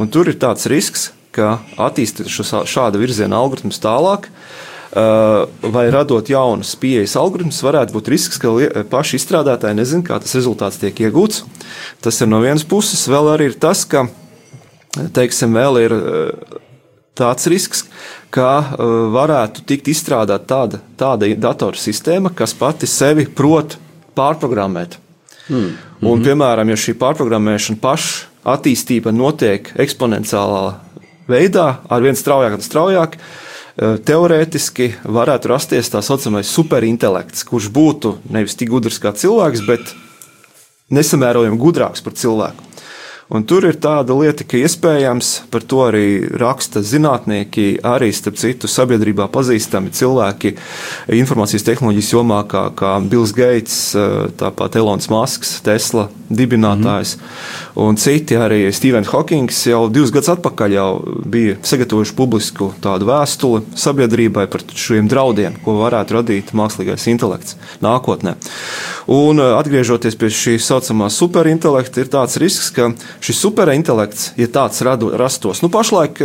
Un 0.00 0.08
tur 0.10 0.30
ir 0.30 0.38
tāds 0.40 0.66
risks, 0.72 1.10
ka 1.32 1.58
attīstot 1.80 2.28
šāda 2.68 3.00
virziena 3.00 3.38
algoritmus 3.40 3.80
tālāk, 3.82 4.28
vai 4.92 5.86
radot 5.92 6.28
jaunas 6.28 6.74
pieejas 6.76 7.14
algoritmus, 7.16 7.62
varētu 7.64 7.94
būt 7.94 8.10
risks, 8.12 8.40
ka 8.40 8.50
paši 8.92 9.16
izstrādātāji 9.20 9.78
nezina, 9.78 10.04
kā 10.04 10.18
tas 10.20 10.34
rezultāts 10.36 10.80
tiek 10.82 10.98
iegūts. 11.06 11.46
Tas 12.04 12.20
ir 12.20 12.28
no 12.28 12.42
vienas 12.44 12.66
puses, 12.68 13.06
vēl 13.08 13.30
arī 13.32 13.48
ir 13.52 13.56
tas, 13.60 13.86
ka 13.88 14.04
teiksim, 15.16 15.56
vēl 15.56 15.80
ir 15.86 15.96
tāds 17.18 17.46
risks, 17.50 17.84
ka 18.32 18.50
uh, 18.58 18.92
varētu 19.12 19.64
tikt 19.68 19.90
izstrādāta 19.92 20.48
tāda, 20.48 20.82
tāda 20.98 21.28
datorsistēma, 21.36 22.32
kas 22.36 22.56
pati 22.56 22.88
sevi 22.88 23.26
prot 23.28 23.76
pārprogrammēt. 24.16 24.98
Hmm. 25.48 25.74
Un, 26.02 26.22
piemēram, 26.22 26.70
ja 26.72 26.78
šī 26.78 26.94
pārprogrammēšana 27.00 27.80
paša 27.82 28.30
attīstība 28.54 29.12
notiek 29.14 29.70
eksponenciālā 29.80 30.64
veidā, 31.30 31.66
ar 31.86 32.02
vien 32.02 32.18
straujāk 32.18 32.56
un 32.58 32.64
straujāk, 32.64 33.16
eh, 33.16 33.98
teorētiski 33.98 34.88
varētu 35.04 35.52
rasties 35.52 35.90
tā 35.92 36.02
saucamais 36.02 36.50
superintelekts, 36.50 37.44
kurš 37.46 37.70
būtu 37.70 38.16
nevis 38.30 38.56
tik 38.58 38.70
gudrs 38.70 38.98
kā 38.98 39.14
cilvēks, 39.14 39.66
bet 39.66 39.94
nesamērojami 40.90 41.58
gudrāks 41.58 42.02
par 42.04 42.12
cilvēku. 42.12 42.68
Un 43.32 43.46
tur 43.48 43.64
ir 43.64 43.78
tāda 43.80 44.12
lieta, 44.12 44.44
ka 44.44 44.58
iespējams 44.60 45.28
par 45.52 45.64
to 45.64 45.78
arī 45.86 46.06
raksta 46.36 46.82
zinātnieki, 46.84 47.78
arī 47.80 48.10
starp 48.12 48.36
citu 48.36 48.68
sabiedrībā 48.68 49.24
pazīstami 49.32 49.92
cilvēki 49.96 50.52
informācijas 51.16 51.64
tehnoloģijas 51.64 52.12
jomā, 52.12 52.42
kā, 52.50 52.66
kā 52.76 52.98
Bills 53.08 53.32
Gates, 53.32 53.78
tāpat 54.36 54.76
Elonas 54.76 55.08
Masks, 55.12 55.54
Tesla 55.64 56.10
dibinātājs 56.32 57.14
mm. 57.16 57.80
un 57.86 57.96
citi. 58.00 58.36
Arī 58.36 58.66
Stevens 58.74 59.08
Hawkings 59.12 59.62
jau 59.68 59.86
divus 59.92 60.12
gadus 60.12 60.32
atpakaļ 60.34 60.76
jau 60.76 60.88
bija 61.32 61.56
sagatavojuši 61.64 62.16
publisku 62.18 62.72
tādu 62.84 63.08
vēstuli 63.08 63.64
sabiedrībai 63.78 64.46
par 64.52 64.66
šiem 64.68 65.08
draudiem, 65.08 65.56
ko 65.64 65.78
varētu 65.80 66.18
radīt 66.18 66.52
mākslīgais 66.56 67.08
intelekts 67.12 67.56
nākotnē. 67.84 68.36
Un 69.12 69.40
atgriežoties 69.42 70.20
pie 70.20 70.28
šī 70.32 70.58
saucamā 70.62 71.08
superintelekta, 71.12 72.04
ir 72.04 72.12
tāds 72.12 72.38
risks, 72.40 72.70
ka 72.74 72.92
šis 73.22 73.38
superintelekts, 73.44 74.32
ja 74.40 74.48
tāds 74.50 74.82
radu, 74.84 75.12
rastos, 75.18 75.62
nu 75.62 75.70
pašlaik. 75.72 76.20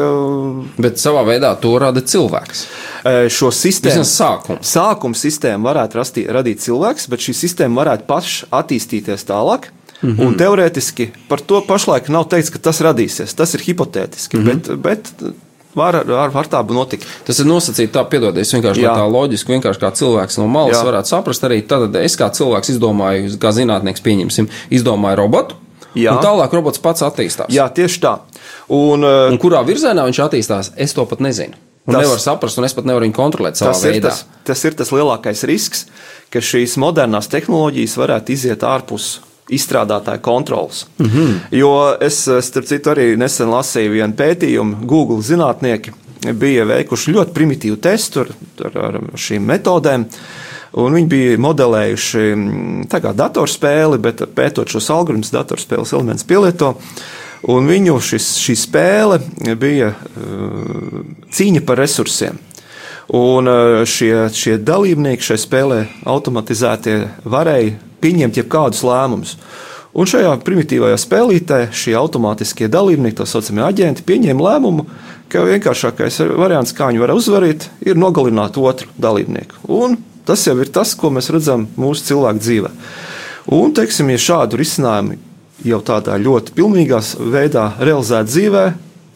Bet 0.82 1.02
savā 1.02 1.24
veidā 1.28 1.54
to 1.62 1.76
rada 1.82 2.02
cilvēks. 2.02 2.64
E, 3.06 3.16
Šo 3.34 3.52
sistēmu 3.54 4.06
sākums. 4.08 4.66
sākuma 4.66 5.18
sistēmu 5.18 5.70
varētu 5.70 6.00
rastī, 6.00 6.26
radīt 6.26 6.64
cilvēks, 6.66 7.10
bet 7.12 7.26
šī 7.28 7.36
sistēma 7.38 7.84
varētu 7.84 8.08
paša 8.10 8.52
attīstīties 8.62 9.28
tālāk. 9.30 9.72
Mm 10.02 10.16
-hmm. 10.16 10.28
Un 10.28 10.36
teorētiski 10.38 11.10
par 11.28 11.42
to 11.42 11.62
pašlaik 11.68 12.10
nav 12.10 12.28
teikts, 12.30 12.50
ka 12.50 12.60
tas 12.60 12.82
radīsies. 12.82 13.34
Tas 13.36 13.54
ir 13.54 13.62
hipotētiski, 13.66 14.38
mm 14.38 14.44
-hmm. 14.44 14.78
bet, 14.82 15.14
bet 15.14 15.34
var, 15.78 16.04
var, 16.06 16.30
var 16.30 16.50
tā 16.50 16.62
notikt. 16.74 17.06
Tas 17.26 17.40
ir 17.40 17.46
nosacīts 17.46 17.94
tā, 17.94 18.04
piedodies, 18.10 18.54
vienkārši 18.54 18.82
Jā. 18.82 18.96
tā 18.98 19.06
loģiski, 19.12 19.54
vienkārši 19.54 19.80
kā 19.80 19.92
cilvēks 19.92 20.38
no 20.38 20.48
malas 20.48 20.78
Jā. 20.78 20.86
Varētu 20.86 21.14
saprast. 21.14 21.44
Arī 21.44 21.62
tad 21.68 21.96
es 21.96 22.18
kā 22.18 22.30
cilvēks 22.34 22.74
izdomāju, 22.74 23.38
kā 23.42 23.54
zinātnieks, 23.56 24.02
pieņemsim, 24.02 24.50
izdomāju 24.70 25.22
robotu. 25.22 25.56
Jā. 25.98 26.16
Un 26.16 26.24
tālāk 26.24 26.54
robots 26.54 26.82
pats 26.84 27.02
attīstās. 27.06 27.50
Jā, 27.54 27.68
tieši 27.74 28.02
tā. 28.04 28.18
Un, 28.70 29.04
e, 29.04 29.16
Un 29.34 29.40
kurā 29.42 29.64
virzienā 29.66 30.06
viņš 30.08 30.20
attīstās, 30.28 30.72
es 30.78 30.94
to 30.94 31.06
pat 31.10 31.20
nezinu. 31.20 31.54
Un 31.88 31.96
Tas- 31.96 32.04
nevaru 32.04 32.20
saprast, 32.20 32.58
un 32.60 32.66
es 32.68 32.74
pat 32.76 32.86
nevaru 32.86 33.06
viņu 33.08 33.16
kontrolēt 33.16 33.56
savā 33.56 33.72
tas, 33.72 33.84
ir 33.86 33.94
veidā. 33.94 34.10
tas, 34.10 34.26
tas 34.44 34.64
ir 34.66 34.74
tas 34.76 34.90
lielākais 34.92 35.44
risks, 35.48 35.86
ka 36.30 36.40
šīs 36.40 36.76
modernās 36.78 37.30
tehnoloģijas 37.32 37.96
varētu 37.98 38.36
iziet 38.36 38.60
ārpus 38.68 39.20
izstrādātāja 39.50 40.20
kontrolas. 40.22 40.86
Mm. 41.00 41.06
-hmm. 41.06 41.40
Jo 41.52 41.98
es, 42.02 42.28
eh, 42.28 42.42
starp 42.42 42.66
citu, 42.66 42.90
arī 42.90 43.18
nesen 43.18 43.48
lasīju 43.48 43.92
vienu 43.92 44.14
pētījumu. 44.14 44.86
Google 44.86 45.22
zinātnieki 45.24 45.94
bija 46.34 46.66
veikuši 46.66 47.14
ļoti 47.14 47.34
primitīvu 47.34 47.78
testu 47.78 48.20
ar, 48.20 48.28
ar, 48.66 48.78
ar 48.86 49.02
šīm 49.16 49.46
metodēm. 49.46 49.96
Un 49.96 50.08
viņi 50.96 51.08
bija 51.12 51.38
modelējuši 51.42 52.26
mm, 52.34 53.14
datorspēli, 53.18 54.02
bet 54.04 54.26
pētot 54.36 54.72
šos 54.74 54.90
algoritmus, 54.94 55.32
datorspēles 55.36 55.94
elementus 55.96 56.28
pielieto. 56.28 56.76
Un 57.48 57.70
viņu 57.70 58.00
šis, 58.02 58.32
šī 58.42 58.56
spēle 58.58 59.20
bija 59.62 59.92
uh, 59.94 61.02
cīņa 61.32 61.64
par 61.68 61.80
resursiem. 61.84 62.40
Un 63.14 63.48
uh, 63.48 63.84
šie, 63.88 64.28
šie 64.36 64.58
dalībnieki 64.60 65.30
šai 65.30 65.38
spēlē 65.40 65.80
automatizētie 66.10 66.98
varēja 67.24 67.78
pieņemt 68.04 68.42
jebkādus 68.42 68.84
lēmumus. 68.84 69.38
Un 69.98 70.10
šajā 70.10 70.34
primitīvajā 70.46 70.98
spēlītē 71.02 71.62
šie 71.74 71.96
automātiskie 71.98 72.68
dalībnieki, 72.70 73.18
tā 73.18 73.26
saucamie 73.30 73.64
aģenti, 73.66 74.04
pieņēma 74.06 74.44
lēmumu, 74.46 74.86
ka 75.32 75.46
vienkāršākais 75.48 76.20
variants, 76.38 76.76
kā 76.76 76.92
viņi 76.92 77.02
var 77.02 77.16
uzvarēt, 77.16 77.70
ir 77.88 77.98
nogalināt 77.98 78.60
otru 78.62 78.92
dalībnieku. 79.02 79.64
Un 79.74 79.98
tas 80.28 80.44
jau 80.48 80.56
ir 80.62 80.72
tas, 80.74 80.94
ko 81.00 81.12
mēs 81.14 81.32
redzam 81.34 81.66
mūsu 81.80 82.10
cilvēku 82.12 82.44
dzīvē. 82.44 82.72
Un, 83.56 83.72
teiksim, 83.76 84.10
ja 84.12 84.20
šādu 84.20 84.60
risinājumu 84.60 85.16
jau 85.66 85.80
tādā 85.86 86.18
ļoti 86.20 86.54
pilnīgā 86.58 87.00
veidā 87.34 87.70
realizēt 87.80 88.28
dzīvē, 88.30 88.66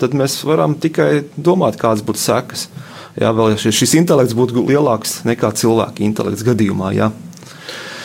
tad 0.01 0.15
mēs 0.17 0.39
varam 0.47 0.73
tikai 0.81 1.25
domāt, 1.37 1.77
kādas 1.81 2.01
būtu 2.05 2.21
sekas. 2.23 2.69
Jā, 3.19 3.33
vēl 3.35 3.51
ja 3.53 3.59
šis- 3.59 3.97
intelekts 3.99 4.33
būtu 4.37 4.63
lielāks 4.69 5.19
nekā 5.27 5.51
cilvēka 5.59 5.99
intelekts 6.05 6.45
gadījumā. 6.47 6.93
Jā. 6.95 7.11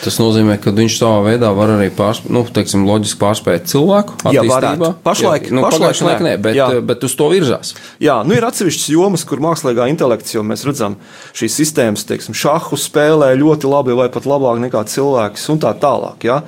Tas 0.04 0.18
nozīmē, 0.20 0.58
ka 0.62 0.70
viņš 0.76 0.98
savā 1.00 1.22
veidā 1.30 1.50
var 1.56 1.72
arī 1.76 1.88
pārspēt, 1.94 2.30
nu, 2.30 2.44
teiksim, 2.44 2.84
loģiski 2.86 3.18
pārspēt 3.20 3.66
cilvēku 3.70 4.16
Jā, 4.34 4.42
varētu. 4.46 4.94
Pašlaik- 5.04 5.48
Jā, 5.48 5.54
nu, 5.56 5.62
pašlaik 5.62 5.92
pašlaik 5.92 6.20
nē. 6.20 6.26
nē, 6.26 6.42
bet, 6.42 6.54
Jā. 6.56 6.68
bet 6.80 7.04
uz 7.04 7.14
to 7.14 7.28
virzās. 7.32 7.74
Jā, 8.00 8.20
nu 8.26 8.34
ir 8.34 8.44
atsevišķas 8.46 8.88
jomas, 8.92 9.24
kur 9.24 9.38
mākslīgā 9.38 9.88
intelekts, 9.90 10.34
jo 10.34 10.42
mēs 10.42 10.64
redzam, 10.66 10.96
šīs 11.34 11.56
sistēmas, 11.60 12.04
teiksim, 12.06 12.34
šahu 12.34 12.76
spēlē 12.76 13.32
ļoti 13.38 13.70
labi 13.70 13.96
vai 13.96 14.08
pat 14.08 14.24
labāk 14.24 14.60
nekā 14.66 14.84
cilvēks 14.84 15.48
un 15.50 15.58
tā 15.58 15.72
tālāk. 15.74 16.18
Jā. 16.28 16.42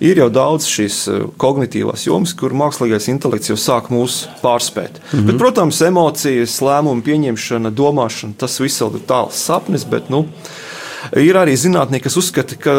Ir 0.00 0.16
jau 0.16 0.30
daudz 0.30 0.66
šīs 0.66 1.08
eh, 1.08 1.24
kognitīvās 1.38 2.06
jomas, 2.06 2.34
kur 2.34 2.50
mākslīgais 2.50 3.08
intelekts 3.12 3.52
jau 3.52 3.56
sāk 3.56 3.90
mūs 3.90 4.26
pārspēt. 4.42 5.00
Mm 5.12 5.18
-hmm. 5.18 5.26
bet, 5.26 5.38
protams, 5.38 5.80
emocijas, 5.80 6.60
lēmumu 6.60 7.02
pieņemšana, 7.02 7.70
domāšana, 7.70 8.34
tas 8.38 8.58
viss 8.60 8.80
vēl 8.82 8.94
ir 8.94 9.06
tāls 9.08 9.32
sapnis, 9.38 9.84
bet, 9.84 10.10
nu, 10.10 10.26
Ir 11.20 11.36
arī 11.36 11.52
zinātnieki, 11.60 12.06
kas 12.06 12.16
uzskata, 12.20 12.56
ka 12.60 12.72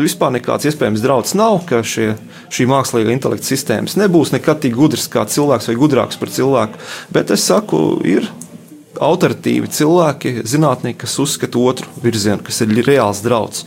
vispār 0.00 0.34
nekāds 0.36 0.68
iespējams 0.68 1.00
draudz 1.04 1.32
nav, 1.38 1.62
ka 1.68 1.80
šie, 1.86 2.12
šī 2.52 2.66
mākslīgā 2.68 3.14
intelekta 3.14 3.48
sistēmas 3.48 3.96
nebūs 4.00 4.34
nekad 4.34 4.60
tik 4.64 4.76
gudrs 4.76 5.08
kā 5.12 5.24
cilvēks 5.24 5.70
vai 5.70 5.78
gudrāks 5.80 6.20
par 6.20 6.32
cilvēku. 6.34 6.80
Bet 7.14 7.32
es 7.32 7.46
saku, 7.48 7.80
ir 8.04 8.28
autoritīvi 9.00 9.70
cilvēki, 9.72 10.34
zinātnieki, 10.48 11.00
kas 11.04 11.16
uzskata 11.22 11.60
otru 11.62 11.88
virzienu, 12.04 12.42
kas 12.44 12.60
ir 12.64 12.74
reāls 12.84 13.24
draudz. 13.24 13.64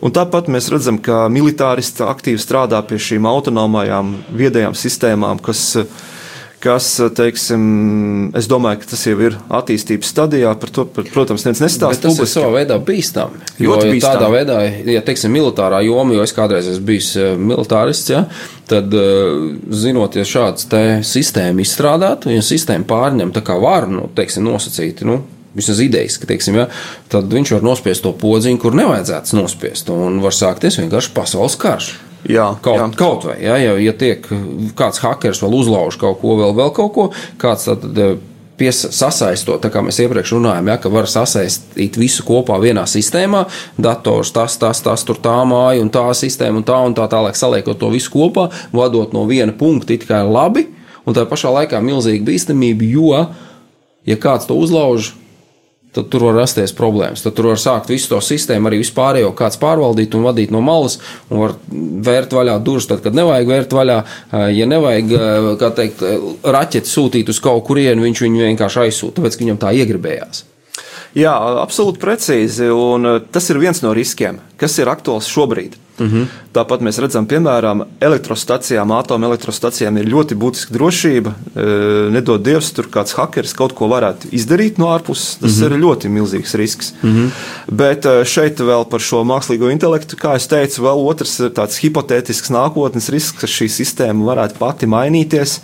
Un 0.00 0.14
tāpat 0.16 0.48
mēs 0.48 0.70
redzam, 0.72 0.96
ka 1.02 1.26
militāristi 1.32 2.06
aktīvi 2.06 2.40
strādā 2.40 2.80
pie 2.88 2.96
šīm 3.02 3.26
autonomajām 3.28 4.14
viedajām 4.32 4.76
sistēmām, 4.78 5.42
kas, 5.44 5.74
kas 6.60 6.86
teiksim, 7.16 7.62
es 8.36 8.46
domāju, 8.50 8.82
ka 8.82 8.90
tas 8.92 9.02
jau 9.08 9.16
ir 9.24 9.36
attīstības 9.48 10.10
stadijā. 10.12 10.52
Par 10.60 10.72
to, 10.74 10.84
par, 10.92 11.06
protams, 11.12 11.46
neviens 11.46 11.62
nestāsta 11.64 12.04
tas 12.04 12.12
ir 12.12 12.20
publiski. 12.20 12.34
savā 12.36 12.50
veidā 12.58 12.76
bīstami. 12.84 13.40
Jo, 13.56 13.78
jo 13.78 13.94
bīstami. 13.94 14.02
tādā 14.04 14.28
veidā, 14.34 14.58
ja 14.92 15.02
teiksim, 15.06 15.32
militārā 15.34 15.80
joma, 15.86 16.14
jo 16.16 16.26
es 16.26 16.36
kādreiz 16.36 16.68
esmu 16.70 16.88
bijis 16.92 17.10
eh, 17.16 17.32
militārists, 17.40 18.12
ja, 18.12 18.26
tad 18.70 18.92
eh, 18.92 19.32
zinot, 19.82 20.20
ja 20.20 20.26
šāds 20.28 20.68
te 20.70 20.84
sistēma 21.06 21.64
izstrādātu, 21.64 22.34
ja 22.34 22.44
sistēma 22.44 22.88
pārņem 22.90 23.32
tā 23.36 23.44
kā 23.46 23.56
var, 23.60 23.88
nu, 23.88 24.10
teiksim, 24.16 24.44
nosacīti, 24.50 25.08
nu, 25.08 25.22
vismaz 25.56 25.80
idejas, 25.82 26.20
ka, 26.20 26.28
teiksim, 26.30 26.60
ja, 26.60 26.68
tad 27.10 27.32
viņš 27.32 27.56
var 27.56 27.66
nospiest 27.66 28.04
to 28.04 28.12
podziņu, 28.20 28.60
kur 28.60 28.76
nevajadzētu 28.78 29.40
nospiest, 29.40 29.90
un 29.94 30.20
var 30.22 30.36
sākties 30.36 30.78
vienkārši 30.82 31.16
pasaules 31.16 31.58
karš. 31.60 31.94
Jā, 32.28 32.50
Kaut, 32.60 32.76
jā. 32.76 32.88
kaut 33.00 33.24
vai, 33.24 33.38
ja, 33.40 33.54
ja, 33.56 33.76
ja 33.80 33.94
tiek 33.96 34.26
kāds 34.76 35.00
hackers 35.00 35.40
vēl 35.40 35.54
uzlauž 35.62 35.96
kaut 36.00 36.18
ko, 36.20 36.34
vēl, 36.36 36.52
vēl 36.58 36.74
kaut 36.76 36.92
ko, 36.92 37.06
kāds 37.40 37.64
tad 37.64 37.86
eh, 37.96 38.18
pies, 38.60 38.80
sasaistot, 38.92 39.62
tā 39.62 39.70
kā 39.72 39.80
mēs 39.84 40.02
iepriekš 40.04 40.34
runājām, 40.36 40.68
ja, 40.68 40.76
ka 40.82 40.92
var 40.92 41.08
sasaistīt 41.08 41.96
visu 42.00 42.26
kopā 42.28 42.58
vienā 42.60 42.84
sistēmā, 42.90 43.46
dators, 43.80 44.34
tas, 44.36 44.58
tas, 44.60 44.82
tas, 44.84 45.04
tur 45.08 45.20
tā 45.22 45.38
māja 45.48 45.80
un 45.80 45.88
tā 45.92 46.04
sistēma 46.16 46.60
un 46.60 46.66
tā 46.68 46.76
un 46.84 46.96
tā 46.98 47.08
tālāk 47.10 47.40
saliekot 47.40 47.80
to 47.80 47.88
visu 47.94 48.12
kopā, 48.12 48.50
vadot 48.76 49.16
no 49.16 49.24
viena 49.30 49.56
punkta 49.56 49.96
it 49.96 50.04
kā 50.08 50.20
ir 50.26 50.34
labi, 50.34 50.66
un 51.08 51.16
tā 51.16 51.24
pašā 51.28 51.54
laikā 51.56 51.80
milzīga 51.84 52.26
bīstamība, 52.28 52.90
jo, 52.92 53.24
ja 54.04 54.20
kāds 54.20 54.50
to 54.50 54.58
uzlauž, 54.60 55.14
tad 55.92 56.10
tur 56.10 56.24
var 56.28 56.38
rasties 56.38 56.74
problēmas. 56.76 57.24
Tad 57.24 57.34
tur 57.38 57.50
var 57.50 57.60
sākt 57.60 57.90
visu 57.90 58.12
to 58.12 58.20
sistēmu, 58.22 58.70
arī 58.70 58.80
vispārējo 58.84 59.32
kāds 59.38 59.58
pārvaldīt 59.60 60.14
un 60.14 60.26
vadīt 60.28 60.52
no 60.54 60.62
malas, 60.64 60.98
un 61.30 61.42
var 61.42 61.56
vērt 62.10 62.34
vaļā 62.36 62.58
durvis, 62.64 62.86
tad, 62.90 63.02
kad 63.04 63.16
nevajag 63.18 63.50
vērt 63.50 63.74
vaļā. 63.76 63.98
Eh, 64.04 64.48
Ja 64.60 64.66
nevajag, 64.66 65.12
eh, 65.12 65.56
kā 65.60 65.70
teikt, 65.74 66.02
eh, 66.02 66.18
raķeti 66.42 66.90
sūtīt 66.90 67.28
uz 67.28 67.40
kaut 67.40 67.64
kurienu, 67.64 68.02
viņš 68.02 68.22
viņu 68.26 68.46
vienkārši 68.50 68.86
aizsūta, 68.86 69.20
tāpēc, 69.20 69.38
ka 69.38 69.44
viņam 69.44 69.58
tā 69.58 69.74
iegribējās. 69.74 70.49
Jā, 71.18 71.34
absolūti 71.62 71.98
precīzi. 72.02 72.70
Un 72.70 73.06
uh, 73.06 73.20
tas 73.20 73.50
ir 73.50 73.58
viens 73.58 73.82
no 73.82 73.94
riskiem, 73.96 74.38
kas 74.60 74.78
ir 74.78 74.90
aktuāls 74.92 75.30
šobrīd. 75.30 75.78
Mm 76.00 76.06
-hmm. 76.06 76.26
Tāpat 76.52 76.80
mēs 76.80 76.98
redzam, 77.00 77.26
piemēram, 77.26 77.84
elektrostacijām, 78.00 78.90
atomelektrostacijām 78.92 79.98
ir 79.98 80.08
ļoti 80.08 80.34
būtiska 80.34 80.72
drošība. 80.72 81.30
E, 81.56 81.64
Nedod 82.10 82.42
Dievs, 82.42 82.72
tur 82.72 82.86
kāds 82.86 83.12
hackers 83.14 83.52
kaut 83.52 83.72
ko 83.72 83.86
varētu 83.86 84.32
izdarīt 84.32 84.78
no 84.78 84.86
ārpuses. 84.86 85.36
Tas 85.40 85.56
mm 85.56 85.62
-hmm. 85.62 85.66
ir 85.66 85.80
ļoti 85.84 86.08
milzīgs 86.08 86.54
risks. 86.54 86.92
Mm 87.02 87.10
-hmm. 87.10 87.30
Bet 87.70 88.06
e, 88.06 88.24
šeit 88.24 88.60
vēl 88.60 88.88
par 88.88 89.00
šo 89.00 89.24
mākslīgo 89.24 89.70
intelektu, 89.70 90.16
kā 90.16 90.38
jau 90.38 90.48
teicu, 90.48 90.82
vēl 90.82 91.06
otrs 91.10 91.40
tāds 91.40 91.78
hipotētisks 91.82 92.50
nākotnes 92.50 93.08
risks, 93.08 93.38
ka 93.40 93.46
šī 93.46 93.68
sistēma 93.68 94.24
varētu 94.24 94.54
pati 94.58 94.86
mainīties 94.86 95.60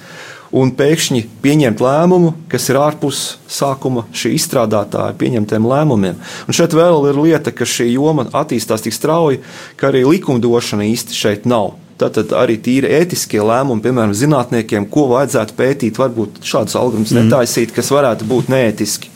un 0.56 0.72
pēkšņi 0.76 1.22
pieņemt 1.44 1.82
lēmumu, 1.84 2.32
kas 2.52 2.68
ir 2.72 2.78
ārpus 2.80 3.22
sākuma 3.52 4.06
šī 4.16 4.34
izstrādātāja 4.38 5.16
pieņemtiem 5.20 5.66
lēmumiem. 5.68 6.20
Un 6.46 6.56
šeit 6.56 6.76
vēl 6.76 7.10
ir 7.10 7.20
lieta, 7.20 7.52
ka 7.52 7.68
šī 7.68 7.90
joma 7.92 8.26
attīstās 8.32 8.86
tik 8.86 8.96
strauji, 8.96 9.42
ka 9.76 9.90
arī 9.90 10.06
likumdošana 10.08 10.88
īsti 10.92 11.16
šeit 11.16 11.50
nav. 11.50 11.74
Tātad 11.96 12.32
arī 12.36 12.58
tīri 12.60 12.90
ētiskie 12.92 13.40
lēmumi, 13.40 13.80
piemēram, 13.84 14.12
zinātniekiem, 14.16 14.84
ko 14.92 15.06
vajadzētu 15.14 15.56
pētīt, 15.56 16.00
varbūt 16.00 16.42
šādus 16.44 16.76
algoritmus 16.76 17.14
mm. 17.14 17.24
netaisīt, 17.24 17.72
kas 17.76 17.88
varētu 17.94 18.28
būt 18.28 18.50
neētiski. 18.52 19.12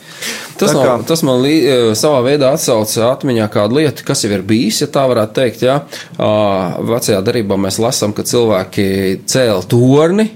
Tas, 0.57 0.71
Tā 0.71 0.77
nav, 0.77 0.85
kā- 0.85 1.07
tas 1.09 1.21
man 1.25 1.41
lī, 1.41 1.53
eh, 1.65 1.91
savā 1.97 2.21
veidā 2.25 2.51
atsauca 2.53 3.11
atmiņā 3.13 3.47
kādu 3.53 3.79
lietu, 3.79 4.05
kas 4.05 4.21
jau 4.25 4.31
ir 4.33 4.41
bijis, 4.45 4.81
ja 4.81 4.87
tā 4.87 5.05
varētu 5.09 5.33
teikt. 5.37 5.61
Ja? 5.65 5.81
Ā, 6.17 6.81
Vecajā 6.81 7.21
darbā 7.25 7.57
mēs 7.57 7.79
lasām, 7.81 8.13
ka 8.13 8.25
cilvēki 8.25 9.21
cēla 9.25 9.65
torni. 9.65 10.29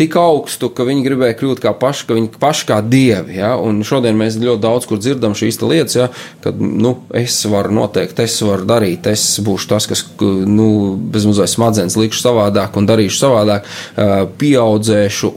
Tik 0.00 0.16
augstu, 0.16 0.70
ka 0.72 0.86
viņi 0.88 1.04
gribēja 1.04 1.36
kļūt 1.36 1.60
kā 1.60 1.74
paši, 1.76 2.06
ka 2.08 2.16
viņi 2.16 2.30
paši 2.40 2.66
kā 2.70 2.78
dievi. 2.80 3.36
Ja? 3.36 3.52
Un 3.60 3.82
šodien 3.84 4.16
mēs 4.16 4.38
ļoti 4.40 4.62
daudz 4.64 4.88
kur 4.88 5.00
dzirdam 5.02 5.34
šīs 5.36 5.60
lietas, 5.60 5.98
ja? 5.98 6.06
kad 6.40 6.56
nu, 6.56 6.94
es 7.16 7.36
varu 7.50 7.74
noteikt, 7.76 8.22
es 8.24 8.38
varu 8.46 8.64
darīt, 8.68 9.10
es 9.12 9.24
būšu 9.44 9.68
tas, 9.74 9.88
kas 9.90 10.06
nu, 10.48 10.70
bezmazliet 11.12 11.52
smadzenes 11.52 11.98
likšu 12.00 12.24
savādāk 12.24 12.78
un 12.80 12.88
darīšu 12.88 13.20
savādāk, 13.20 13.68
pieaudzēšu 14.40 15.32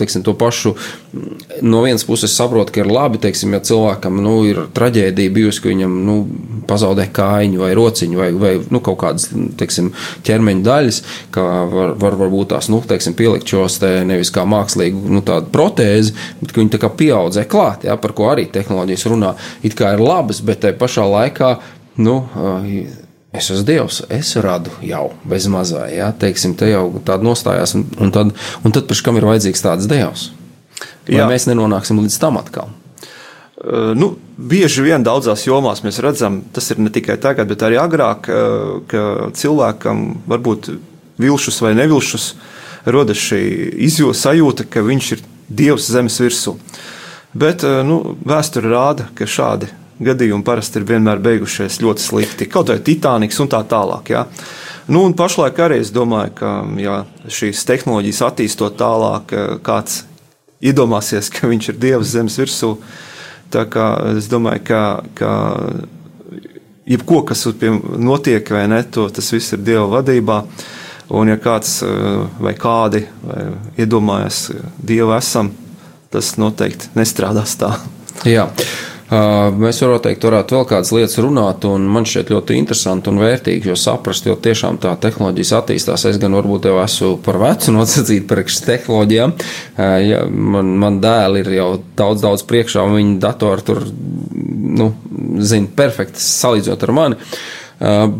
teiksim, 0.00 0.24
to 0.24 0.34
pašu. 0.34 0.74
No 1.60 1.82
vienas 1.84 2.04
puses 2.08 2.32
saprotu, 2.36 2.72
ka 2.72 2.80
ir 2.80 2.90
labi, 2.90 3.20
teiksim, 3.20 3.52
ja 3.52 3.60
cilvēkam 3.64 4.20
nu, 4.22 4.38
ir 4.48 4.62
traģēdija 4.76 5.34
bijusi, 5.34 5.62
ka 5.62 5.72
viņam 5.72 5.96
nu, 6.06 6.16
pazaudē 6.70 7.08
kājiņu 7.14 7.62
vai 7.62 7.70
rociņu 7.76 8.20
vai, 8.20 8.30
vai 8.38 8.52
nu, 8.70 8.80
kaut 8.84 9.00
kādas 9.02 9.28
teiksim, 9.60 9.92
ķermeņa 10.26 10.66
daļas, 10.66 11.02
ka 11.34 11.46
var, 11.70 11.94
var 12.00 12.18
varbūt 12.24 12.52
tās 12.54 12.70
nu, 12.72 12.80
teiksim, 12.86 13.16
pielikt 13.18 13.50
šos 13.50 13.80
te 13.82 13.89
nevis 14.06 14.32
kā 14.34 14.46
mākslīgu 14.48 15.12
nu, 15.16 15.22
protēzi, 15.24 16.14
bet 16.40 16.56
viņi 16.56 16.74
tā 16.74 16.80
kā 16.82 16.90
pieaudzē 17.02 17.46
klāt, 17.50 17.86
ja, 17.88 17.98
par 18.00 18.14
ko 18.16 18.30
arī 18.32 18.48
tehnoloģijas 18.52 19.06
runā. 19.10 19.34
It 19.66 19.76
kā 19.78 19.94
ir 19.96 20.02
labas, 20.04 20.42
bet 20.44 20.64
tajā 20.64 20.78
pašā 20.80 21.06
laikā. 21.10 21.54
Nu, 22.00 22.22
Es 23.30 23.46
esmu 23.46 23.62
Dievs, 23.62 24.00
es 24.10 24.32
radu 24.42 24.72
jau 24.82 25.12
bez 25.30 25.44
mazā, 25.46 25.84
ja 25.94 26.08
teiksim, 26.10 26.56
te 26.58 26.66
jau 26.66 26.88
tāda 27.06 27.22
nostājās, 27.22 27.76
un, 27.78 27.84
un 28.02 28.10
tad, 28.10 28.32
un 28.66 28.74
tad 28.74 28.88
pēc 28.90 29.04
kam 29.06 29.20
ir 29.20 29.26
vajadzīgs 29.28 29.62
tāds 29.62 29.86
Dievs? 29.90 30.32
Lai 31.06 31.20
Jā. 31.20 31.28
mēs 31.30 31.46
nenonāksim 31.46 32.00
līdz 32.02 32.16
tam 32.18 32.40
atkal. 32.40 32.72
Nu, 33.94 34.14
bieži 34.40 34.82
vien 34.82 35.04
daudzās 35.04 35.44
jomās 35.44 35.82
mēs 35.84 36.00
redzam, 36.02 36.40
tas 36.54 36.70
ir 36.72 36.80
ne 36.80 36.90
tikai 36.90 37.18
tagad, 37.20 37.46
bet 37.50 37.62
arī 37.66 37.76
agrāk, 37.78 38.30
ka 38.90 39.02
cilvēkam 39.36 40.04
varbūt 40.30 40.72
vilšus 41.20 41.60
vai 41.62 41.74
nevilšus 41.76 42.32
rodas 42.86 43.20
šī 43.20 43.90
sajūta, 44.14 44.68
ka 44.70 44.84
viņš 44.86 45.12
ir 45.16 45.26
Dievs 45.50 45.90
zemes 45.90 46.20
virsū. 46.22 46.54
Bet 47.34 47.64
uh, 47.66 47.80
nu, 47.86 48.16
vēsture 48.26 48.70
rāda, 48.70 49.08
ka 49.18 49.26
šādi 49.26 49.70
gadījumi 50.00 50.44
parasti 50.46 50.80
ir 50.80 50.86
vienmēr 50.88 51.20
beigušies 51.22 51.80
ļoti 51.82 52.04
slikti. 52.04 52.48
Kaut 52.48 52.70
arī 52.70 52.82
Titaniks 52.86 53.40
un 53.42 53.50
tā 53.50 53.60
tālāk. 53.68 54.12
Jā. 54.14 54.24
Nu, 54.90 55.04
un 55.04 55.14
pašlaik 55.14 55.58
arī 55.60 55.80
es 55.82 55.92
domāju, 55.94 56.32
ka 56.38 56.52
jā, 56.80 56.96
šīs 57.28 57.66
tehnoloģijas 57.68 58.22
attīstot 58.30 58.78
tālāk, 58.80 59.34
kāds 59.66 60.04
iedomāsies, 60.64 61.30
ka 61.34 61.50
viņš 61.50 61.72
ir 61.72 61.80
Dievs 61.82 62.14
zemes 62.14 62.38
virsū. 62.40 62.74
Tā 63.50 63.66
kā 63.70 63.86
es 64.14 64.28
domāju, 64.30 64.64
ka, 64.70 64.82
ka 65.18 65.30
jebko, 66.90 67.22
kas 67.26 67.46
notiek 67.98 68.50
ne, 68.70 68.82
to, 68.82 69.08
tas 69.10 69.32
viss 69.34 69.54
ir 69.56 69.64
Dieva 69.66 69.86
vadībā. 69.98 70.42
Un 71.10 71.32
ja 71.32 71.38
kāds 71.42 71.80
vai 72.38 72.54
kādi 72.58 73.02
vai 73.24 73.48
iedomājas 73.82 74.44
Dievu 74.78 75.16
esam, 75.16 75.50
tas 76.10 76.36
noteikti 76.38 76.92
nestrādās 76.98 77.56
tā. 77.58 77.74
Jā. 78.28 78.46
Mēs 79.10 79.80
noteikti 79.82 80.28
varētu 80.28 80.54
vēl 80.54 80.66
kādas 80.70 80.92
lietas 80.94 81.16
runāt, 81.18 81.64
un 81.66 81.88
man 81.90 82.04
šķiet 82.06 82.28
ļoti 82.30 82.54
interesanti 82.60 83.10
un 83.10 83.18
vērtīgi, 83.18 83.66
jo 83.72 83.74
saprast, 83.74 84.28
jo 84.28 84.36
tiešām 84.38 84.78
tā 84.82 84.92
tehnoloģijas 85.02 85.50
attīstās. 85.58 86.04
Es 86.06 86.20
gan 86.22 86.36
varbūt 86.38 86.68
jau 86.70 86.76
esmu 86.78 87.16
par 87.24 87.40
vecu 87.42 87.74
nosacīt 87.78 88.28
priekš 88.30 88.60
tehnoloģijām. 88.68 89.34
Ja, 90.06 90.22
man, 90.30 90.76
man 90.78 91.02
dēli 91.02 91.42
ir 91.42 91.54
jau 91.58 91.70
daudz, 91.98 92.22
daudz 92.22 92.46
priekšā, 92.46 92.86
un 92.86 93.00
viņi 93.00 93.16
datori 93.24 93.66
tur, 93.66 93.82
nu, 94.78 94.92
zina, 95.42 95.74
perfekti 95.74 96.22
salīdzinot 96.22 96.86
ar 96.86 96.94
mani. 96.94 97.18
Uh, 97.18 97.59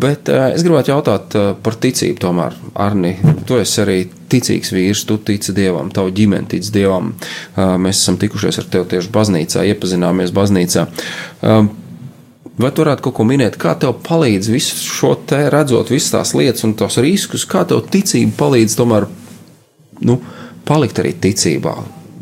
bet 0.00 0.30
uh, 0.32 0.46
es 0.54 0.64
gribētu 0.64 0.94
jautāt 0.94 1.34
uh, 1.36 1.50
par 1.60 1.76
ticību, 1.82 2.16
tomēr, 2.22 2.56
Arni. 2.80 3.12
Tu 3.44 3.58
esi 3.60 3.82
arī 3.82 3.98
ticīgs 4.32 4.72
vīrs, 4.72 5.04
tu 5.08 5.18
tici 5.20 5.52
dievam, 5.56 5.90
tavu 5.92 6.14
ģimeni 6.16 6.48
tic 6.48 6.70
dievam. 6.72 7.10
Mēs 7.58 7.98
esam 7.98 8.16
tikušies 8.20 8.60
ar 8.62 8.68
tevi 8.70 8.86
tieši 8.94 9.10
baznīcā, 9.12 9.64
iepazināmies 9.72 10.32
baznīcā. 10.36 10.86
Vai 12.60 12.70
tu 12.70 12.84
varētu 12.84 13.04
kaut 13.06 13.16
ko 13.16 13.26
minēt, 13.26 13.58
kā 13.60 13.74
tev 13.80 13.96
palīdz 14.06 14.52
visu 14.52 14.78
šo 14.78 15.14
te 15.28 15.42
redzot, 15.50 15.90
visas 15.90 16.14
tās 16.14 16.34
lietas 16.38 16.66
un 16.68 16.76
tos 16.78 17.00
riskus, 17.02 17.46
kā 17.48 17.66
tev 17.68 17.82
ticība 17.90 18.36
palīdz 18.44 18.76
tomēr 18.78 19.08
nu, 20.06 20.20
palikt 20.68 21.02
arī 21.02 21.16
ticībā? 21.26 21.74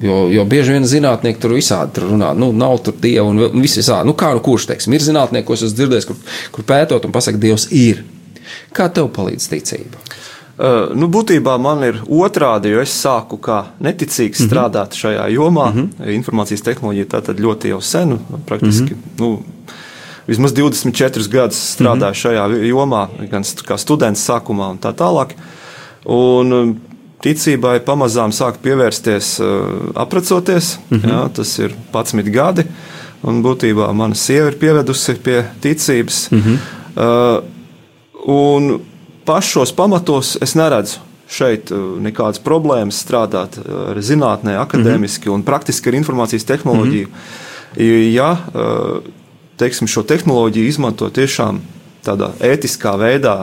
Jo, 0.02 0.28
jo 0.30 0.44
bieži 0.46 0.76
vien 0.76 0.84
zinātnieki 0.86 1.40
tur 1.42 1.56
visādi 1.56 1.96
tur 1.96 2.04
runā, 2.12 2.30
nu, 2.38 2.52
nav 2.54 2.76
tur 2.86 2.94
dieva 3.02 3.26
un 3.26 3.62
viss 3.62 3.80
visādi. 3.80 4.06
Nu, 4.06 4.14
kā 4.18 4.30
nu 4.36 4.42
kurš, 4.44 4.68
teiksim, 4.70 4.94
ir 4.94 5.02
zinātnieki, 5.02 5.46
ko 5.48 5.56
es 5.56 5.74
dzirdēju, 5.74 6.06
kur, 6.06 6.36
kur 6.54 6.66
pētot 6.68 7.08
un 7.08 7.14
pasakot, 7.14 7.40
Dievs 7.42 7.66
ir. 7.74 8.04
Kā 8.74 8.86
tev 8.94 9.10
palīdz 9.16 9.48
ticība? 9.50 9.98
Uh, 10.58 10.94
nu, 10.98 11.06
būtībā 11.10 11.54
man 11.62 11.82
ir 11.86 12.00
otrādi, 12.02 12.72
jo 12.74 12.80
es 12.82 12.94
sāku 12.94 13.38
kā 13.42 13.58
neticīgs 13.82 14.40
mm 14.40 14.44
-hmm. 14.44 14.48
strādāt 14.50 14.94
šajā 14.98 15.28
jomā. 15.34 15.70
Mm 15.72 15.90
-hmm. 15.98 16.14
Informācijas 16.14 16.62
tehnoloģija 16.62 17.06
tā 17.06 17.20
tad 17.22 17.40
ļoti 17.40 17.68
jau 17.68 17.80
sen, 17.80 18.18
praktiski. 18.46 18.94
Mm 18.94 19.02
-hmm. 19.02 19.20
nu, 19.20 19.42
Vismaz 20.26 20.52
24 20.52 21.28
gadus 21.30 21.76
strādāju 21.76 21.96
mm 21.96 22.02
-hmm. 22.02 22.22
šajā 22.22 22.68
jomā, 22.68 23.08
gan 23.30 23.42
kā 23.42 23.78
students 23.78 24.28
sākumā 24.28 24.70
un 24.70 24.78
tā 24.78 24.92
tālāk. 24.92 25.28
Un 26.04 26.76
ticībai 27.24 27.78
pamazām 27.86 28.32
sāk 28.34 28.60
pievērsties 28.62 29.32
uh, 29.42 29.48
aprecoties. 29.98 30.76
Mm 30.90 30.98
-hmm. 30.98 31.10
jā, 31.10 31.28
tas 31.34 31.58
ir 31.58 31.74
11 31.92 32.30
gadi, 32.30 32.64
un 33.22 33.42
būtībā 33.42 33.92
mana 33.92 34.14
sieva 34.14 34.48
ir 34.48 34.58
pievedusi 34.58 35.14
pie 35.14 35.44
ticības. 35.60 36.30
Mm 36.30 36.42
-hmm. 36.42 36.56
uh, 36.96 37.44
un 38.26 38.80
pašos 39.24 39.72
pamatos 39.72 40.38
es 40.40 40.54
neredzu 40.54 40.98
šeit 41.28 41.70
uh, 41.70 41.78
nekādas 42.00 42.40
problēmas 42.40 43.04
strādāt 43.04 43.58
ar 43.90 43.96
zinātnē, 43.96 44.56
akadēmiski 44.56 45.28
mm 45.28 45.32
-hmm. 45.32 45.34
un 45.34 45.42
praktiski 45.42 45.88
ar 45.88 45.94
informācijas 45.94 46.44
tehnoloģiju. 46.44 47.06
Mm 47.06 47.12
-hmm. 47.12 48.12
Ja 48.12 48.36
teiksim, 49.56 49.86
šo 49.86 50.02
tehnoloģiju 50.02 50.66
izmanto 50.66 51.10
tiešām 51.10 51.60
tādā 52.08 52.32
ētiskā 52.48 52.96
veidā, 53.00 53.36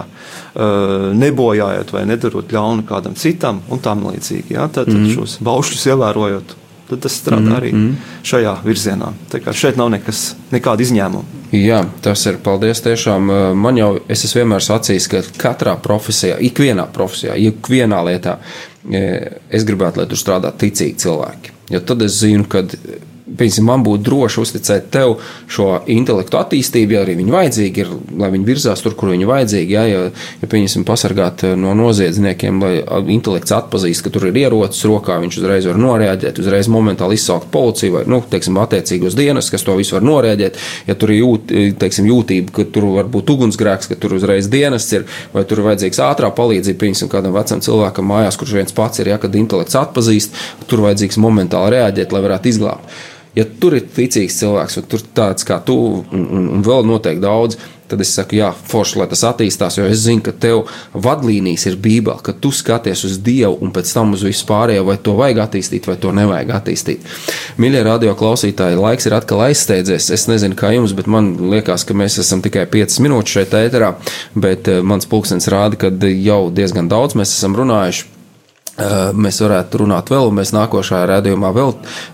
nebojājot 1.23 1.95
vai 1.95 2.03
nedarot 2.09 2.53
ļaunu 2.57 2.85
kādam 2.89 3.15
citam 3.19 3.61
un 3.69 3.81
tam 3.83 4.05
līdzīgi, 4.09 4.55
ja, 4.57 4.67
tad, 4.67 4.89
tad 4.89 4.95
mm 4.97 5.15
šos 5.15 5.39
baušļus 5.45 5.89
ievērojot 5.93 6.55
tad 6.89 6.99
tas 7.01 7.15
strādā 7.21 7.41
mm 7.41 7.51
-hmm. 7.51 7.57
arī 7.57 7.71
mhm. 7.73 7.93
šajā 8.23 8.55
virzienā. 8.65 9.11
Tā 9.31 9.39
kā 9.41 9.53
šeit 9.53 9.77
nav 9.77 9.89
nekas, 9.89 10.35
nekāda 10.51 10.83
izņēmuma. 10.83 11.23
Jā, 11.51 11.85
tas 12.01 12.25
ir 12.25 12.37
paldies. 12.43 12.81
Tiešām 12.81 13.31
man 13.55 13.77
jau, 13.77 13.99
es 14.09 14.35
vienmēr 14.35 14.61
sacījis, 14.61 15.07
ka 15.07 15.21
katrā 15.37 15.77
profesijā, 15.81 16.37
ikvienā 16.39 16.87
profesijā, 16.93 17.35
ikvienā 17.35 18.03
lietā, 18.05 18.37
es 19.49 19.63
gribētu, 19.63 19.99
lai 19.99 20.07
tur 20.07 20.17
strādā 20.17 20.51
ticīgi 20.51 20.95
cilvēki. 20.95 21.51
Jo 21.69 21.79
tad 21.79 22.01
es 22.01 22.19
zinu, 22.19 22.43
ka 22.43 22.63
piemēram, 23.39 23.67
man 23.67 23.83
būtu 23.85 24.05
droši 24.07 24.41
uzticēt 24.41 24.89
tev 24.93 25.15
šo 25.51 25.81
intelektu 25.91 26.39
attīstību, 26.39 26.95
ja 26.95 27.03
arī 27.05 27.17
viņi 27.19 27.33
vajadzīgi 27.33 27.83
ir, 27.83 27.91
lai 28.21 28.31
viņi 28.33 28.47
virzās 28.47 28.83
tur, 28.83 28.95
kur 28.97 29.11
viņi 29.13 29.27
vajadzīgi. 29.29 29.75
Ja, 29.75 29.85
ja, 29.89 30.01
ja 30.41 30.49
pieņemsim, 30.51 30.85
pasargāt 30.87 31.45
eh, 31.47 31.55
no 31.59 31.73
noziedzniekiem, 31.77 32.61
lai 32.63 32.73
intelekts 33.15 33.55
atpazīst, 33.55 34.05
ka 34.05 34.13
tur 34.13 34.29
ir 34.29 34.39
ierocis 34.45 34.85
rokā, 34.89 35.17
viņš 35.23 35.39
uzreiz 35.41 35.69
var 35.69 35.79
noreaģēt, 35.81 36.41
uzreiz 36.43 36.69
momentāli 36.71 37.19
izsaukt 37.19 37.49
policiju 37.53 37.97
vai, 37.97 38.03
nu, 38.11 38.21
teiksim, 38.31 38.59
attiecīgos 38.61 39.17
dienas, 39.17 39.51
kas 39.53 39.65
to 39.65 39.77
visu 39.79 39.97
var 39.97 40.05
noreaģēt. 40.07 40.61
Ja 40.89 40.97
tur 40.99 41.13
ir 41.13 41.21
jūt, 41.21 41.55
teiksim, 41.81 42.09
jūtība, 42.11 42.53
ka 42.55 42.67
tur 42.75 42.89
var 42.97 43.09
būt 43.11 43.33
ugunsgrēks, 43.35 43.89
ka 43.91 43.99
tur 43.99 44.17
uzreiz 44.19 44.49
dienas 44.51 44.87
ir, 44.93 45.07
vai 45.33 45.45
tur 45.47 45.61
ir 45.61 45.69
vajadzīgs 45.71 46.01
ātrā 46.05 46.31
palīdzība, 46.35 46.81
pieņemsim, 46.83 47.11
kādam 47.11 47.35
vecam 47.35 47.63
cilvēkam 47.65 48.09
mājās, 48.11 48.39
kurš 48.39 48.55
viens 48.59 48.75
pats 48.75 49.01
ir, 49.03 49.11
ja, 49.13 49.19
kad 49.21 49.35
intelekts 49.35 49.77
atpazīst, 49.79 50.39
tur 50.69 50.85
vajadzīgs 50.85 51.19
momentāli 51.21 51.75
reaģēt, 51.77 52.15
lai 52.15 52.23
varētu 52.25 52.51
izglābt 52.51 52.95
ja 53.35 53.45
tur 53.59 53.77
ir 53.77 53.87
ticīgs 53.95 54.39
cilvēks, 54.41 54.79
un 54.79 54.89
tur 54.89 55.05
tāds 55.15 55.47
kā 55.47 55.59
tu, 55.65 55.77
un, 56.01 56.25
un, 56.25 56.51
un 56.57 56.65
vēl 56.65 56.87
noteikti 56.87 57.23
daudz, 57.23 57.57
tad 57.87 58.01
es 58.01 58.11
saku, 58.15 58.39
jā, 58.39 58.49
forši, 58.69 58.97
lai 58.99 59.07
tas 59.11 59.21
attīstās, 59.27 59.77
jo 59.77 59.85
es 59.89 60.01
zinu, 60.05 60.23
ka 60.25 60.33
tev 60.41 60.63
vadlīnijas 60.93 61.67
ir 61.69 61.77
Bībele, 61.81 62.17
ka 62.25 62.33
tu 62.33 62.49
skaties 62.55 63.03
uz 63.05 63.19
Dievu 63.25 63.59
un 63.61 63.73
pēc 63.75 63.91
tam 63.93 64.15
uz 64.17 64.23
visu 64.25 64.47
pārējo, 64.49 64.87
vai 64.87 64.97
to 65.01 65.13
vajag 65.19 65.43
attīstīt, 65.45 65.89
vai 65.89 65.97
to 66.01 66.13
nevajag 66.15 66.55
attīstīt. 66.57 67.05
Mīļie 67.61 67.83
radio 67.85 68.15
klausītāji, 68.17 68.79
laiks 68.81 69.09
ir 69.09 69.17
atkal 69.17 69.45
aizsteidzies. 69.49 70.09
Es 70.15 70.25
nezinu, 70.31 70.57
kā 70.57 70.73
jums, 70.73 70.95
bet 70.97 71.09
man 71.11 71.35
liekas, 71.53 71.85
ka 71.85 71.97
mēs 71.97 72.17
esam 72.23 72.41
tikai 72.45 72.65
5 72.73 72.97
minūtes 73.05 73.37
šeit 73.37 73.55
ēterā, 73.61 73.93
bet 74.33 74.71
eh, 74.71 74.81
mans 74.81 75.05
pulkstenis 75.09 75.51
rāda, 75.53 75.79
ka 75.85 75.93
jau 76.09 76.41
diezgan 76.49 76.89
daudz 76.91 77.17
mēs 77.19 77.37
esam 77.37 77.57
runājuši. 77.59 78.14
Mēs 78.75 79.37
varētu 79.39 79.79
runāt 79.85 80.09
vēl, 80.11 80.25
un 80.27 80.35
mēs 80.35 80.51
nākošajā 80.51 81.05
redzējumā 81.07 81.51
vēl, 81.55 81.69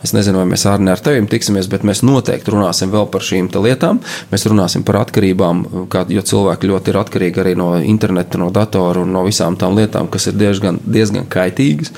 es 0.06 0.12
nezinu, 0.14 0.44
vai 0.44 0.52
mēs 0.52 0.68
arī 0.70 0.92
ar 0.94 1.02
tevi 1.02 1.24
tiksimies, 1.32 1.66
bet 1.72 1.86
mēs 1.88 2.04
noteikti 2.06 2.54
runāsim 2.54 2.92
vēl 2.94 3.08
par 3.10 3.26
šīm 3.26 3.50
lietām. 3.66 4.02
Mēs 4.30 4.46
runāsim 4.46 4.86
par 4.86 5.00
atkarībām, 5.02 5.64
kā, 5.90 6.04
jo 6.14 6.22
cilvēki 6.22 6.70
ļoti 6.70 6.94
ir 6.94 7.02
atkarīgi 7.02 7.42
arī 7.42 7.56
no 7.58 7.72
interneta, 7.82 8.38
no 8.38 8.52
datora 8.54 9.02
un 9.02 9.10
no 9.16 9.26
visām 9.26 9.58
tām 9.58 9.80
lietām, 9.80 10.12
kas 10.14 10.30
ir 10.30 10.38
diezgan, 10.38 10.78
diezgan 10.86 11.26
kaitīgas, 11.32 11.96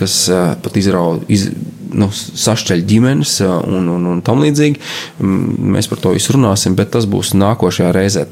kas 0.00 0.18
pat 0.64 0.80
izrauj. 0.80 1.26
Iz, 1.32 1.50
nu, 1.92 2.08
sašķeļ 2.08 2.84
ģimenes 2.88 3.34
un, 3.44 3.88
un, 3.92 4.06
un 4.14 4.20
tam 4.24 4.40
līdzīgi. 4.40 4.80
Mēs 5.76 5.90
par 5.90 6.00
to 6.00 6.14
visu 6.16 6.36
runāsim, 6.38 6.76
bet 6.78 6.94
tas 6.96 7.04
būs 7.10 7.34
nākošajā 7.36 7.92
reizē. 7.92 8.24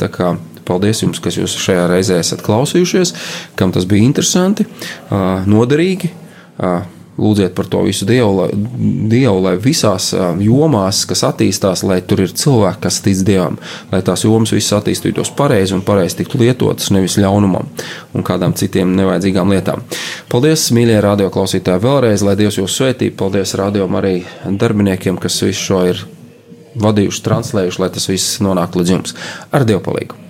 Paldies 0.71 1.03
jums, 1.03 1.19
kas 1.23 1.41
jūs 1.41 1.59
šajā 1.59 1.89
reizē 1.91 2.21
esat 2.23 2.47
klausījušies, 2.47 3.15
kam 3.59 3.75
tas 3.75 3.89
bija 3.91 4.07
interesanti, 4.07 4.69
noderīgi. 5.51 6.15
Lūdziet 7.21 7.53
par 7.53 7.67
to 7.69 7.83
visu 7.85 8.07
Dievu, 8.09 8.31
lai, 8.39 8.47
Dievu, 9.11 9.43
lai 9.45 9.57
visās 9.61 10.07
jomās, 10.41 11.03
kas 11.11 11.25
attīstās, 11.29 11.83
lai 11.85 11.99
tur 12.07 12.23
ir 12.25 12.31
cilvēki, 12.33 12.81
kas 12.87 13.01
tic 13.05 13.21
Dievam, 13.29 13.59
lai 13.91 14.01
tās 14.07 14.25
jomas 14.25 14.55
visas 14.55 14.79
attīstītos 14.79 15.33
pareizi 15.37 15.75
un 15.77 15.83
pareizi 15.85 16.23
tiktu 16.23 16.41
lietotas, 16.41 16.89
nevis 16.95 17.19
ļaunumam 17.21 17.69
un 18.17 18.25
kādām 18.25 18.55
citiem 18.57 18.95
nevajadzīgām 18.97 19.53
lietām. 19.53 19.85
Paldies, 20.33 20.71
mīļie 20.73 20.97
radioklausītāji, 21.05 21.85
vēlreiz, 21.85 22.25
lai 22.25 22.39
Dievs 22.41 22.57
jūs 22.63 22.79
svētī. 22.79 23.11
Paldies 23.13 23.53
radio 23.61 23.91
arī 24.01 24.23
darbiniekiem, 24.47 25.21
kas 25.21 25.43
visu 25.45 25.67
šo 25.67 25.85
ir 25.91 26.03
vadījuši, 26.81 27.25
translējuši, 27.29 27.85
lai 27.85 27.93
tas 27.99 28.09
viss 28.09 28.41
nonāk 28.41 28.81
līdz 28.81 28.97
jums. 28.97 29.17
Ar 29.53 29.69
Dievu 29.69 29.85
palīdzību! 29.91 30.30